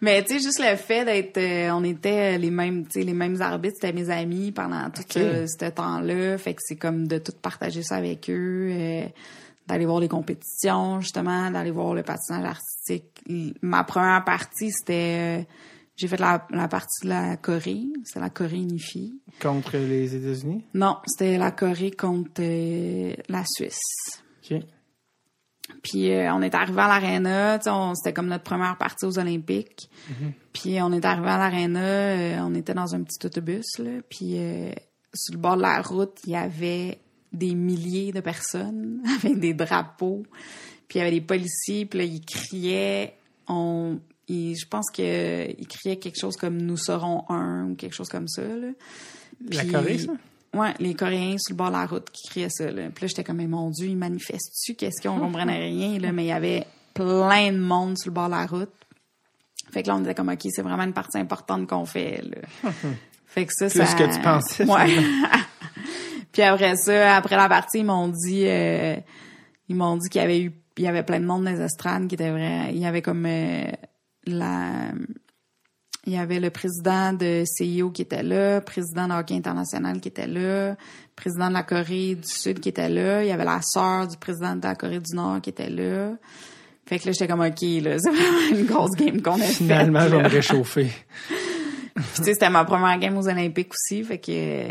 [0.00, 3.14] Mais tu sais, juste le fait d'être, euh, on était les mêmes, tu sais, les
[3.14, 5.12] mêmes arbitres, c'était mes amis pendant tout Ok.
[5.12, 6.36] ce, ce temps-là.
[6.36, 9.06] Fait que c'est comme de tout partager ça avec eux, euh,
[9.68, 13.22] d'aller voir les compétitions, justement, d'aller voir le patinage artistique.
[13.62, 15.42] Ma première partie, c'était, euh,
[15.96, 19.12] j'ai fait la, la partie de la Corée, c'est la Corée unifiée.
[19.40, 20.64] Contre les États-Unis?
[20.74, 23.80] Non, c'était la Corée contre euh, la Suisse.
[24.50, 24.60] OK.
[25.82, 27.58] Puis euh, on est arrivé à l'aréna,
[27.94, 29.88] c'était comme notre première partie aux Olympiques.
[30.52, 34.36] Puis on est arrivé à l'aréna, euh, on était dans un petit autobus là, puis
[35.14, 36.98] sur le bord de la route, il y avait
[37.32, 40.24] des milliers de personnes avec des drapeaux.
[40.86, 43.16] Puis il y avait des policiers, puis là ils criaient
[43.48, 47.94] on ils- je pense que ils criaient quelque chose comme nous serons un ou quelque
[47.94, 48.68] chose comme ça là.
[49.50, 50.12] La Puis- Corée, ça?
[50.54, 52.70] Ouais, les Coréens sur le bord de la route qui criaient ça.
[52.70, 52.82] Là.
[52.94, 54.74] Puis là, j'étais comme, mais mon Dieu, ils manifestent-tu?
[54.76, 55.98] Qu'est-ce qu'on comprenait rien?
[55.98, 56.64] Là, mais il y avait
[56.94, 58.70] plein de monde sur le bord de la route.
[59.72, 62.22] Fait que là, on était comme, OK, c'est vraiment une partie importante qu'on fait.
[62.22, 62.70] Là.
[63.26, 63.94] fait que ça, Plus ça...
[63.94, 64.94] que tu pensais, Ouais.
[66.32, 68.94] Puis après ça, après la partie, ils m'ont dit, euh,
[69.68, 71.60] ils m'ont dit qu'il y avait eu, il y avait plein de monde dans les
[71.60, 72.70] estrades qui était vrai.
[72.72, 73.64] Il y avait comme euh,
[74.26, 74.92] la,
[76.06, 80.08] il y avait le président de CIO qui était là, président de Hockey International qui
[80.08, 80.76] était là,
[81.16, 84.16] président de la Corée du Sud qui était là, il y avait la sœur du
[84.16, 86.12] président de la Corée du Nord qui était là.
[86.86, 89.56] Fait que là, j'étais comme, OK, là, c'est vraiment une grosse game qu'on a faite.
[89.56, 90.92] Finalement, je vais me réchauffer.
[91.94, 94.68] Puis, tu sais, c'était ma première game aux Olympiques aussi, fait que...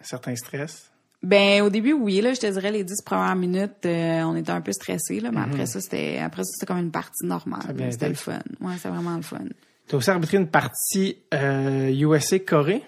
[0.00, 0.90] Certain stress.
[1.22, 4.52] Ben, au début, oui, là, je te dirais, les dix premières minutes, euh, on était
[4.52, 7.28] un peu stressés, là, mais après ça, c'était, après ça, c'était comme une partie Mhm.
[7.28, 7.60] Normale.
[7.90, 8.38] C'était le fun.
[8.60, 9.38] Ouais, c'était vraiment le fun.
[9.88, 12.82] Tu as aussi arbitré une partie euh, USA-Corée.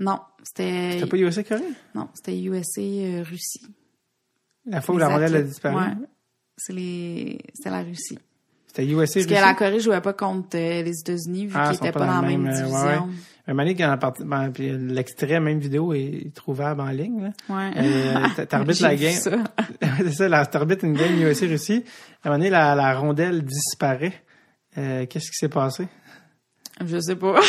[0.00, 1.62] Non, c'était, C'était pas USA-Corée?
[1.94, 3.66] non, c'était USA, euh, Russie.
[4.66, 5.76] La fois où la rondelle a disparu?
[5.76, 5.92] Ouais.
[6.56, 8.18] C'est les, c'est la Russie.
[8.68, 9.26] C'était USA Parce Russie?
[9.26, 12.22] que la Corée jouait pas contre euh, les États-Unis vu Ah, qu'ils étaient pas dans
[12.22, 12.80] la même, euh, division.
[12.86, 12.98] ouais,
[13.46, 17.24] Un moment donné, ben, puis l'extrait, même vidéo, est trouvable en ligne.
[17.24, 17.30] Là.
[17.54, 17.72] Ouais.
[17.76, 19.12] Euh, T'arbitres la game.
[19.98, 21.84] c'est ça, la- t'arbitres une game USA Russie.
[22.22, 24.14] À un moment donné, la, la rondelle disparaît.
[24.78, 25.86] Euh, Qu'est-ce qui s'est passé?
[26.84, 27.34] Je sais pas.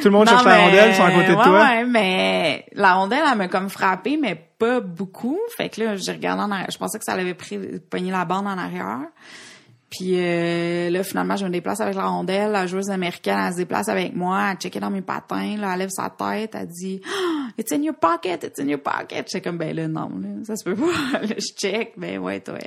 [0.00, 1.60] Tout le monde cherche la rondelle, ils sont à côté de ouais, toi.
[1.60, 5.38] Ouais, mais la rondelle, elle m'a comme frappé, mais pas beaucoup.
[5.56, 6.70] Fait que là, j'ai regardé en arrière.
[6.70, 7.58] Je pensais que ça l'avait pris,
[7.90, 9.00] pogné la bande en arrière.
[9.90, 12.52] Puis euh, là, finalement, je me déplace avec la rondelle.
[12.52, 14.48] La joueuse américaine, elle se déplace avec moi.
[14.52, 15.56] Elle checkait dans mes patins.
[15.56, 16.54] Là, elle lève sa tête.
[16.54, 19.26] Elle dit Ah, It's in your pocket, it's in your pocket.
[19.32, 20.86] J'étais comme, ben là, non, là, ça se peut pas.
[21.22, 21.92] Là, je check.
[21.96, 22.58] Ben ouais, toi.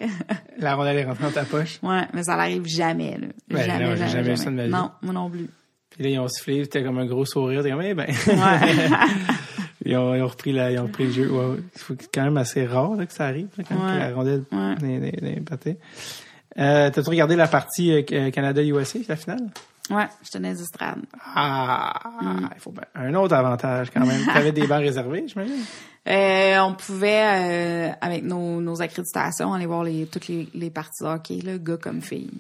[0.58, 1.80] La rondelle est rentrée dans ta poche?
[1.84, 3.18] ouais, mais ça n'arrive jamais.
[3.20, 3.28] Là.
[3.50, 4.70] Ben jamais, non, jamais, jamais vu ça de ma vie.
[4.72, 5.48] Non, moi non plus.
[5.92, 7.62] Puis là, ils ont sifflé, c'était comme un gros sourire.
[7.62, 8.08] T'es comme, eh ben.
[8.10, 8.36] Ouais.
[9.86, 11.30] ils, ont, ils ont repris la, ils ont repris le jeu.
[11.32, 11.58] Ouais.
[11.76, 14.00] C'est quand même assez rare là, que ça arrive, là, quand Ouais.
[14.00, 14.76] la rondelle Ouais.
[15.22, 15.78] n'est pâtée.
[16.58, 19.48] Euh, T'as-tu regardé la partie euh, Canada-USA, la finale?
[19.90, 21.02] ouais, je tenais des estrades.
[21.36, 22.50] Ah, Mm.
[22.56, 22.84] il faut bien.
[22.96, 24.22] Un autre avantage quand même.
[24.34, 25.64] T'avais des bancs réservés, j'imagine?
[26.08, 31.04] Euh, on pouvait, euh, avec nos, nos accréditations, aller voir les, toutes les, les parties
[31.04, 32.32] de hockey, là, gars comme filles.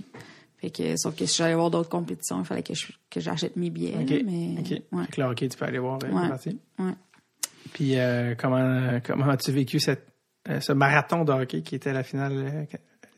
[0.59, 3.55] Fait que, sauf que si j'allais voir d'autres compétitions, il fallait que je- que j'achète
[3.55, 3.95] mes billets.
[3.99, 4.09] OK.
[4.09, 4.82] là, mais, OK.
[4.91, 6.22] ouais, là, OK, tu peux aller voir euh, Ouais.
[6.24, 6.59] la partie.
[6.80, 6.91] ouais.
[7.74, 10.05] Puis euh, comment, comment as-tu vécu cette,
[10.59, 12.68] ce marathon de hockey qui était la finale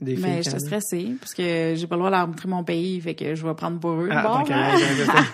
[0.04, 0.24] des filles?
[0.26, 3.46] Mais j'étais stressée, parce que j'ai pas le droit d'arbitrer mon pays, fait que je
[3.48, 4.10] vais prendre pour eux.
[4.12, 5.24] Ah, bon, hein?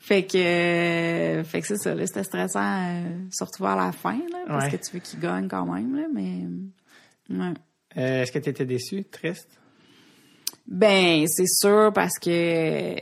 [0.00, 4.16] Fait que, euh, fait que c'est ça, là, c'était stressant, euh, surtout vers la fin,
[4.32, 4.70] là, parce Ouais.
[4.70, 6.46] que tu veux qu'ils gagnent quand même, là, mais,
[7.28, 7.52] ouais.
[7.98, 9.48] Euh, Est-ce que tu étais déçu, triste?
[10.66, 13.00] Ben, c'est sûr parce que tu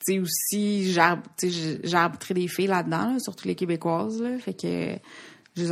[0.00, 1.02] sais aussi j'ai
[1.42, 5.00] j'ai j'ai arbitré des filles là-dedans, là, surtout les québécoises là, fait que tu
[5.56, 5.64] je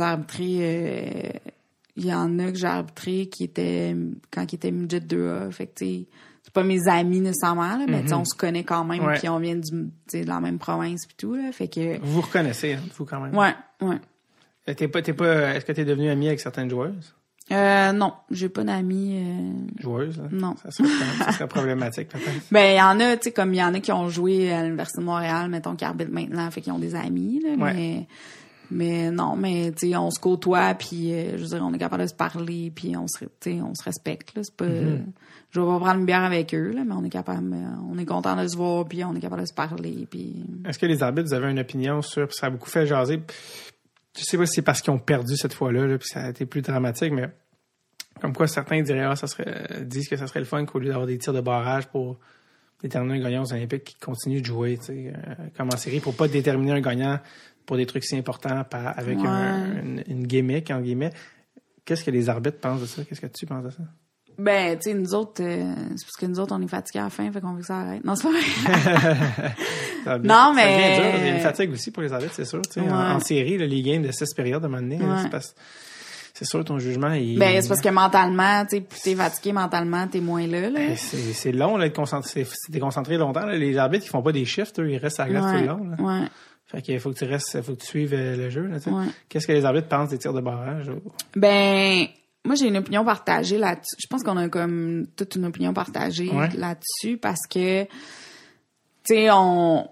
[1.95, 3.95] il y en a que j'ai arbitré qui étaient,
[4.31, 5.51] quand ils étaient midget 2A.
[5.51, 9.01] Fait que, c'est pas mes amis nécessairement, là, mais sais, on se connaît quand même,
[9.17, 11.51] puis on vient du, de la même province puis tout, là.
[11.51, 13.35] Fait que, Vous vous reconnaissez, hein, vous, quand même.
[13.35, 13.97] ouais, ouais.
[14.69, 17.13] Euh, T'es pas, pas, est-ce que t'es devenu ami avec certaines joueuses?
[17.51, 20.23] Euh, non, j'ai pas d'amis, euh, Joueuses, là?
[20.31, 20.55] Non.
[20.63, 20.87] Ça serait,
[21.19, 22.31] ça serait problématique, peut-être.
[22.51, 24.51] Ben, il y en a, tu sais, comme il y en a qui ont joué
[24.53, 27.73] à l'Université de Montréal, mettons, qui arbitrent maintenant, fait qu'ils ont des amis, là, Ouais.
[27.73, 28.07] mais,
[28.73, 31.77] mais non, mais, tu sais, on se côtoie, puis, euh, je veux dire, on est
[31.77, 33.25] capable de se parler, puis on se,
[33.61, 35.05] on se respecte, là, c'est pas, Mm-hmm.
[35.51, 37.97] je vais pas prendre une bière avec eux, là, mais on est capable, euh, on
[37.97, 40.45] est content de se voir, puis on est capable de se parler, puis...
[40.65, 43.21] Est-ce que les arbitres, vous avez une opinion sur, ça a beaucoup fait jaser,
[44.17, 46.29] je sais pas si c'est parce qu'ils ont perdu cette fois-là, là, puis ça a
[46.29, 47.29] été plus dramatique, mais
[48.21, 50.89] comme quoi certains diraient, ah, ça serait, disent que ça serait le fun qu'au lieu
[50.89, 52.19] d'avoir des tirs de barrage pour
[52.81, 55.99] déterminer un gagnant aux Olympiques, qu'ils continuent de jouer, tu sais, euh, comme en série,
[55.99, 57.19] pour pas déterminer un gagnant
[57.65, 59.27] pour des trucs si importants par- avec Ouais.
[59.27, 61.11] un- une, une gimmick, en guillemets.
[61.85, 63.03] Qu'est-ce que les arbitres pensent de ça?
[63.03, 63.83] Qu'est-ce que tu penses de ça?
[64.39, 67.03] Ben, tu sais, nous autres, euh, c'est parce que nous autres, on est fatigués à
[67.03, 68.03] la fin, fait qu'on veut que ça arrête.
[68.03, 68.41] Non, c'est pas vrai.
[70.03, 71.05] Ça- Non, ça mais- dur.
[71.19, 72.61] Il y a une fatigue aussi pour les arbitres, c'est sûr.
[72.77, 75.17] En, en série, là, les games de 6 périodes à un moment donné, Ouais.
[75.21, 75.55] c'est parce-
[76.33, 77.37] c'est sûr, ton jugement, il...
[77.37, 80.79] Ben, c'est parce que mentalement, tu sais, plus t'es fatigué mentalement, t'es moins là, là.
[80.79, 83.45] Ben, C'est long, là, de concentrer, déconcentré longtemps.
[83.45, 83.55] là.
[83.55, 85.67] Les arbitres, ils font pas des shifts, eux, ils restent à la glace tout le
[85.67, 85.87] long.
[85.89, 86.03] Là.
[86.21, 86.27] ouais,
[86.73, 88.63] Fait qu'il faut que tu restes, faut que tu suives euh, le jeu.
[88.65, 89.05] là, ouais.
[89.29, 90.89] Qu'est-ce que les arbitres pensent des tirs de barrage?
[91.35, 92.07] Ben,
[92.43, 93.95] moi, j'ai une opinion partagée là-dessus.
[93.99, 96.49] Je pense qu'on a comme toute une opinion partagée Ouais.
[96.57, 97.89] là-dessus parce que, tu
[99.05, 99.87] sais, on...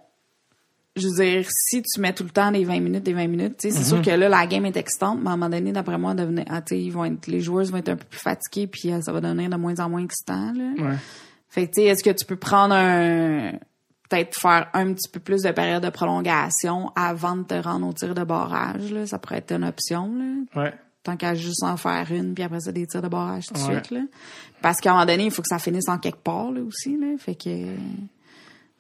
[0.97, 3.57] Je veux dire, si tu mets tout le temps des 20 minutes, des 20 minutes,
[3.57, 5.71] tu sais, c'est sûr que là, la game est excitante, mais à un moment donné,
[5.71, 8.67] d'après moi, devenir, ah, ils vont être, les joueurs vont être un peu plus fatigués,
[8.67, 10.73] puis euh, ça va devenir de moins en moins excitant, là.
[10.84, 10.97] Ouais.
[11.47, 13.53] Fait que, tu sais, est-ce que tu peux prendre un...
[14.12, 17.93] Peut-être faire un petit peu plus de période de prolongation avant de te rendre au
[17.93, 19.07] tir de barrage, là.
[19.07, 20.62] Ça pourrait être une option, là.
[20.64, 20.74] Ouais.
[21.03, 23.59] Tant qu'à juste en faire une, puis après ça, des tirs de barrage tout de
[23.59, 23.76] Ouais.
[23.76, 24.01] suite, là.
[24.62, 26.97] Parce qu'à un moment donné, il faut que ça finisse en quelque part, là, aussi,
[26.97, 27.07] là.
[27.18, 27.49] Fait que...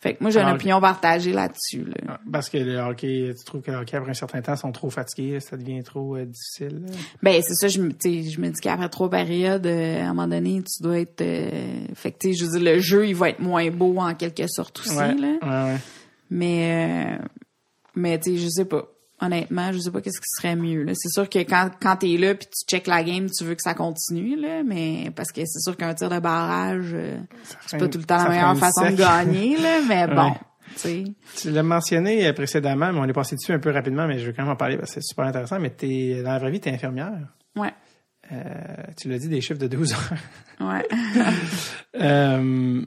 [0.01, 1.93] Fait que moi, j'ai une opinion partagée là-dessus, là.
[2.09, 4.71] Ah, Parce que le hockey, tu trouves que le hockey, après un certain temps, sont
[4.71, 6.81] trop fatigués, ça devient trop euh, difficile.
[6.87, 6.91] là?
[7.21, 10.59] Ben, c'est ça, je je me dis qu'après trois périodes, euh, à un moment donné,
[10.63, 11.21] tu dois être...
[11.21, 13.97] euh, Fait que, tu sais, je veux dire, le jeu, il va être moins beau
[13.99, 15.27] en quelque sorte aussi, Ouais, là.
[15.43, 15.79] ouais, ouais.
[16.31, 17.25] Mais, euh,
[17.95, 18.87] mais tu sais, je sais pas.
[19.23, 20.85] Honnêtement, je sais pas qu'est-ce qui serait mieux.
[20.95, 23.61] C'est sûr que quand, quand t'es là puis tu check la game, tu veux que
[23.61, 27.19] ça continue, là, mais parce que c'est sûr qu'un tir de barrage, euh,
[27.67, 30.33] c'est pas tout le temps la meilleure façon de gagner, là, mais bon, Ouais.
[30.81, 31.13] tu.
[31.37, 34.25] Tu l'as mentionné euh, précédemment, mais on est passé dessus un peu rapidement, mais je
[34.25, 35.59] veux quand même en parler parce que c'est super intéressant.
[35.59, 37.11] Mais t'es, dans la vraie vie, t'es infirmière.
[37.55, 37.73] Ouais,
[38.31, 38.37] Euh,
[38.97, 40.13] tu l'as dit, des chiffres de 12 heures.
[40.61, 40.87] ouais.
[42.01, 42.81] Euh,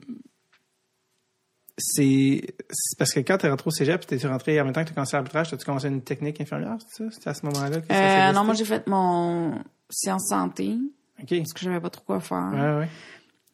[1.76, 2.54] c'est
[2.98, 5.16] parce que quand t'es rentré au cégep, t'es rentré en même temps que tu commencé
[5.16, 7.10] l'arbitrage, t'as-tu commencé une technique infirmière, c'est ça?
[7.10, 9.58] C'était à ce moment-là que ça Euh, non, moi, j'ai fait mon
[9.90, 10.76] sciences santé
[11.20, 11.28] OK.
[11.28, 12.50] parce que je savais pas trop quoi faire.
[12.52, 12.88] Ouais, ouais.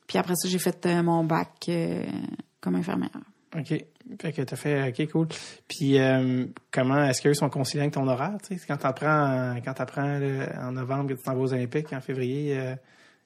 [0.06, 2.04] Puis après ça, j'ai fait euh, mon bac euh,
[2.60, 3.10] comme infirmière.
[3.56, 3.84] OK.
[4.20, 5.28] Fait que t'as fait, OK, cool.
[5.68, 8.66] Puis, euh, comment, est-ce qu'eux sont conciliants avec ton horaire, tu sais?
[8.66, 10.20] Quand t'apprends, quand t'apprends,
[10.60, 12.74] en novembre, que tu t'en vas aux Olympiques, en février,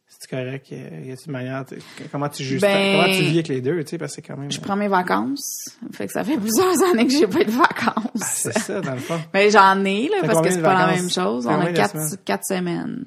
[0.07, 0.67] c'est correct?
[0.73, 1.65] Euh, Y a-t-il une manière,
[2.13, 3.99] comment tu juges, Ben, comment tu vis avec les deux, tu sais?
[3.99, 5.69] Parce que c'est quand même, Je prends mes vacances.
[5.93, 8.23] Fait que ça fait plusieurs années que j'ai pas eu de vacances.
[8.23, 9.21] c'est ça, dans le fond.
[9.33, 11.47] Mais j'en ai, là, parce que c'est pas la même chose.
[11.47, 12.19] On a quatre, semaines?
[12.25, 13.05] quatre semaines.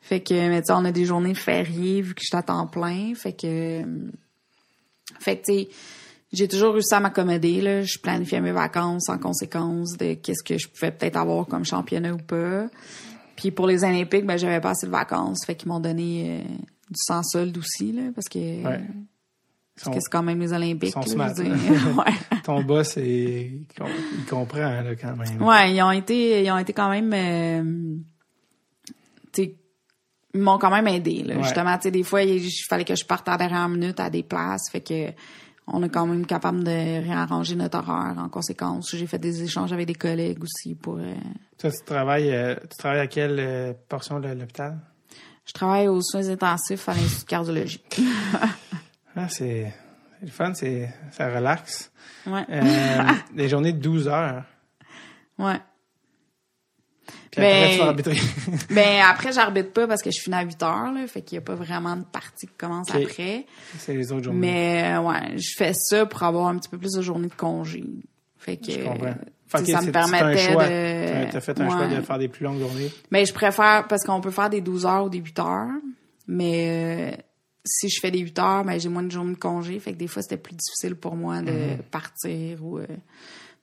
[0.00, 3.12] Fait que, mais tu sais, on a des journées fériées vu que je temps plein.
[3.14, 3.82] Fait que,
[5.20, 5.68] fait que, tu sais,
[6.32, 7.82] j'ai toujours réussi à m'accommoder, là.
[7.82, 12.12] Je planifiais mes vacances en conséquence de qu'est-ce que je pouvais peut-être avoir comme championnat
[12.12, 12.66] ou pas.
[13.40, 15.44] Puis pour les Olympiques, ben, j'avais pas assez de vacances.
[15.46, 16.42] Fait qu'ils m'ont donné euh,
[16.90, 18.80] du sans solde aussi, là, parce que, Ouais.
[19.82, 21.96] Parce que c'est quand même les Olympiques, sont là, smart, je veux dire.
[21.98, 22.40] ouais.
[22.44, 23.86] ton boss, est, il com-
[24.18, 25.40] il comprend, là, quand même.
[25.40, 27.96] Ouais, ils ont été, ils ont été quand même, euh,
[30.34, 31.36] ils m'ont quand même aidé, là.
[31.36, 31.42] Ouais.
[31.44, 33.98] Justement, tu sais, des fois, il il fallait que je parte à la dernière minute
[34.00, 35.12] à des places, fait que
[35.72, 36.70] on est quand même capable de
[37.04, 38.94] réarranger notre horaire en conséquence.
[38.94, 40.96] J'ai fait des échanges avec des collègues aussi pour.
[40.98, 41.14] euh,
[41.58, 44.78] Toi, tu travailles, euh, tu travailles à quelle euh, portion de l'hôpital?
[45.46, 47.82] je travaille aux soins intensifs à l'Institut de cardiologie.
[49.16, 49.72] Ah, c'est,
[50.20, 51.90] c'est le fun, c'est, ça relaxe.
[52.26, 52.46] Ouais.
[53.34, 54.44] Des journées de 12 heures.
[55.36, 55.60] Ouais.
[57.30, 58.16] Puis après, Ben- tu arbitrer.
[58.70, 61.06] Ben après, j'arbitre pas parce que je finis à 8 heures, là.
[61.06, 63.46] Fait qu'il y a pas vraiment de partie qui commence après.
[63.78, 64.38] c'est les autres journées.
[64.40, 67.34] Mais euh, ouais, je fais ça pour avoir un petit peu plus de journées de
[67.34, 67.84] congé.
[68.36, 69.06] Fait que Je comprends.
[69.06, 69.12] euh,
[69.46, 72.58] Fait que ça me permettait de T'as- fait un choix de faire des plus longues
[72.60, 72.90] journées.
[73.10, 75.68] Mais je préfère parce qu'on peut faire des 12 heures ou des 8 heures,
[76.26, 77.16] mais euh,
[77.64, 79.98] si je fais des 8 heures, ben j'ai moins de journées de congé, fait que
[79.98, 82.86] des fois c'était plus difficile pour moi de partir ou euh,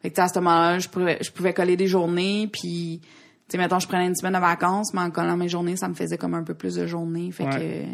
[0.01, 3.01] fait que à ce moment-là, je pouvais je pouvais coller des journées puis
[3.49, 5.93] sais, mettons, je prenais une semaine de vacances, mais en collant mes journées, ça me
[5.93, 7.31] faisait comme un peu plus de journées.
[7.31, 7.87] Fait Ouais.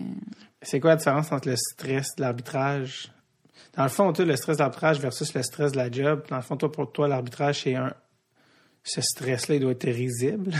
[0.61, 3.11] C'est quoi la différence entre le stress de l'arbitrage?
[3.75, 6.35] Dans le fond, toi, le stress de l'arbitrage versus le stress de la job, dans
[6.37, 7.93] le fond, toi, pour toi, l'arbitrage, c'est un.
[8.83, 10.51] Ce stress-là, il doit être risible.
[10.51, 10.59] tu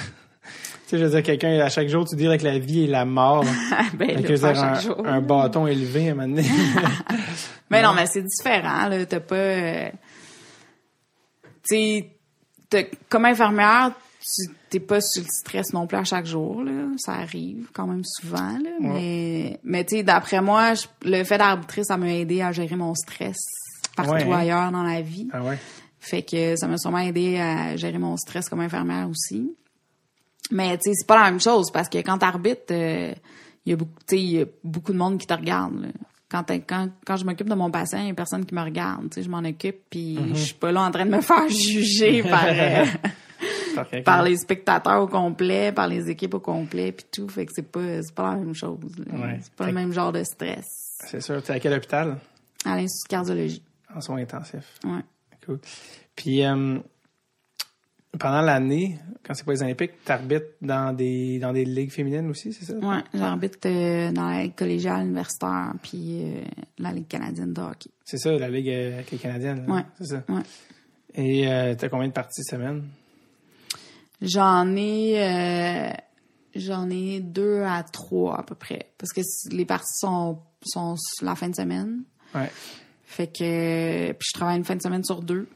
[0.87, 3.05] sais, je veux dire, quelqu'un, à chaque jour, tu dis avec la vie et la
[3.05, 3.43] mort.
[3.91, 5.05] que, ben, là, un, jour.
[5.05, 6.47] un bâton élevé à un moment donné.
[7.69, 9.03] Mais non, mais c'est différent, là.
[9.05, 9.35] T'as pas.
[9.35, 9.89] euh,
[11.67, 12.03] Tu
[12.71, 13.91] sais, comme infirmière,
[14.21, 16.71] tu t'es pas sur le stress non plus à chaque jour, là.
[16.97, 18.69] Ça arrive quand même souvent, là.
[18.79, 22.75] Mais, mais tu sais, d'après moi, je- le fait d'arbitrer, ça m'a aidé à gérer
[22.75, 23.37] mon stress
[23.95, 24.37] partout Ouais, hein?
[24.39, 25.27] ailleurs dans la vie.
[25.31, 25.57] ah ouais.
[25.99, 29.55] Fait que ça m'a sûrement aidé à gérer mon stress comme infirmière aussi.
[30.51, 33.15] Mais tu sais, c'est pas la même chose parce que quand t'arbitres, il
[33.65, 35.79] y a beaucoup, tu sais, y a beaucoup de monde qui te regarde.
[35.81, 35.87] là.
[36.29, 39.03] Quand, quand, quand je m'occupe de mon patient, il y a personne qui me regarde.
[39.11, 40.35] Tu sais, je m'en occupe puis Mm-hmm.
[40.35, 42.85] je suis pas là en train de me faire juger par euh,
[44.05, 47.27] Par les spectateurs au complet, par les équipes au complet puis tout.
[47.29, 47.79] Fait que c'est pas
[48.15, 48.79] pas la même chose.
[49.11, 49.39] Ouais.
[49.41, 50.97] C'est pas Fait le même genre de stress.
[51.05, 51.41] C'est sûr.
[51.43, 52.17] Tu es à quel hôpital?
[52.65, 53.63] À l'institut de cardiologie.
[53.95, 54.79] En soins intensifs.
[54.85, 55.01] Ouais.
[55.45, 55.59] Cool.
[56.15, 56.79] Puis, euh,
[58.19, 62.29] pendant l'année, quand c'est pas les Olympiques, tu arbitres dans des, dans des ligues féminines
[62.29, 62.73] aussi, c'est ça?
[62.75, 66.41] Ouais, j'arbitre euh, dans la ligue collégiale universitaire puis euh,
[66.77, 67.89] la ligue canadienne de hockey.
[68.05, 69.65] C'est ça, la ligue avec les Canadiennes.
[69.67, 69.73] là.
[69.75, 69.81] Ouais.
[69.99, 70.23] C'est ça.
[70.29, 70.41] Ouais.
[71.15, 72.83] Et t'as combien de parties semaine?
[74.23, 75.93] J'en ai euh,
[76.55, 79.21] j'en ai deux à trois à peu près parce que
[79.51, 82.03] les parties sont sont la fin de semaine.
[82.33, 82.49] Ouais.
[83.03, 85.47] Fait que puis je travaille une fin de semaine sur deux.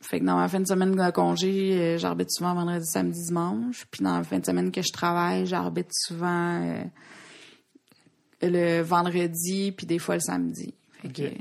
[0.00, 3.86] Fait que dans ma fin de semaine de congé, euh, j'arbitre souvent vendredi, samedi, dimanche.
[3.90, 6.84] Puis dans la fin de semaine que je travaille, j'arbitre souvent euh,
[8.42, 10.74] le vendredi puis des fois le samedi.
[11.02, 11.34] Fait que, Ok.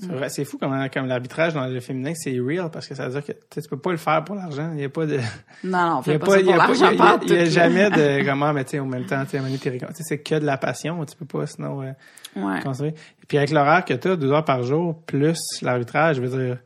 [0.00, 3.06] C'est vrai, c'est fou comment, comme l'arbitrage dans le féminin, c'est real parce que ça
[3.08, 4.70] veut dire que tu sais, tu peux pas le faire pour l'argent.
[4.74, 5.18] Il y a pas de.
[5.64, 7.20] non, non, fais a pas, ça il y pour a pas, il y a- l'argent,
[7.26, 10.18] il y a- jamais de comment, mais tu sais, en même temps, tu sais, c'est
[10.22, 11.90] que de la passion, tu peux pas sinon euh,
[12.36, 12.60] Ouais.
[12.62, 12.92] construire.
[12.92, 16.44] Et puis avec l'horaire que tu as, deux heures par jour, plus l'arbitrage, je veux
[16.46, 16.58] dire,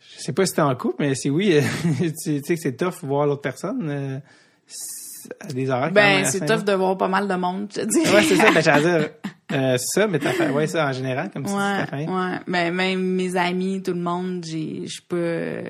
[0.00, 1.60] je sais pas si t'es en couple, mais si oui,
[2.24, 4.18] tu sais que c'est tough voir l'autre personne euh,
[5.40, 8.00] à des horaires Ben, c'est tough de voir pas mal de monde, je te dis.
[8.12, 9.10] Ouais, c'est ça, ben, j'allais dire,
[9.52, 12.30] euh, ça, mais t'as fait, ouais, ça en général, comme si Ouais, c'était fin.
[12.32, 12.38] ouais.
[12.48, 15.62] Ben, même mes amis, tout le monde, j'ai, je euh,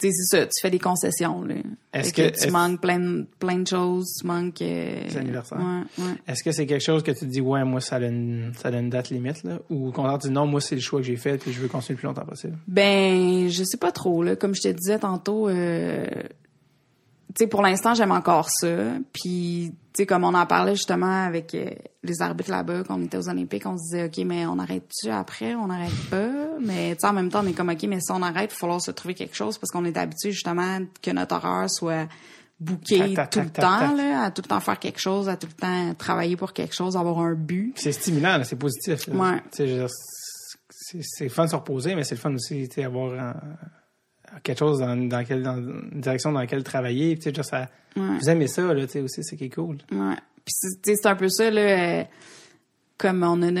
[0.00, 1.56] tu sais, c'est ça, tu fais des concessions, là.
[1.92, 5.58] Est-ce Fait que- tu manques plein, de- plein de choses, tu manques, euh, Les anniversaires.
[5.58, 6.12] Ouais, ouais.
[6.28, 8.68] Est-ce que c'est quelque chose que tu te dis, ouais, moi, ça a une, ça
[8.68, 9.58] a une date limite, là?
[9.70, 11.58] Ou au contraire, tu dis, non, moi, c'est le choix que j'ai fait, puis je
[11.60, 12.56] veux continuer le plus longtemps possible?
[12.68, 14.36] Ben, je sais pas trop, là.
[14.36, 16.06] Comme je te disais tantôt, euh,
[17.34, 18.74] tu sais, pour l'instant, j'aime encore ça.
[19.12, 21.70] Puis, tu sais, comme on en parlait justement avec euh,
[22.02, 25.10] les arbitres là-bas, quand on était aux Olympiques, on se disait, OK, mais on arrête-tu
[25.10, 25.54] après?
[25.54, 26.30] On n'arrête pas?
[26.60, 28.54] Mais, tu sais, en même temps, on est comme, OK, mais si on arrête, il
[28.54, 32.08] va falloir se trouver quelque chose parce qu'on est habitué justement que notre horaire soit
[32.64, 35.52] tac, tout le temps, là, à tout le temps faire quelque chose, à tout le
[35.52, 37.74] temps travailler pour quelque chose, avoir un but.
[37.76, 39.06] C'est stimulant, c'est positif.
[39.08, 39.42] Ouais.
[40.70, 43.36] C'est, fun de se reposer, mais c'est le fun aussi, tu sais, avoir un-
[44.42, 47.14] quelque chose dans, dans, quelle, dans une direction dans laquelle travailler.
[47.14, 47.68] Veux dire, ça,
[47.98, 48.18] Ouais.
[48.18, 49.78] Vous aimez ça, là, aussi, c'est qui est cool.
[49.92, 50.16] Ouais.
[50.44, 52.04] Puis c'est un peu ça là euh,
[52.96, 53.58] comme on a une,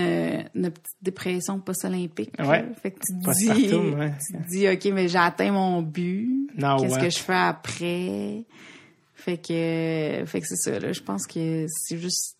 [0.54, 2.32] une petite dépression post-olympique.
[2.38, 2.64] Ouais.
[2.82, 4.12] Fait que tu te dis ouais.
[4.26, 6.50] tu te dis OK, mais j'ai atteint mon but.
[6.58, 8.44] Qu'est-ce que je fais après?
[9.14, 12.36] Fait que fait que c'est ça là, je pense que c'est juste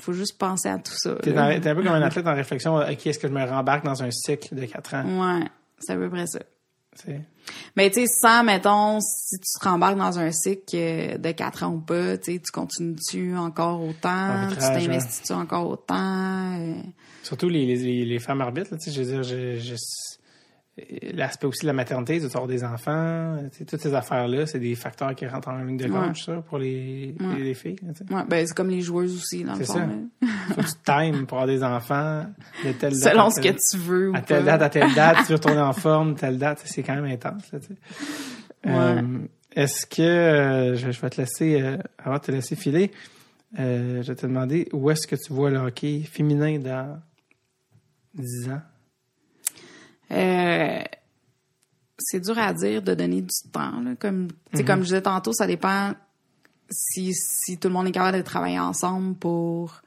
[0.00, 1.16] faut juste penser à tout ça.
[1.16, 4.02] T'es, un peu comme un athlète en réflexion, OK, est-ce que je me rembarque dans
[4.02, 5.04] un cycle de 4 ans?
[5.04, 5.44] Ouais,
[5.80, 6.38] c'est à peu près ça.
[7.76, 11.64] Mais tu sais, sans, mettons, si tu te rembarques dans un cycle euh, de 4
[11.64, 14.54] ans ou pas, tu continues-tu encore autant, tu
[14.86, 16.58] t'investis-tu encore autant?
[16.60, 16.74] euh,
[17.22, 20.11] Surtout les, les, les femmes arbitres, là, tu sais, je veux dire, je, je-
[21.12, 23.36] l'aspect aussi de la maternité, de avoir des enfants,
[23.68, 26.14] toutes ces affaires-là, c'est des facteurs qui rentrent en ligne de compte, Ouais.
[26.14, 27.34] ça, pour les, Ouais.
[27.36, 27.76] les, les filles.
[28.10, 30.08] Ouais, ben c'est comme les joueuses aussi, dans le fond.
[30.54, 32.24] Faut tu times pour avoir des enfants
[32.64, 33.12] de telle date.
[33.12, 35.60] Selon ce que tu veux ou À telle date, à telle date, tu veux retourner
[35.60, 37.58] en forme, telle date, c'est quand même intense, là.
[38.64, 39.18] Euh,
[39.54, 42.90] Est-ce que, euh, je, je vais te laisser, euh, avant de te laisser filer,
[43.58, 46.98] je vais te demander où est-ce que tu vois le hockey féminin dans
[48.14, 48.62] 10 ans?
[50.12, 50.82] Euh,
[51.98, 53.80] c'est dur à dire de donner du temps.
[53.80, 53.94] Là.
[53.98, 55.94] Comme, sais, comme je disais tantôt, ça dépend
[56.70, 59.82] si, si tout le monde est capable de travailler ensemble pour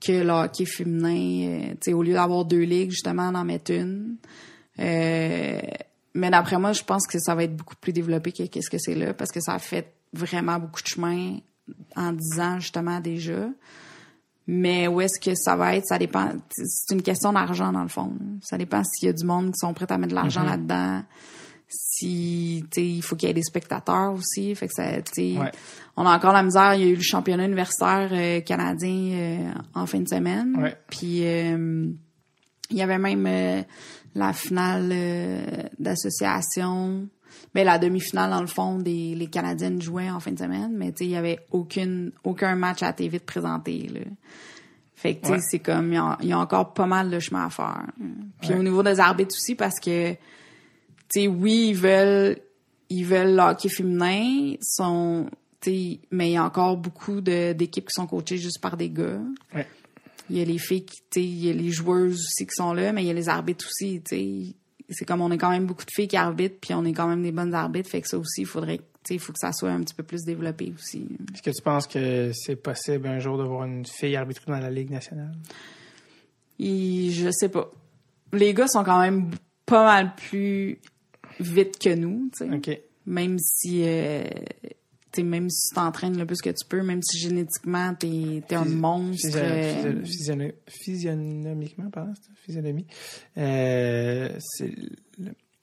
[0.00, 4.16] que le hockey féminin, euh, au lieu d'avoir deux ligues, justement, d'en mettre une.
[4.78, 5.60] Euh,
[6.14, 8.78] mais d'après moi, je pense que ça va être beaucoup plus développé que qu'est-ce que
[8.78, 11.38] c'est là, parce que ça a fait vraiment beaucoup de chemin
[11.96, 13.48] en dix ans, justement, déjà.
[14.50, 16.32] Mais où est-ce que ça va être, ça dépend.
[16.50, 18.12] C'est une question d'argent, dans le fond.
[18.42, 21.02] Ça dépend s'il y a du monde qui sont prêts à mettre de l'argent là-dedans.
[21.68, 25.50] si il faut qu'il y ait des spectateurs aussi fait que ça tu sais Ouais.
[25.98, 29.52] on a encore la misère il y a eu le championnat universitaire euh, canadien euh,
[29.74, 30.74] en fin de semaine Ouais.
[30.88, 31.90] puis euh,
[32.70, 33.62] il y avait même euh,
[34.14, 35.42] la finale euh,
[35.78, 37.06] d'association
[37.54, 40.92] ben la demi-finale dans le fond des les canadiennes jouaient en fin de semaine mais
[40.92, 44.00] tu sais il y avait aucune aucun match à TV de présenté là
[44.94, 45.38] fait que, Ouais.
[45.40, 47.86] c'est comme, il y, a, encore pas mal de chemin à faire.
[48.40, 48.56] Puis Ouais.
[48.56, 50.18] au niveau des arbitres aussi, parce que, tu
[51.08, 52.36] sais, oui, ils veulent,
[52.90, 55.26] ils veulent le hockey féminin, sont,
[56.10, 59.20] mais il y a encore beaucoup de- d'équipes qui sont coachées juste par des gars.
[59.54, 59.68] Ouais.
[60.30, 62.56] Il y a les filles qui, tu sais, il y a les joueuses aussi qui
[62.56, 64.54] sont là, mais il y a les arbitres aussi, tu sais.
[64.90, 67.08] C'est comme on est quand même beaucoup de filles qui arbitrent, puis on est quand
[67.08, 69.38] même des bonnes arbitres, fait que ça aussi, il faudrait, tu sais, il faut que
[69.38, 71.06] ça soit un petit peu plus développé aussi.
[71.34, 74.58] Est-ce que tu penses que c'est possible un jour de voir une fille arbitrer dans
[74.58, 75.34] la Ligue nationale?
[76.58, 77.70] Et je sais pas.
[78.32, 79.30] Les gars sont quand même
[79.66, 80.78] pas mal plus
[81.38, 82.84] vite que nous, tu sais.
[83.06, 84.24] Même si, euh,
[85.12, 88.54] tu même si tu t'entraînes le plus que tu peux, même si génétiquement t'es es
[88.54, 89.26] un monstre.
[89.28, 92.12] physio- euh, physio- physiono- Physionomiquement, pardon,
[92.44, 92.86] physionomie.
[93.36, 94.72] Euh, c'est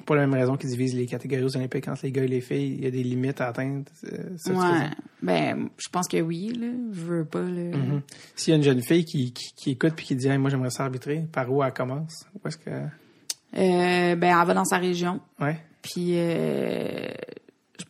[0.05, 2.41] pour la même raison qu'ils divisent les catégories aux Olympiques entre les gars et les
[2.41, 2.75] filles.
[2.77, 3.85] Il y a des limites à atteindre.
[4.11, 4.89] euh, tu ouais.
[5.23, 6.67] Ben, je pense que oui, là.
[6.91, 7.75] Je veux pas, là.
[7.75, 8.01] Mhm.
[8.35, 10.49] S'il y a une jeune fille qui, qui, qui écoute puis qui dit Hey, Moi,
[10.51, 12.25] j'aimerais ça arbitrer, par où elle commence?
[12.43, 12.69] Où est-ce que.
[12.69, 15.19] Euh, ben, elle va dans sa région.
[15.39, 15.57] Ouais.
[15.81, 17.07] Puis, euh,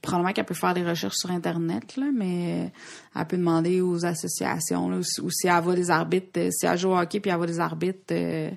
[0.01, 2.71] probablement qu'elle peut faire des recherches sur Internet, là, mais
[3.15, 6.49] elle peut demander aux associations, là, ou, si- ou si elle voit des arbitres, euh,
[6.51, 8.49] si elle joue au hockey puis elle voit des arbitres, euh,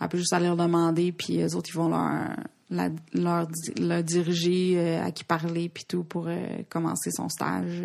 [0.00, 2.36] elle peut juste aller leur demander, puis eux autres, ils vont leur,
[2.70, 3.48] la- leur,
[3.78, 6.28] leur diriger euh, à qui parler, puis tout, pour
[6.68, 7.82] commencer son stage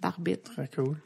[0.00, 0.52] d'arbitre.
[0.52, 0.96] Très cool.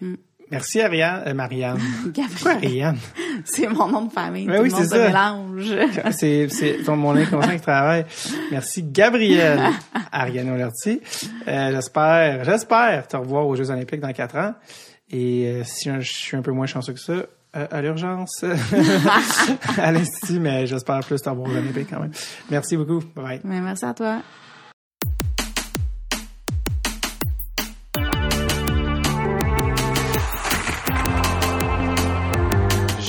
[0.00, 0.14] Mm.
[0.50, 1.22] Merci, Ariane.
[1.26, 1.78] Euh, Marianne.
[2.02, 2.98] Pourquoi Gabriel, Ariane?
[3.44, 4.46] C'est mon nom de famille.
[4.46, 4.98] Tout oui, c'est ça.
[4.98, 5.74] mélange.
[6.10, 8.04] C'est, c'est ton, mon inconscient qui travaille.
[8.50, 9.60] Merci, Gabriel.
[10.12, 11.00] Ariane Olerti.
[11.46, 14.54] Euh, j'espère, j'espère te revoir aux Jeux Olympiques dans quatre ans.
[15.10, 18.44] Et euh, si je, je suis un peu moins chanceux que ça, euh, à l'urgence,
[19.78, 22.12] à l'Institut, mais j'espère plus te revoir aux Olympiques quand même.
[22.48, 23.00] Merci beaucoup.
[23.16, 23.40] Bye bye.
[23.44, 24.20] Mais merci à toi.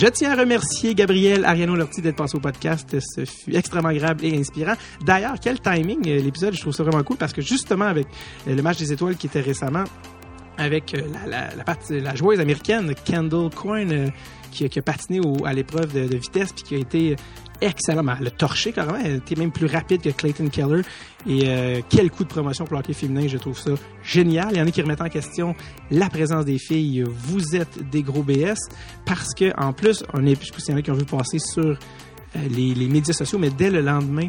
[0.01, 2.97] Je tiens à remercier Gabriel Ariano Lortie d'être passé au podcast.
[2.99, 4.73] Ce fut extrêmement agréable et inspirant.
[5.05, 6.55] D'ailleurs, quel timing euh, l'épisode.
[6.55, 8.07] Je trouve ça vraiment cool parce que justement avec
[8.47, 9.83] euh, le match des étoiles qui était récemment,
[10.57, 14.11] avec euh, la, la, joueuse américaine Kendall Coyne
[14.51, 17.15] qui, a patiné à l'épreuve de, de vitesse puis qui a été
[17.61, 18.03] excellent.
[18.19, 18.99] Elle a torché carrément.
[19.03, 20.81] Elle était même plus rapide que Clayton Keller.
[21.27, 23.27] Et euh, quel coup de promotion pour le hockey féminin.
[23.27, 23.71] Je trouve ça
[24.03, 24.49] génial.
[24.51, 25.55] Il y en a qui remettent en question
[25.89, 27.03] la présence des filles.
[27.07, 28.57] Vous êtes des gros BS
[29.05, 31.05] parce que en plus, on est, je sais pas y en a qui ont vu
[31.05, 31.77] passer sur
[32.35, 34.27] euh, les, médias sociaux, mais dès le lendemain,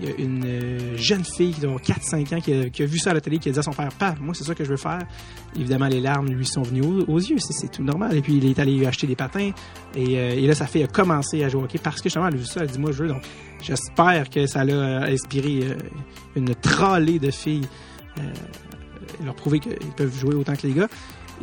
[0.00, 2.86] il y a une euh, jeune fille qui a 4-5 ans qui a, qui a
[2.86, 4.54] vu ça à la télé, qui a dit à son père, Père, moi c'est ça
[4.54, 5.00] que je veux faire.
[5.56, 8.16] Évidemment, les larmes lui sont venues aux, yeux, c'est, tout normal.
[8.16, 9.50] Et puis il est allé acheter des patins.
[9.94, 12.28] Et, euh, et là, sa fille a commencé à jouer au hockey parce que justement,
[12.28, 13.08] elle a vu ça, elle a dit, moi je veux.
[13.08, 13.22] Donc
[13.62, 15.76] j'espère que ça l'a euh, inspiré
[16.36, 17.68] une tralée de filles.
[18.18, 18.22] euh,
[19.24, 20.88] leur prouver qu'ils peuvent jouer autant que les gars.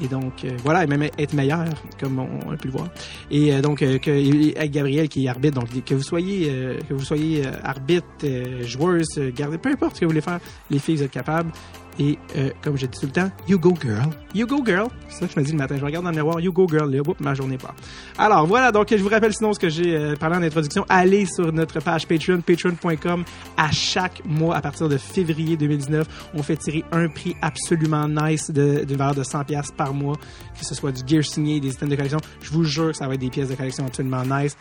[0.02, 1.66] Et donc, euh, voilà, et même être meilleur,
[2.00, 2.90] comme on, a pu le voir.
[3.32, 4.12] Et euh, donc, euh, que,
[4.58, 8.08] avec Gabriel qui est arbitre, donc que vous soyez, euh, que vous soyez euh, arbitre,
[8.24, 11.52] euh, joueuse, gardez, peu importe ce que vous voulez faire, les filles, vous êtes capables.
[12.00, 14.88] Et euh, comme je dis tout le temps, you go girl, you go girl.
[15.10, 15.78] C'est ça que je me dis le matin.
[15.78, 16.92] Je regarde dans le miroir, you go girl.
[16.92, 17.76] Là, oups, ma journée part.
[18.18, 20.86] Alors voilà, donc je vous rappelle sinon ce que j'ai euh, parlé en introduction.
[20.90, 23.24] Allez sur notre page Patreon, patreon.com.
[23.58, 28.52] À chaque mois, à partir de février 2019, on fait tirer un prix absolument nice
[28.52, 30.18] de, d'une valeur de 100 pièces par mois,
[30.60, 32.20] que ce soit du gear signé, des items de collection.
[32.42, 34.56] Je vous jure que ça va être des pièces de collection absolument nice.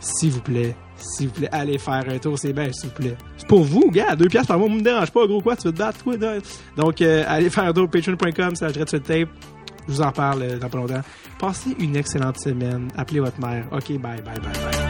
[0.00, 3.16] S'il vous plaît, s'il vous plaît, allez faire un tour, c'est bien, s'il vous plaît.
[3.36, 5.72] C'est pour vous, gars, deux pièces par mois, me dérange pas, gros quoi, tu veux
[5.72, 6.38] te battre, toi, là?
[6.76, 9.28] Donc, euh, allez faire un tour patreon.com, ça sur tape.
[9.88, 11.02] Je vous en parle euh, dans pas longtemps.
[11.38, 12.88] Passez une excellente semaine.
[12.96, 13.66] Appelez votre mère.
[13.72, 14.89] OK, bye, bye, bye, bye.